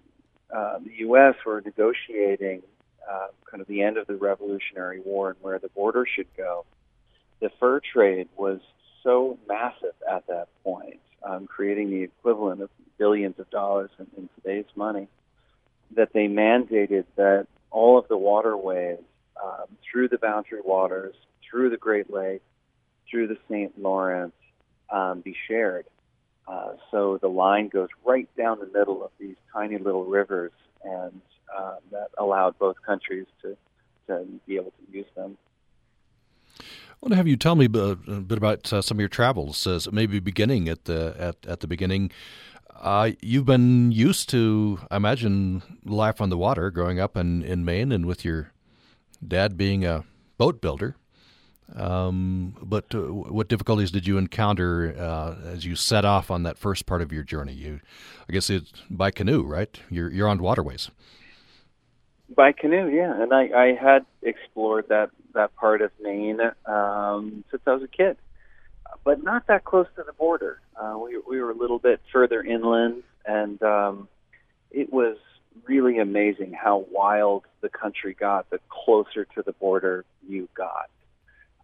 uh, 0.54 0.78
the 0.78 0.92
U.S. 0.98 1.34
were 1.46 1.60
negotiating 1.60 2.62
uh, 3.10 3.28
kind 3.50 3.60
of 3.60 3.66
the 3.68 3.82
end 3.82 3.96
of 3.96 4.06
the 4.06 4.16
Revolutionary 4.16 5.00
War 5.00 5.30
and 5.30 5.38
where 5.40 5.58
the 5.58 5.68
border 5.68 6.06
should 6.06 6.28
go, 6.36 6.64
the 7.40 7.50
fur 7.60 7.80
trade 7.80 8.28
was 8.36 8.60
so 9.02 9.38
massive 9.48 9.94
at 10.10 10.26
that 10.28 10.48
point, 10.62 11.00
um, 11.22 11.46
creating 11.46 11.90
the 11.90 12.02
equivalent 12.02 12.62
of 12.62 12.70
billions 12.98 13.38
of 13.38 13.50
dollars 13.50 13.90
in, 13.98 14.06
in 14.16 14.28
today's 14.36 14.70
money, 14.76 15.08
that 15.96 16.12
they 16.12 16.26
mandated 16.28 17.04
that 17.16 17.46
all 17.70 17.98
of 17.98 18.06
the 18.08 18.16
waterways 18.16 18.98
um, 19.42 19.66
through 19.82 20.08
the 20.08 20.18
boundary 20.18 20.60
waters 20.64 21.14
through 21.52 21.70
the 21.70 21.76
Great 21.76 22.12
Lakes, 22.12 22.44
through 23.08 23.28
the 23.28 23.36
St. 23.48 23.80
Lawrence, 23.80 24.34
um, 24.90 25.20
be 25.20 25.36
shared. 25.46 25.86
Uh, 26.48 26.72
so 26.90 27.18
the 27.18 27.28
line 27.28 27.68
goes 27.68 27.88
right 28.04 28.28
down 28.36 28.58
the 28.58 28.66
middle 28.76 29.04
of 29.04 29.12
these 29.20 29.36
tiny 29.52 29.78
little 29.78 30.04
rivers, 30.04 30.50
and 30.82 31.20
uh, 31.56 31.76
that 31.92 32.08
allowed 32.18 32.58
both 32.58 32.76
countries 32.84 33.26
to, 33.42 33.56
to 34.08 34.26
be 34.48 34.56
able 34.56 34.72
to 34.72 34.96
use 34.96 35.06
them. 35.14 35.36
I 36.58 36.64
want 37.00 37.12
to 37.12 37.16
have 37.16 37.28
you 37.28 37.36
tell 37.36 37.54
me 37.54 37.66
a 37.66 37.68
bit 37.68 38.38
about 38.38 38.72
uh, 38.72 38.80
some 38.80 38.96
of 38.96 39.00
your 39.00 39.08
travels, 39.08 39.66
uh, 39.66 39.80
maybe 39.92 40.18
beginning 40.20 40.68
at 40.68 40.86
the 40.86 41.14
at, 41.18 41.36
at 41.46 41.60
the 41.60 41.66
beginning. 41.66 42.10
Uh, 42.80 43.10
you've 43.20 43.44
been 43.44 43.92
used 43.92 44.28
to, 44.30 44.80
I 44.90 44.96
imagine, 44.96 45.62
life 45.84 46.20
on 46.20 46.30
the 46.30 46.38
water 46.38 46.70
growing 46.70 46.98
up 46.98 47.16
in, 47.16 47.42
in 47.42 47.64
Maine 47.64 47.92
and 47.92 48.06
with 48.06 48.24
your 48.24 48.52
dad 49.26 49.56
being 49.56 49.84
a 49.84 50.04
boat 50.36 50.60
builder. 50.60 50.96
Um, 51.76 52.54
but 52.62 52.94
uh, 52.94 53.00
what 53.00 53.48
difficulties 53.48 53.90
did 53.90 54.06
you 54.06 54.18
encounter 54.18 54.94
uh, 54.98 55.36
as 55.48 55.64
you 55.64 55.74
set 55.74 56.04
off 56.04 56.30
on 56.30 56.42
that 56.42 56.58
first 56.58 56.86
part 56.86 57.00
of 57.02 57.12
your 57.12 57.22
journey? 57.22 57.52
You, 57.52 57.80
I 58.28 58.32
guess 58.32 58.50
it's 58.50 58.72
by 58.90 59.10
canoe, 59.10 59.42
right? 59.42 59.78
You're 59.88 60.10
you're 60.10 60.28
on 60.28 60.42
waterways. 60.42 60.90
By 62.34 62.52
canoe, 62.52 62.88
yeah, 62.88 63.22
and 63.22 63.32
I, 63.32 63.48
I 63.54 63.74
had 63.74 64.06
explored 64.22 64.88
that 64.88 65.10
that 65.34 65.54
part 65.56 65.82
of 65.82 65.90
Maine 66.00 66.40
um, 66.66 67.44
since 67.50 67.62
I 67.66 67.72
was 67.72 67.82
a 67.82 67.88
kid, 67.88 68.16
but 69.04 69.22
not 69.22 69.46
that 69.46 69.64
close 69.64 69.86
to 69.96 70.02
the 70.02 70.12
border. 70.12 70.60
Uh, 70.76 70.98
we 70.98 71.18
we 71.28 71.40
were 71.40 71.50
a 71.50 71.56
little 71.56 71.78
bit 71.78 72.00
further 72.12 72.42
inland, 72.42 73.02
and 73.26 73.62
um, 73.62 74.08
it 74.70 74.92
was 74.92 75.16
really 75.66 75.98
amazing 75.98 76.52
how 76.52 76.86
wild 76.90 77.44
the 77.60 77.68
country 77.68 78.14
got 78.14 78.48
the 78.50 78.58
closer 78.68 79.24
to 79.24 79.42
the 79.42 79.52
border 79.52 80.04
you 80.26 80.48
got. 80.54 80.88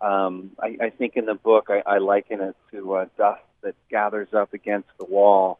Um, 0.00 0.52
I, 0.60 0.76
I 0.80 0.90
think 0.90 1.16
in 1.16 1.26
the 1.26 1.34
book 1.34 1.68
I, 1.70 1.82
I 1.86 1.98
liken 1.98 2.40
it 2.40 2.56
to 2.72 2.94
uh, 2.94 3.06
dust 3.16 3.42
that 3.62 3.74
gathers 3.90 4.28
up 4.32 4.54
against 4.54 4.88
the 4.98 5.04
wall. 5.04 5.58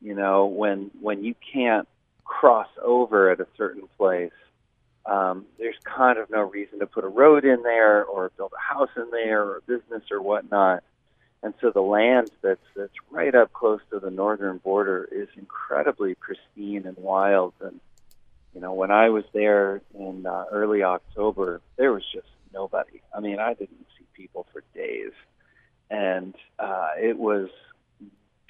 You 0.00 0.14
know, 0.14 0.46
when 0.46 0.90
when 1.00 1.24
you 1.24 1.34
can't 1.52 1.88
cross 2.24 2.68
over 2.82 3.30
at 3.30 3.40
a 3.40 3.46
certain 3.56 3.88
place, 3.96 4.32
um, 5.06 5.46
there's 5.58 5.76
kind 5.84 6.18
of 6.18 6.30
no 6.30 6.42
reason 6.42 6.78
to 6.78 6.86
put 6.86 7.04
a 7.04 7.08
road 7.08 7.44
in 7.44 7.62
there 7.62 8.04
or 8.04 8.30
build 8.36 8.52
a 8.56 8.74
house 8.74 8.90
in 8.96 9.10
there 9.10 9.42
or 9.42 9.56
a 9.58 9.62
business 9.62 10.02
or 10.10 10.22
whatnot. 10.22 10.82
And 11.42 11.54
so 11.60 11.70
the 11.70 11.82
land 11.82 12.30
that's 12.40 12.60
that's 12.76 12.92
right 13.10 13.34
up 13.34 13.52
close 13.52 13.80
to 13.90 13.98
the 13.98 14.10
northern 14.10 14.58
border 14.58 15.08
is 15.10 15.28
incredibly 15.36 16.14
pristine 16.14 16.86
and 16.86 16.96
wild. 16.96 17.52
And 17.60 17.80
you 18.54 18.60
know, 18.60 18.74
when 18.74 18.92
I 18.92 19.08
was 19.08 19.24
there 19.32 19.80
in 19.98 20.26
uh, 20.26 20.44
early 20.52 20.84
October, 20.84 21.60
there 21.76 21.92
was 21.92 22.04
just 22.12 22.28
nobody. 22.52 23.02
I 23.14 23.20
mean, 23.20 23.38
I 23.38 23.54
didn't 23.54 23.86
see 23.98 24.04
people 24.14 24.46
for 24.52 24.62
days, 24.74 25.12
and 25.90 26.34
uh, 26.58 26.90
it 26.98 27.18
was 27.18 27.48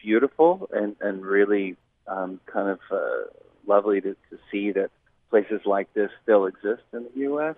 beautiful 0.02 0.68
and 0.72 0.96
and 1.00 1.24
really 1.24 1.76
um, 2.06 2.40
kind 2.46 2.68
of 2.68 2.80
uh, 2.90 3.30
lovely 3.66 4.00
to, 4.00 4.14
to 4.30 4.38
see 4.50 4.72
that 4.72 4.90
places 5.30 5.60
like 5.64 5.92
this 5.94 6.10
still 6.22 6.46
exist 6.46 6.82
in 6.92 7.04
the 7.04 7.20
U.S. 7.20 7.56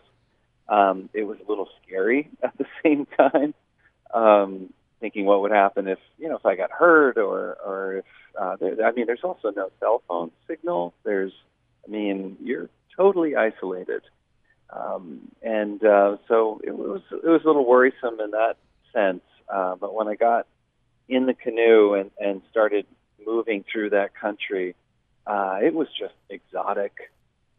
Um, 0.69 1.09
it 1.13 1.25
was 1.25 1.39
a 1.45 1.49
little 1.49 1.69
scary 1.83 2.29
at 2.43 2.57
the 2.57 2.67
same 2.83 3.07
time, 3.19 3.55
um, 4.13 4.73
thinking 5.01 5.27
what 5.27 5.41
would 5.43 5.51
happen 5.51 5.89
if 5.89 5.99
you 6.19 6.29
know 6.29 6.37
if 6.37 6.47
I 6.47 6.57
got 6.57 6.71
hurt 6.71 7.19
or 7.19 7.55
or 7.65 7.97
if 7.99 8.05
uh, 8.41 8.57
there, 8.57 8.87
I 8.87 8.93
mean 8.93 9.07
there's 9.07 9.25
also 9.25 9.51
no 9.51 9.71
cell 9.81 10.03
phone 10.09 10.31
signal. 10.47 10.95
There's 11.05 11.33
I 11.87 11.91
mean 11.91 12.37
you're 12.43 12.69
totally 12.97 13.37
isolated, 13.37 14.03
um, 14.71 15.29
and 15.43 15.85
uh, 15.85 16.17
so 16.29 16.61
it 16.65 16.77
was 16.77 17.03
it 17.11 17.27
was 17.27 17.43
a 17.45 17.47
little 17.47 17.67
worrisome 17.67 18.21
in 18.21 18.31
that 18.33 18.57
sense. 18.93 19.23
Uh, 19.49 19.77
but 19.77 19.95
when 19.95 20.09
I 20.09 20.15
got 20.15 20.47
in 21.09 21.27
the 21.27 21.35
canoe 21.35 21.95
and 21.95 22.11
and 22.19 22.43
started 22.51 22.87
moving 23.25 23.65
through 23.71 23.91
that 23.91 24.15
country, 24.15 24.75
uh, 25.27 25.59
it 25.63 25.75
was 25.75 25.89
just 25.99 26.15
exotic. 26.29 26.93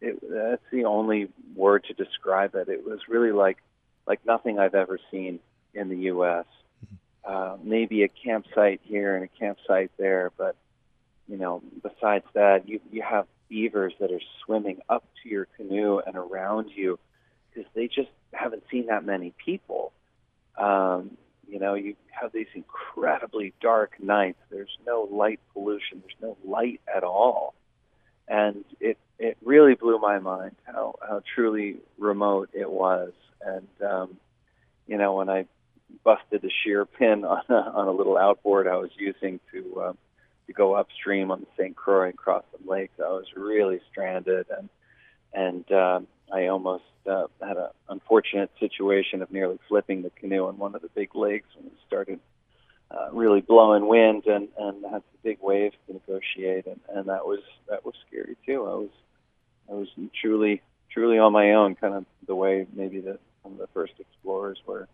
It, 0.01 0.20
that's 0.22 0.62
the 0.72 0.86
only 0.86 1.30
word 1.56 1.86
to 1.86 1.93
describe 1.93 2.56
it. 2.56 2.70
It 2.70 2.86
was 2.86 2.99
really 3.08 3.32
like 3.32 3.58
like 4.08 4.26
nothing 4.26 4.60
I've 4.60 4.76
ever 4.76 4.99
seen 5.12 5.39
in 5.74 5.89
the 5.89 5.97
U.S. 5.97 6.45
Uh, 7.24 7.58
maybe 7.64 8.03
a 8.03 8.08
campsite 8.08 8.82
here 8.84 9.16
and 9.16 9.24
a 9.24 9.39
campsite 9.39 9.91
there, 9.97 10.32
but 10.38 10.56
you 11.28 11.38
know, 11.38 11.64
besides 11.82 12.26
that, 12.34 12.68
you 12.68 12.80
you 12.91 13.01
have 13.01 13.26
beavers 13.50 13.93
that 14.00 14.12
are 14.12 14.22
swimming 14.43 14.82
up 14.89 15.04
to 15.24 15.30
your 15.30 15.48
canoe 15.58 16.00
and 16.00 16.16
around 16.16 16.70
you 16.74 17.00
because 17.54 17.70
they 17.74 17.88
just 17.88 18.10
haven't 18.34 18.64
seen 18.72 18.88
that 18.88 19.06
many 19.06 19.34
people. 19.43 19.91
Um, 20.58 21.18
you 21.48 21.60
know, 21.60 21.76
you 21.76 21.96
have 22.10 22.32
these 22.32 22.48
incredibly 22.54 23.54
dark 23.62 24.02
nights. 24.02 24.39
There's 24.50 24.78
no 24.86 25.08
light 25.12 25.39
pollution. 25.54 26.02
There's 26.02 26.22
no 26.22 26.38
light 26.50 26.82
at 26.93 27.04
all, 27.04 27.54
and 28.28 28.64
it 28.80 28.98
it 29.20 29.38
really 29.43 29.76
blew 29.76 30.00
my 30.00 30.20
mind 30.20 30.56
how 30.64 30.96
how 31.02 31.22
truly 31.36 31.78
remote 31.98 32.50
it 32.54 32.70
was. 32.70 33.12
And 33.41 33.68
um, 33.88 34.18
you 34.88 34.98
know, 34.98 35.16
when 35.16 35.30
I 35.30 35.46
busted 36.04 36.43
a 36.43 36.50
shear 36.64 36.86
pin 36.86 37.24
on 37.26 37.43
a, 37.50 37.54
on 37.54 37.88
a 37.88 37.91
little 37.91 38.18
outboard 38.18 38.68
I 38.68 38.78
was 38.78 38.91
using 38.98 39.39
to 39.52 39.84
um, 39.84 39.98
to 40.48 40.54
go 40.54 40.76
upstream 40.76 41.32
on 41.32 41.41
the 41.41 41.48
St. 41.58 41.76
Croix 41.76 42.10
and 42.10 42.18
cross 42.18 42.43
some 42.52 42.68
lakes, 42.68 42.93
I 43.00 43.10
was 43.10 43.26
really 43.36 43.82
stranded, 43.91 44.48
and 44.56 44.70
and 45.34 45.72
um, 45.72 46.08
I 46.34 46.48
almost 46.48 46.84
uh, 47.10 47.28
had 47.41 47.58
an 47.58 47.70
unfortunate 47.89 48.52
situation 48.60 49.22
of 49.22 49.32
nearly 49.32 49.60
flipping 49.68 50.02
the 50.02 50.10
canoe 50.12 50.48
on 50.48 50.58
one 50.58 50.76
of 50.76 50.82
the 50.82 50.89
big 50.89 51.16
lakes 51.16 51.48
when 51.56 51.68
it 51.68 51.74
started 51.86 52.20
uh, 52.91 53.10
really 53.12 53.41
blowing 53.41 53.88
wind 53.88 54.26
and 54.26 54.48
and 54.58 54.84
had 54.84 55.02
some 55.02 55.20
big 55.24 55.39
waves 55.41 55.76
to 55.88 55.93
negotiate, 55.93 56.66
and 56.68 56.80
and 56.89 57.10
that 57.10 57.26
was 57.26 57.39
that 57.70 57.86
was 57.86 57.96
scary 58.08 58.36
too. 58.46 58.66
I 58.66 58.76
was 58.76 58.89
I 59.70 59.74
was 59.74 59.88
truly 60.22 60.62
truly 60.91 61.18
on 61.18 61.34
my 61.34 61.54
own, 61.54 61.76
kind 61.76 61.93
of 61.93 62.06
the 62.28 62.36
way 62.36 62.68
maybe 62.74 63.00
that 63.02 63.20
some 63.43 63.54
of 63.54 63.58
the 63.58 63.68
first 63.74 63.93
explorers 64.00 64.60
were. 64.66 64.88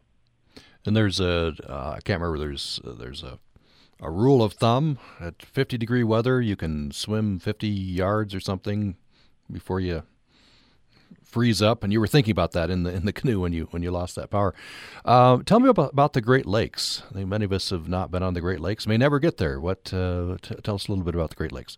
And 0.85 0.95
there's 0.95 1.19
a 1.19 1.53
uh, 1.67 1.93
I 1.97 1.99
can't 2.03 2.21
remember. 2.21 2.39
There's 2.39 2.81
uh, 2.85 2.93
there's 2.93 3.23
a 3.23 3.39
a 4.01 4.09
rule 4.09 4.43
of 4.43 4.53
thumb 4.53 4.97
at 5.19 5.41
50 5.41 5.77
degree 5.77 6.03
weather 6.03 6.41
you 6.41 6.55
can 6.55 6.91
swim 6.91 7.39
50 7.39 7.67
yards 7.67 8.33
or 8.33 8.39
something 8.39 8.95
before 9.51 9.79
you 9.79 10.03
freeze 11.31 11.61
up. 11.61 11.83
And 11.83 11.91
you 11.93 11.99
were 11.99 12.07
thinking 12.07 12.31
about 12.31 12.51
that 12.51 12.69
in 12.69 12.83
the 12.83 12.91
in 12.91 13.05
the 13.05 13.13
canoe 13.19 13.39
when 13.39 13.53
you 13.53 13.67
when 13.71 13.81
you 13.81 13.91
lost 13.91 14.15
that 14.15 14.29
power. 14.29 14.53
Uh, 15.03 15.39
tell 15.45 15.59
me 15.59 15.69
about, 15.69 15.93
about 15.93 16.13
the 16.13 16.21
great 16.21 16.45
lakes. 16.45 17.03
I 17.09 17.13
think 17.15 17.29
many 17.29 17.45
of 17.45 17.53
us 17.53 17.69
have 17.69 17.87
not 17.87 18.11
been 18.11 18.21
on 18.21 18.33
the 18.33 18.41
great 18.41 18.59
lakes. 18.59 18.85
May 18.85 18.97
never 18.97 19.19
get 19.19 19.37
there. 19.37 19.59
What 19.59 19.93
uh, 19.93 20.37
t- 20.41 20.55
tell 20.63 20.75
us 20.75 20.87
a 20.87 20.91
little 20.91 21.05
bit 21.05 21.15
about 21.15 21.29
the 21.29 21.35
great 21.35 21.51
lakes. 21.51 21.77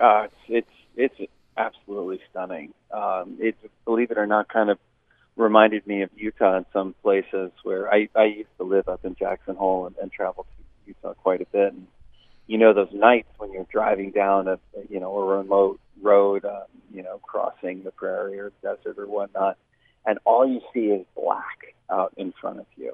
Uh, 0.00 0.26
it's 0.48 0.66
it's 0.96 1.14
it's 1.18 1.32
absolutely 1.56 2.20
stunning. 2.30 2.74
Um, 2.90 3.36
it 3.38 3.56
believe 3.84 4.10
it 4.10 4.18
or 4.18 4.26
not 4.26 4.48
kind 4.48 4.68
of 4.68 4.78
reminded 5.36 5.86
me 5.86 6.02
of 6.02 6.10
Utah 6.16 6.58
in 6.58 6.66
some 6.72 6.94
places 7.02 7.50
where 7.62 7.92
I, 7.92 8.08
I 8.14 8.24
used 8.24 8.56
to 8.58 8.64
live 8.64 8.88
up 8.88 9.04
in 9.04 9.14
Jackson 9.14 9.56
Hole 9.56 9.86
and, 9.86 9.96
and 10.00 10.12
travel 10.12 10.44
to 10.44 10.64
Utah 10.86 11.14
quite 11.14 11.40
a 11.40 11.46
bit. 11.46 11.72
And 11.72 11.86
you 12.46 12.58
know 12.58 12.74
those 12.74 12.92
nights 12.92 13.28
when 13.38 13.52
you're 13.52 13.66
driving 13.70 14.10
down 14.10 14.48
a 14.48 14.58
you 14.90 15.00
know 15.00 15.16
a 15.16 15.38
remote 15.38 15.80
road, 16.00 16.44
uh, 16.44 16.64
you 16.92 17.02
know 17.02 17.18
crossing 17.18 17.82
the 17.82 17.90
prairie 17.90 18.38
or 18.38 18.52
desert 18.62 18.98
or 18.98 19.06
whatnot, 19.06 19.56
and 20.04 20.18
all 20.24 20.46
you 20.46 20.60
see 20.74 20.86
is 20.86 21.06
black 21.14 21.74
out 21.90 22.12
in 22.16 22.32
front 22.40 22.60
of 22.60 22.66
you, 22.76 22.92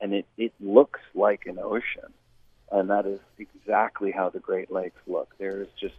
and 0.00 0.12
it 0.12 0.26
it 0.36 0.52
looks 0.60 1.00
like 1.14 1.46
an 1.46 1.58
ocean, 1.58 2.12
and 2.70 2.90
that 2.90 3.06
is 3.06 3.20
exactly 3.38 4.12
how 4.12 4.28
the 4.28 4.38
Great 4.38 4.70
Lakes 4.70 5.00
look. 5.06 5.34
There 5.38 5.62
is 5.62 5.68
just 5.80 5.94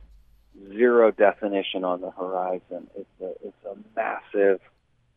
zero 0.70 1.12
definition 1.12 1.84
on 1.84 2.02
the 2.02 2.12
horizon. 2.12 2.88
It's 2.96 3.22
a 3.22 3.48
it's 3.48 3.66
a 3.66 3.76
massive 3.96 4.62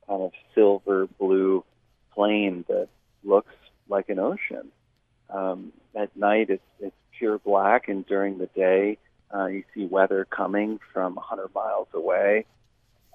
kind 0.06 0.22
of 0.22 0.32
silver 0.54 1.06
blue 1.18 1.64
plain 2.14 2.64
that 2.68 2.88
looks 3.24 3.52
like 4.16 4.24
ocean. 4.24 4.68
Um, 5.30 5.72
at 5.94 6.16
night, 6.16 6.50
it's 6.50 6.62
it's 6.80 6.94
pure 7.18 7.38
black, 7.38 7.88
and 7.88 8.06
during 8.06 8.38
the 8.38 8.46
day, 8.46 8.98
uh, 9.34 9.46
you 9.46 9.64
see 9.74 9.86
weather 9.86 10.24
coming 10.24 10.78
from 10.92 11.14
100 11.16 11.54
miles 11.54 11.88
away. 11.94 12.46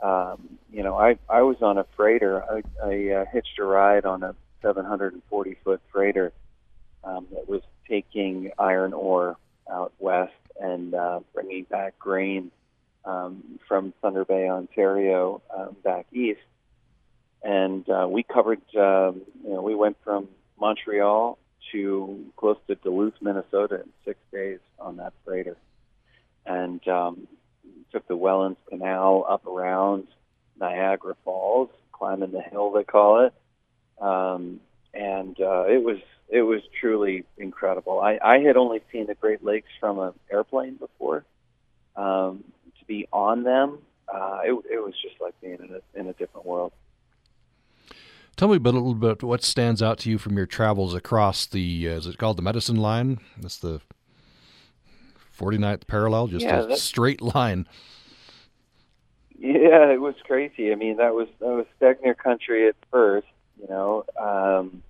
Um, 0.03 0.57
you 0.71 0.83
know, 0.83 0.97
I 0.97 1.17
I 1.29 1.41
was 1.41 1.57
on 1.61 1.77
a 1.77 1.85
freighter. 1.95 2.43
I, 2.43 2.61
I 2.83 3.09
uh, 3.21 3.25
hitched 3.31 3.59
a 3.59 3.63
ride 3.63 4.05
on 4.05 4.23
a 4.23 4.35
740 4.61 5.57
foot 5.63 5.81
freighter 5.91 6.33
um, 7.03 7.27
that 7.33 7.47
was 7.47 7.61
taking 7.87 8.51
iron 8.57 8.93
ore 8.93 9.37
out 9.71 9.93
west 9.99 10.33
and 10.59 10.93
uh, 10.93 11.19
bringing 11.33 11.63
back 11.63 11.97
grain 11.97 12.51
um, 13.05 13.59
from 13.67 13.93
Thunder 14.01 14.25
Bay, 14.25 14.49
Ontario, 14.49 15.41
um, 15.55 15.75
back 15.83 16.05
east 16.11 16.41
and 17.43 17.87
uh, 17.89 18.07
we 18.09 18.23
covered. 18.23 18.61
Um, 18.75 19.21
you 19.43 19.53
know, 19.53 19.61
we 19.61 19.75
went 19.75 19.97
from 20.03 20.27
Montreal 20.61 21.37
to 21.71 22.25
close 22.37 22.57
to 22.67 22.75
Duluth, 22.75 23.15
Minnesota, 23.19 23.81
in 23.81 23.89
six 24.05 24.19
days 24.31 24.59
on 24.79 24.97
that 24.97 25.13
freighter, 25.25 25.57
and 26.45 26.85
um, 26.87 27.27
took 27.91 28.07
the 28.07 28.15
Welland 28.15 28.55
Canal 28.69 29.25
up 29.27 29.45
around 29.47 30.07
Niagara 30.59 31.15
Falls, 31.25 31.69
climbing 31.91 32.31
the 32.31 32.41
hill 32.41 32.71
they 32.71 32.83
call 32.83 33.25
it, 33.25 33.33
um, 34.01 34.59
and 34.93 35.35
uh, 35.41 35.65
it 35.67 35.83
was 35.83 35.97
it 36.29 36.43
was 36.43 36.61
truly 36.79 37.25
incredible. 37.37 37.99
I, 37.99 38.17
I 38.23 38.39
had 38.39 38.55
only 38.55 38.81
seen 38.91 39.07
the 39.07 39.15
Great 39.15 39.43
Lakes 39.43 39.67
from 39.79 39.99
an 39.99 40.13
airplane 40.31 40.75
before. 40.75 41.25
Um, 41.95 42.45
to 42.79 42.85
be 42.85 43.07
on 43.11 43.43
them, 43.43 43.79
uh, 44.07 44.39
it, 44.45 44.53
it 44.71 44.79
was 44.81 44.93
just 45.01 45.19
like 45.19 45.33
being 45.41 45.57
in 45.59 45.75
a, 45.75 45.99
in 45.99 46.07
a 46.07 46.13
different 46.13 46.45
world. 46.45 46.71
Tell 48.41 48.49
me 48.49 48.55
a, 48.55 48.59
bit, 48.59 48.73
a 48.73 48.77
little 48.77 48.95
bit 48.95 49.21
what 49.21 49.43
stands 49.43 49.83
out 49.83 49.99
to 49.99 50.09
you 50.09 50.17
from 50.17 50.35
your 50.35 50.47
travels 50.47 50.95
across 50.95 51.45
the, 51.45 51.87
uh, 51.87 51.91
is 51.91 52.07
it 52.07 52.17
called 52.17 52.37
the 52.37 52.41
Medicine 52.41 52.77
Line? 52.77 53.19
That's 53.39 53.57
the 53.57 53.81
49th 55.39 55.85
parallel, 55.85 56.25
just 56.25 56.45
Yeah, 56.45 56.65
a 56.65 56.75
straight 56.75 57.21
line. 57.21 57.67
Yeah, 59.37 59.91
it 59.91 60.01
was 60.01 60.15
crazy. 60.23 60.71
I 60.71 60.75
mean, 60.75 60.97
that 60.97 61.13
was 61.13 61.27
that 61.39 61.49
was 61.49 61.67
Stegner 61.79 62.17
country 62.17 62.67
at 62.67 62.75
first, 62.89 63.27
you 63.61 63.67
know, 63.69 64.05
um, 64.19 64.81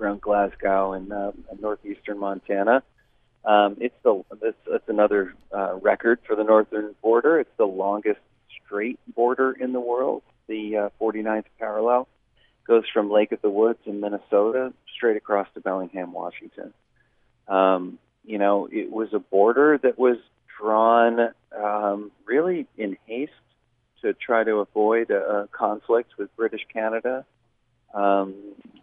around 0.00 0.20
Glasgow 0.20 0.92
and 0.92 1.12
uh, 1.12 1.30
northeastern 1.60 2.18
Montana. 2.18 2.82
Um, 3.44 3.76
it's 3.78 3.94
the 4.02 4.24
it's, 4.42 4.58
it's 4.66 4.88
another 4.88 5.36
uh, 5.56 5.76
record 5.76 6.18
for 6.26 6.34
the 6.34 6.42
northern 6.42 6.96
border. 7.02 7.38
It's 7.38 7.56
the 7.56 7.68
longest 7.68 8.18
straight 8.64 8.98
border 9.14 9.52
in 9.52 9.72
the 9.72 9.80
world. 9.80 10.24
The 10.48 10.76
uh, 10.76 10.88
49th 11.00 11.44
parallel 11.60 12.08
goes 12.70 12.84
from 12.94 13.10
Lake 13.10 13.32
of 13.32 13.42
the 13.42 13.50
Woods 13.50 13.80
in 13.84 13.98
Minnesota 13.98 14.72
straight 14.94 15.16
across 15.16 15.48
to 15.54 15.60
Bellingham, 15.60 16.12
Washington. 16.12 16.72
Um, 17.48 17.98
you 18.24 18.38
know, 18.38 18.68
it 18.70 18.92
was 18.92 19.08
a 19.12 19.18
border 19.18 19.76
that 19.82 19.98
was 19.98 20.18
drawn 20.56 21.18
um, 21.52 22.12
really 22.26 22.68
in 22.78 22.96
haste 23.06 23.32
to 24.02 24.14
try 24.14 24.44
to 24.44 24.58
avoid 24.58 25.10
a, 25.10 25.16
a 25.16 25.48
conflict 25.48 26.12
with 26.16 26.34
British 26.36 26.60
Canada. 26.72 27.26
Um, 27.92 28.34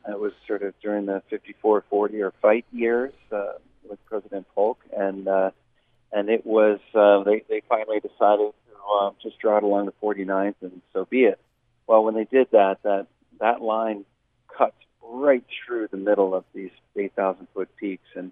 it 0.05 0.19
was 0.19 0.33
sort 0.47 0.63
of 0.63 0.73
during 0.81 1.05
the 1.05 1.23
54-40 1.31 1.81
or 1.93 2.33
fight 2.41 2.65
years 2.73 3.13
uh, 3.31 3.53
with 3.89 4.05
President 4.05 4.47
Polk, 4.53 4.79
and 4.95 5.29
uh, 5.29 5.51
and 6.11 6.27
it 6.27 6.45
was 6.45 6.79
uh, 6.93 7.23
they 7.23 7.41
they 7.47 7.61
finally 7.69 8.01
decided 8.01 8.51
to 8.51 8.95
uh, 8.99 9.11
just 9.23 9.39
draw 9.39 9.57
it 9.57 9.63
along 9.63 9.85
the 9.85 9.93
49th, 10.03 10.55
and 10.61 10.81
so 10.91 11.05
be 11.05 11.23
it. 11.23 11.39
Well, 11.87 12.03
when 12.03 12.15
they 12.15 12.25
did 12.25 12.47
that, 12.51 12.83
that 12.83 13.07
that 13.39 13.61
line 13.61 14.05
cuts 14.55 14.75
right 15.01 15.43
through 15.65 15.87
the 15.89 15.97
middle 15.97 16.33
of 16.33 16.43
these 16.53 16.71
8,000 16.95 17.47
foot 17.53 17.69
peaks 17.77 18.07
and 18.15 18.31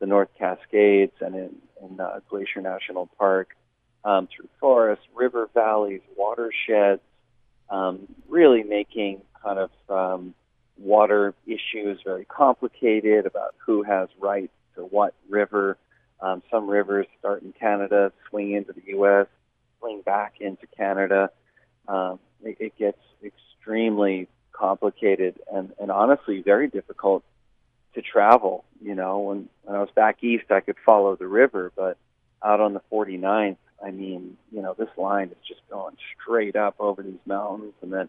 the 0.00 0.06
North 0.06 0.28
Cascades 0.38 1.12
and 1.20 1.34
in, 1.34 1.56
in 1.82 2.00
uh, 2.00 2.20
Glacier 2.28 2.60
National 2.60 3.08
Park, 3.18 3.56
um, 4.04 4.28
through 4.34 4.48
forests, 4.60 5.04
river 5.14 5.48
valleys, 5.54 6.02
watersheds, 6.16 7.00
um, 7.70 8.00
really 8.28 8.62
making 8.62 9.22
kind 9.42 9.58
of 9.58 9.70
um, 9.88 10.34
water 10.78 11.34
issues 11.46 12.00
very 12.04 12.24
complicated 12.24 13.26
about 13.26 13.54
who 13.64 13.82
has 13.82 14.08
rights 14.20 14.52
to 14.76 14.82
what 14.82 15.14
river. 15.28 15.78
Um, 16.20 16.42
some 16.50 16.68
rivers 16.68 17.06
start 17.18 17.42
in 17.42 17.52
Canada, 17.52 18.12
swing 18.28 18.52
into 18.52 18.72
the 18.72 18.82
U.S., 18.88 19.26
swing 19.78 20.02
back 20.02 20.34
into 20.40 20.66
Canada. 20.76 21.30
Um, 21.88 22.18
it, 22.42 22.56
it 22.60 22.78
gets 22.78 23.00
extremely 23.22 24.28
complicated 24.54 25.38
and, 25.52 25.72
and 25.80 25.90
honestly 25.90 26.40
very 26.42 26.68
difficult 26.68 27.22
to 27.94 28.02
travel. 28.02 28.64
You 28.82 28.94
know, 28.94 29.18
when, 29.20 29.48
when 29.62 29.76
I 29.76 29.80
was 29.80 29.90
back 29.94 30.22
east, 30.22 30.50
I 30.50 30.60
could 30.60 30.76
follow 30.84 31.16
the 31.16 31.26
river, 31.26 31.72
but 31.76 31.98
out 32.42 32.60
on 32.60 32.74
the 32.74 32.82
49th, 32.92 33.56
I 33.84 33.90
mean, 33.90 34.36
you 34.50 34.62
know, 34.62 34.74
this 34.78 34.88
line 34.96 35.28
is 35.28 35.36
just 35.46 35.60
going 35.70 35.96
straight 36.20 36.56
up 36.56 36.76
over 36.78 37.02
these 37.02 37.20
mountains 37.26 37.74
and 37.82 37.92
then 37.92 38.08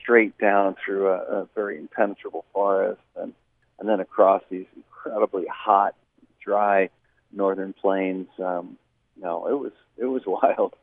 straight 0.00 0.36
down 0.38 0.76
through 0.84 1.08
a, 1.08 1.18
a 1.18 1.48
very 1.54 1.78
impenetrable 1.78 2.44
forest 2.52 3.00
and 3.16 3.32
and 3.78 3.88
then 3.88 4.00
across 4.00 4.42
these 4.50 4.66
incredibly 4.76 5.46
hot, 5.46 5.94
dry 6.44 6.90
northern 7.32 7.72
plains. 7.72 8.26
Um, 8.38 8.76
no, 9.20 9.46
it 9.46 9.58
was 9.58 9.72
it 9.96 10.06
was 10.06 10.22
wild. 10.26 10.74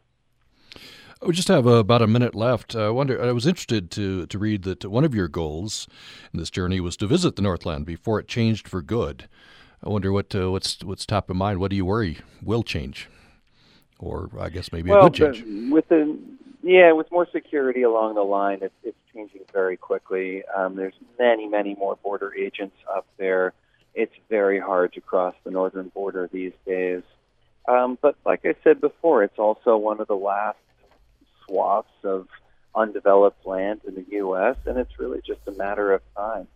We 1.21 1.33
just 1.33 1.47
have 1.47 1.65
uh, 1.65 1.71
about 1.71 2.01
a 2.01 2.07
minute 2.07 2.35
left. 2.35 2.75
I 2.75 2.89
wonder. 2.89 3.21
I 3.21 3.31
was 3.31 3.47
interested 3.47 3.89
to 3.91 4.25
to 4.27 4.37
read 4.37 4.63
that 4.63 4.85
one 4.85 5.05
of 5.05 5.15
your 5.15 5.27
goals 5.27 5.87
in 6.33 6.39
this 6.39 6.49
journey 6.49 6.79
was 6.79 6.97
to 6.97 7.07
visit 7.07 7.35
the 7.35 7.41
Northland 7.41 7.85
before 7.85 8.19
it 8.19 8.27
changed 8.27 8.67
for 8.67 8.81
good. 8.81 9.27
I 9.83 9.89
wonder 9.89 10.11
what 10.11 10.35
uh, 10.35 10.51
what's 10.51 10.83
what's 10.83 11.05
top 11.05 11.29
of 11.29 11.35
mind. 11.35 11.59
What 11.59 11.69
do 11.69 11.75
you 11.77 11.85
worry 11.85 12.19
will 12.43 12.63
change, 12.63 13.07
or 13.97 14.29
I 14.39 14.49
guess 14.49 14.71
maybe 14.71 14.89
well, 14.89 15.05
a 15.05 15.09
good 15.09 15.33
change? 15.33 15.71
With 15.71 15.87
the 15.87 16.17
yeah, 16.65 16.91
with 16.93 17.11
more 17.11 17.27
security 17.31 17.83
along 17.83 18.15
the 18.15 18.23
line, 18.23 18.59
it's, 18.61 18.73
it's 18.83 18.97
changing 19.13 19.41
very 19.53 19.77
quickly. 19.77 20.43
Um, 20.57 20.75
there's 20.75 20.95
many, 21.19 21.47
many 21.47 21.75
more 21.75 21.95
border 21.95 22.33
agents 22.33 22.75
up 22.91 23.05
there. 23.17 23.53
It's 23.93 24.15
very 24.29 24.59
hard 24.59 24.93
to 24.93 25.01
cross 25.01 25.35
the 25.43 25.51
northern 25.51 25.89
border 25.89 26.27
these 26.33 26.53
days. 26.65 27.03
Um, 27.67 27.99
but 28.01 28.15
like 28.25 28.45
I 28.45 28.55
said 28.63 28.81
before, 28.81 29.23
it's 29.23 29.37
also 29.37 29.77
one 29.77 30.01
of 30.01 30.07
the 30.07 30.15
last 30.15 30.57
swaths 31.47 31.87
of 32.03 32.27
undeveloped 32.75 33.45
land 33.45 33.81
in 33.87 33.95
the 33.95 34.05
U.S., 34.17 34.57
and 34.65 34.77
it's 34.77 34.99
really 34.99 35.21
just 35.25 35.41
a 35.47 35.51
matter 35.51 35.93
of 35.93 36.01
time 36.15 36.47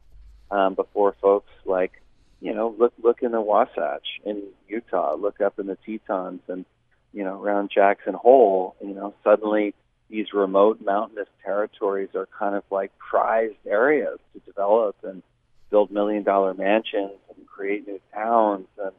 um, 0.51 0.73
before 0.73 1.15
folks 1.21 1.51
like, 1.65 2.01
you 2.41 2.53
know, 2.53 2.73
look 2.77 2.93
look 3.01 3.21
in 3.21 3.31
the 3.31 3.41
Wasatch 3.41 4.07
in 4.25 4.43
Utah, 4.67 5.15
look 5.15 5.41
up 5.41 5.59
in 5.59 5.67
the 5.67 5.77
Tetons, 5.85 6.41
and 6.47 6.65
you 7.13 7.23
know, 7.23 7.41
around 7.41 7.71
Jackson 7.73 8.13
Hole, 8.13 8.75
you 8.81 8.93
know, 8.93 9.13
suddenly 9.23 9.73
these 10.09 10.33
remote 10.33 10.79
mountainous 10.83 11.27
territories 11.43 12.09
are 12.15 12.27
kind 12.37 12.55
of 12.55 12.63
like 12.71 12.91
prized 12.97 13.55
areas 13.67 14.19
to 14.33 14.39
develop 14.39 14.95
and 15.03 15.21
build 15.69 15.91
million 15.91 16.23
dollar 16.23 16.53
mansions 16.53 17.11
and 17.35 17.47
create 17.47 17.87
new 17.87 17.99
towns 18.13 18.67
and 18.81 18.91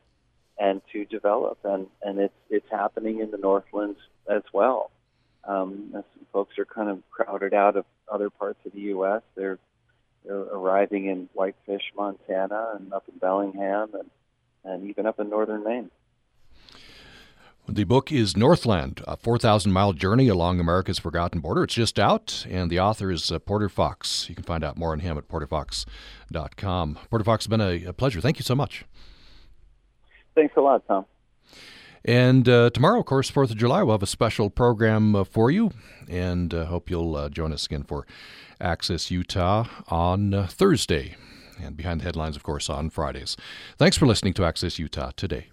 and 0.58 0.80
to 0.92 1.04
develop 1.06 1.58
and 1.64 1.86
and 2.02 2.20
it's 2.20 2.34
it's 2.48 2.70
happening 2.70 3.20
in 3.20 3.30
the 3.30 3.38
northlands 3.38 3.98
as 4.30 4.42
well 4.52 4.90
um, 5.44 5.92
as 5.96 6.04
folks 6.32 6.58
are 6.58 6.64
kind 6.64 6.88
of 6.88 7.02
crowded 7.10 7.54
out 7.54 7.76
of 7.76 7.84
other 8.10 8.30
parts 8.30 8.58
of 8.66 8.72
the 8.72 8.80
U.S. 8.80 9.22
They're 9.34 9.58
they're 10.24 10.36
arriving 10.36 11.06
in 11.06 11.28
Whitefish, 11.32 11.92
Montana, 11.96 12.74
and 12.76 12.92
up 12.92 13.04
in 13.10 13.18
Bellingham, 13.18 13.90
and 13.94 14.10
and 14.64 14.90
even 14.90 15.06
up 15.06 15.18
in 15.18 15.30
northern 15.30 15.64
Maine. 15.64 15.90
The 17.68 17.84
book 17.84 18.10
is 18.10 18.36
Northland, 18.36 19.00
a 19.06 19.16
4,000 19.16 19.70
mile 19.70 19.92
journey 19.92 20.26
along 20.26 20.58
America's 20.58 20.98
forgotten 20.98 21.40
border. 21.40 21.62
It's 21.62 21.74
just 21.74 22.00
out, 22.00 22.44
and 22.50 22.68
the 22.68 22.80
author 22.80 23.12
is 23.12 23.30
uh, 23.30 23.38
Porter 23.38 23.68
Fox. 23.68 24.28
You 24.28 24.34
can 24.34 24.42
find 24.42 24.64
out 24.64 24.76
more 24.76 24.90
on 24.90 24.98
him 24.98 25.16
at 25.16 25.28
porterfox.com. 25.28 26.98
Porter 27.08 27.24
Fox, 27.24 27.44
has 27.44 27.48
been 27.48 27.60
a, 27.60 27.84
a 27.84 27.92
pleasure. 27.92 28.20
Thank 28.20 28.38
you 28.38 28.42
so 28.42 28.56
much. 28.56 28.84
Thanks 30.34 30.56
a 30.56 30.60
lot, 30.60 30.84
Tom. 30.88 31.06
And 32.04 32.48
uh, 32.48 32.70
tomorrow, 32.70 33.00
of 33.00 33.06
course, 33.06 33.30
4th 33.30 33.50
of 33.50 33.56
July, 33.56 33.82
we'll 33.82 33.94
have 33.94 34.02
a 34.02 34.06
special 34.06 34.48
program 34.48 35.14
uh, 35.14 35.24
for 35.24 35.50
you, 35.50 35.70
and 36.08 36.52
uh, 36.54 36.66
hope 36.66 36.88
you'll 36.88 37.14
uh, 37.14 37.28
join 37.28 37.52
us 37.52 37.66
again 37.66 37.82
for 37.82 38.06
Access 38.60 39.10
Utah 39.10 39.66
on 39.88 40.32
uh, 40.32 40.46
Thursday. 40.46 41.16
And 41.62 41.76
behind 41.76 42.00
the 42.00 42.04
headlines, 42.04 42.36
of 42.36 42.42
course, 42.42 42.70
on 42.70 42.88
Fridays. 42.88 43.36
Thanks 43.76 43.98
for 43.98 44.06
listening 44.06 44.32
to 44.34 44.44
Access 44.46 44.78
Utah 44.78 45.10
today. 45.14 45.48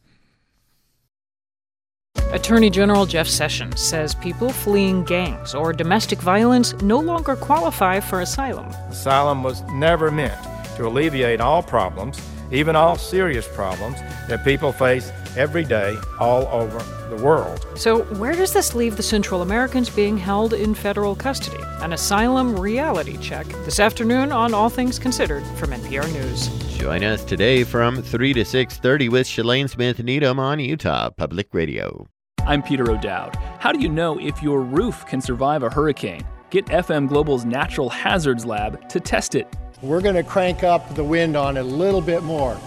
Attorney 2.31 2.69
General 2.69 3.05
Jeff 3.05 3.27
Sessions 3.27 3.81
says 3.81 4.15
people 4.15 4.49
fleeing 4.49 5.03
gangs 5.03 5.53
or 5.53 5.73
domestic 5.73 6.19
violence 6.19 6.73
no 6.81 6.99
longer 6.99 7.35
qualify 7.35 7.99
for 7.99 8.21
asylum. 8.21 8.67
Asylum 8.89 9.43
was 9.43 9.63
never 9.71 10.11
meant 10.11 10.37
to 10.75 10.87
alleviate 10.87 11.41
all 11.41 11.63
problems, 11.63 12.21
even 12.51 12.75
all 12.75 12.97
serious 12.97 13.47
problems, 13.47 13.99
that 14.27 14.43
people 14.43 14.71
face 14.71 15.11
every 15.37 15.63
day 15.63 15.97
all 16.19 16.47
over 16.47 16.79
the 17.15 17.23
world. 17.23 17.65
So, 17.75 18.03
where 18.15 18.33
does 18.33 18.53
this 18.53 18.75
leave 18.75 18.97
the 18.97 19.03
Central 19.03 19.41
Americans 19.41 19.89
being 19.89 20.17
held 20.17 20.53
in 20.53 20.73
federal 20.73 21.15
custody? 21.15 21.63
An 21.81 21.93
asylum 21.93 22.59
reality 22.59 23.17
check 23.17 23.45
this 23.65 23.79
afternoon 23.79 24.31
on 24.31 24.53
All 24.53 24.69
Things 24.69 24.99
Considered 24.99 25.45
from 25.57 25.71
NPR 25.71 26.11
News. 26.11 26.47
Join 26.77 27.03
us 27.03 27.23
today 27.23 27.63
from 27.63 28.01
3 28.01 28.33
to 28.33 28.43
6:30 28.43 29.09
with 29.09 29.27
Shalane 29.27 29.69
Smith 29.69 30.03
Needham 30.03 30.39
on 30.39 30.59
Utah 30.59 31.09
Public 31.09 31.53
Radio. 31.53 32.07
I'm 32.45 32.63
Peter 32.63 32.89
O'Dowd. 32.89 33.35
How 33.59 33.71
do 33.71 33.79
you 33.79 33.89
know 33.89 34.19
if 34.19 34.41
your 34.41 34.61
roof 34.61 35.05
can 35.05 35.19
survive 35.21 35.63
a 35.63 35.69
hurricane? 35.69 36.21
Get 36.49 36.65
FM 36.67 37.09
Global's 37.09 37.43
Natural 37.43 37.89
Hazards 37.89 38.45
Lab 38.45 38.87
to 38.87 39.01
test 39.01 39.35
it. 39.35 39.53
We're 39.81 40.01
going 40.01 40.15
to 40.15 40.23
crank 40.23 40.63
up 40.63 40.95
the 40.95 41.03
wind 41.03 41.35
on 41.35 41.57
it 41.57 41.59
a 41.59 41.63
little 41.63 41.99
bit 41.99 42.23
more. 42.23 42.57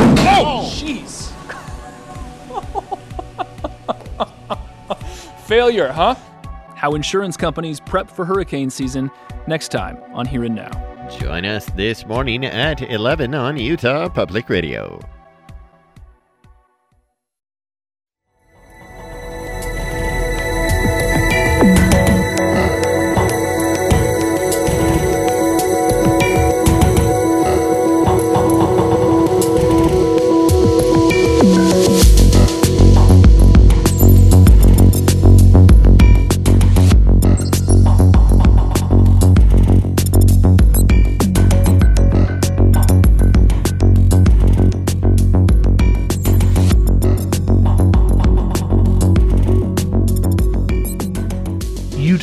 Oh, 0.00 0.68
jeez. 0.74 1.32
Failure, 5.46 5.88
huh? 5.88 6.14
How 6.74 6.94
insurance 6.94 7.36
companies 7.36 7.80
prep 7.80 8.10
for 8.10 8.24
hurricane 8.24 8.70
season 8.70 9.10
next 9.46 9.68
time 9.68 9.98
on 10.12 10.26
Here 10.26 10.44
and 10.44 10.54
Now. 10.54 10.70
Join 11.18 11.44
us 11.44 11.66
this 11.70 12.06
morning 12.06 12.44
at 12.44 12.82
11 12.82 13.34
on 13.34 13.56
Utah 13.56 14.08
Public 14.08 14.48
Radio. 14.48 15.00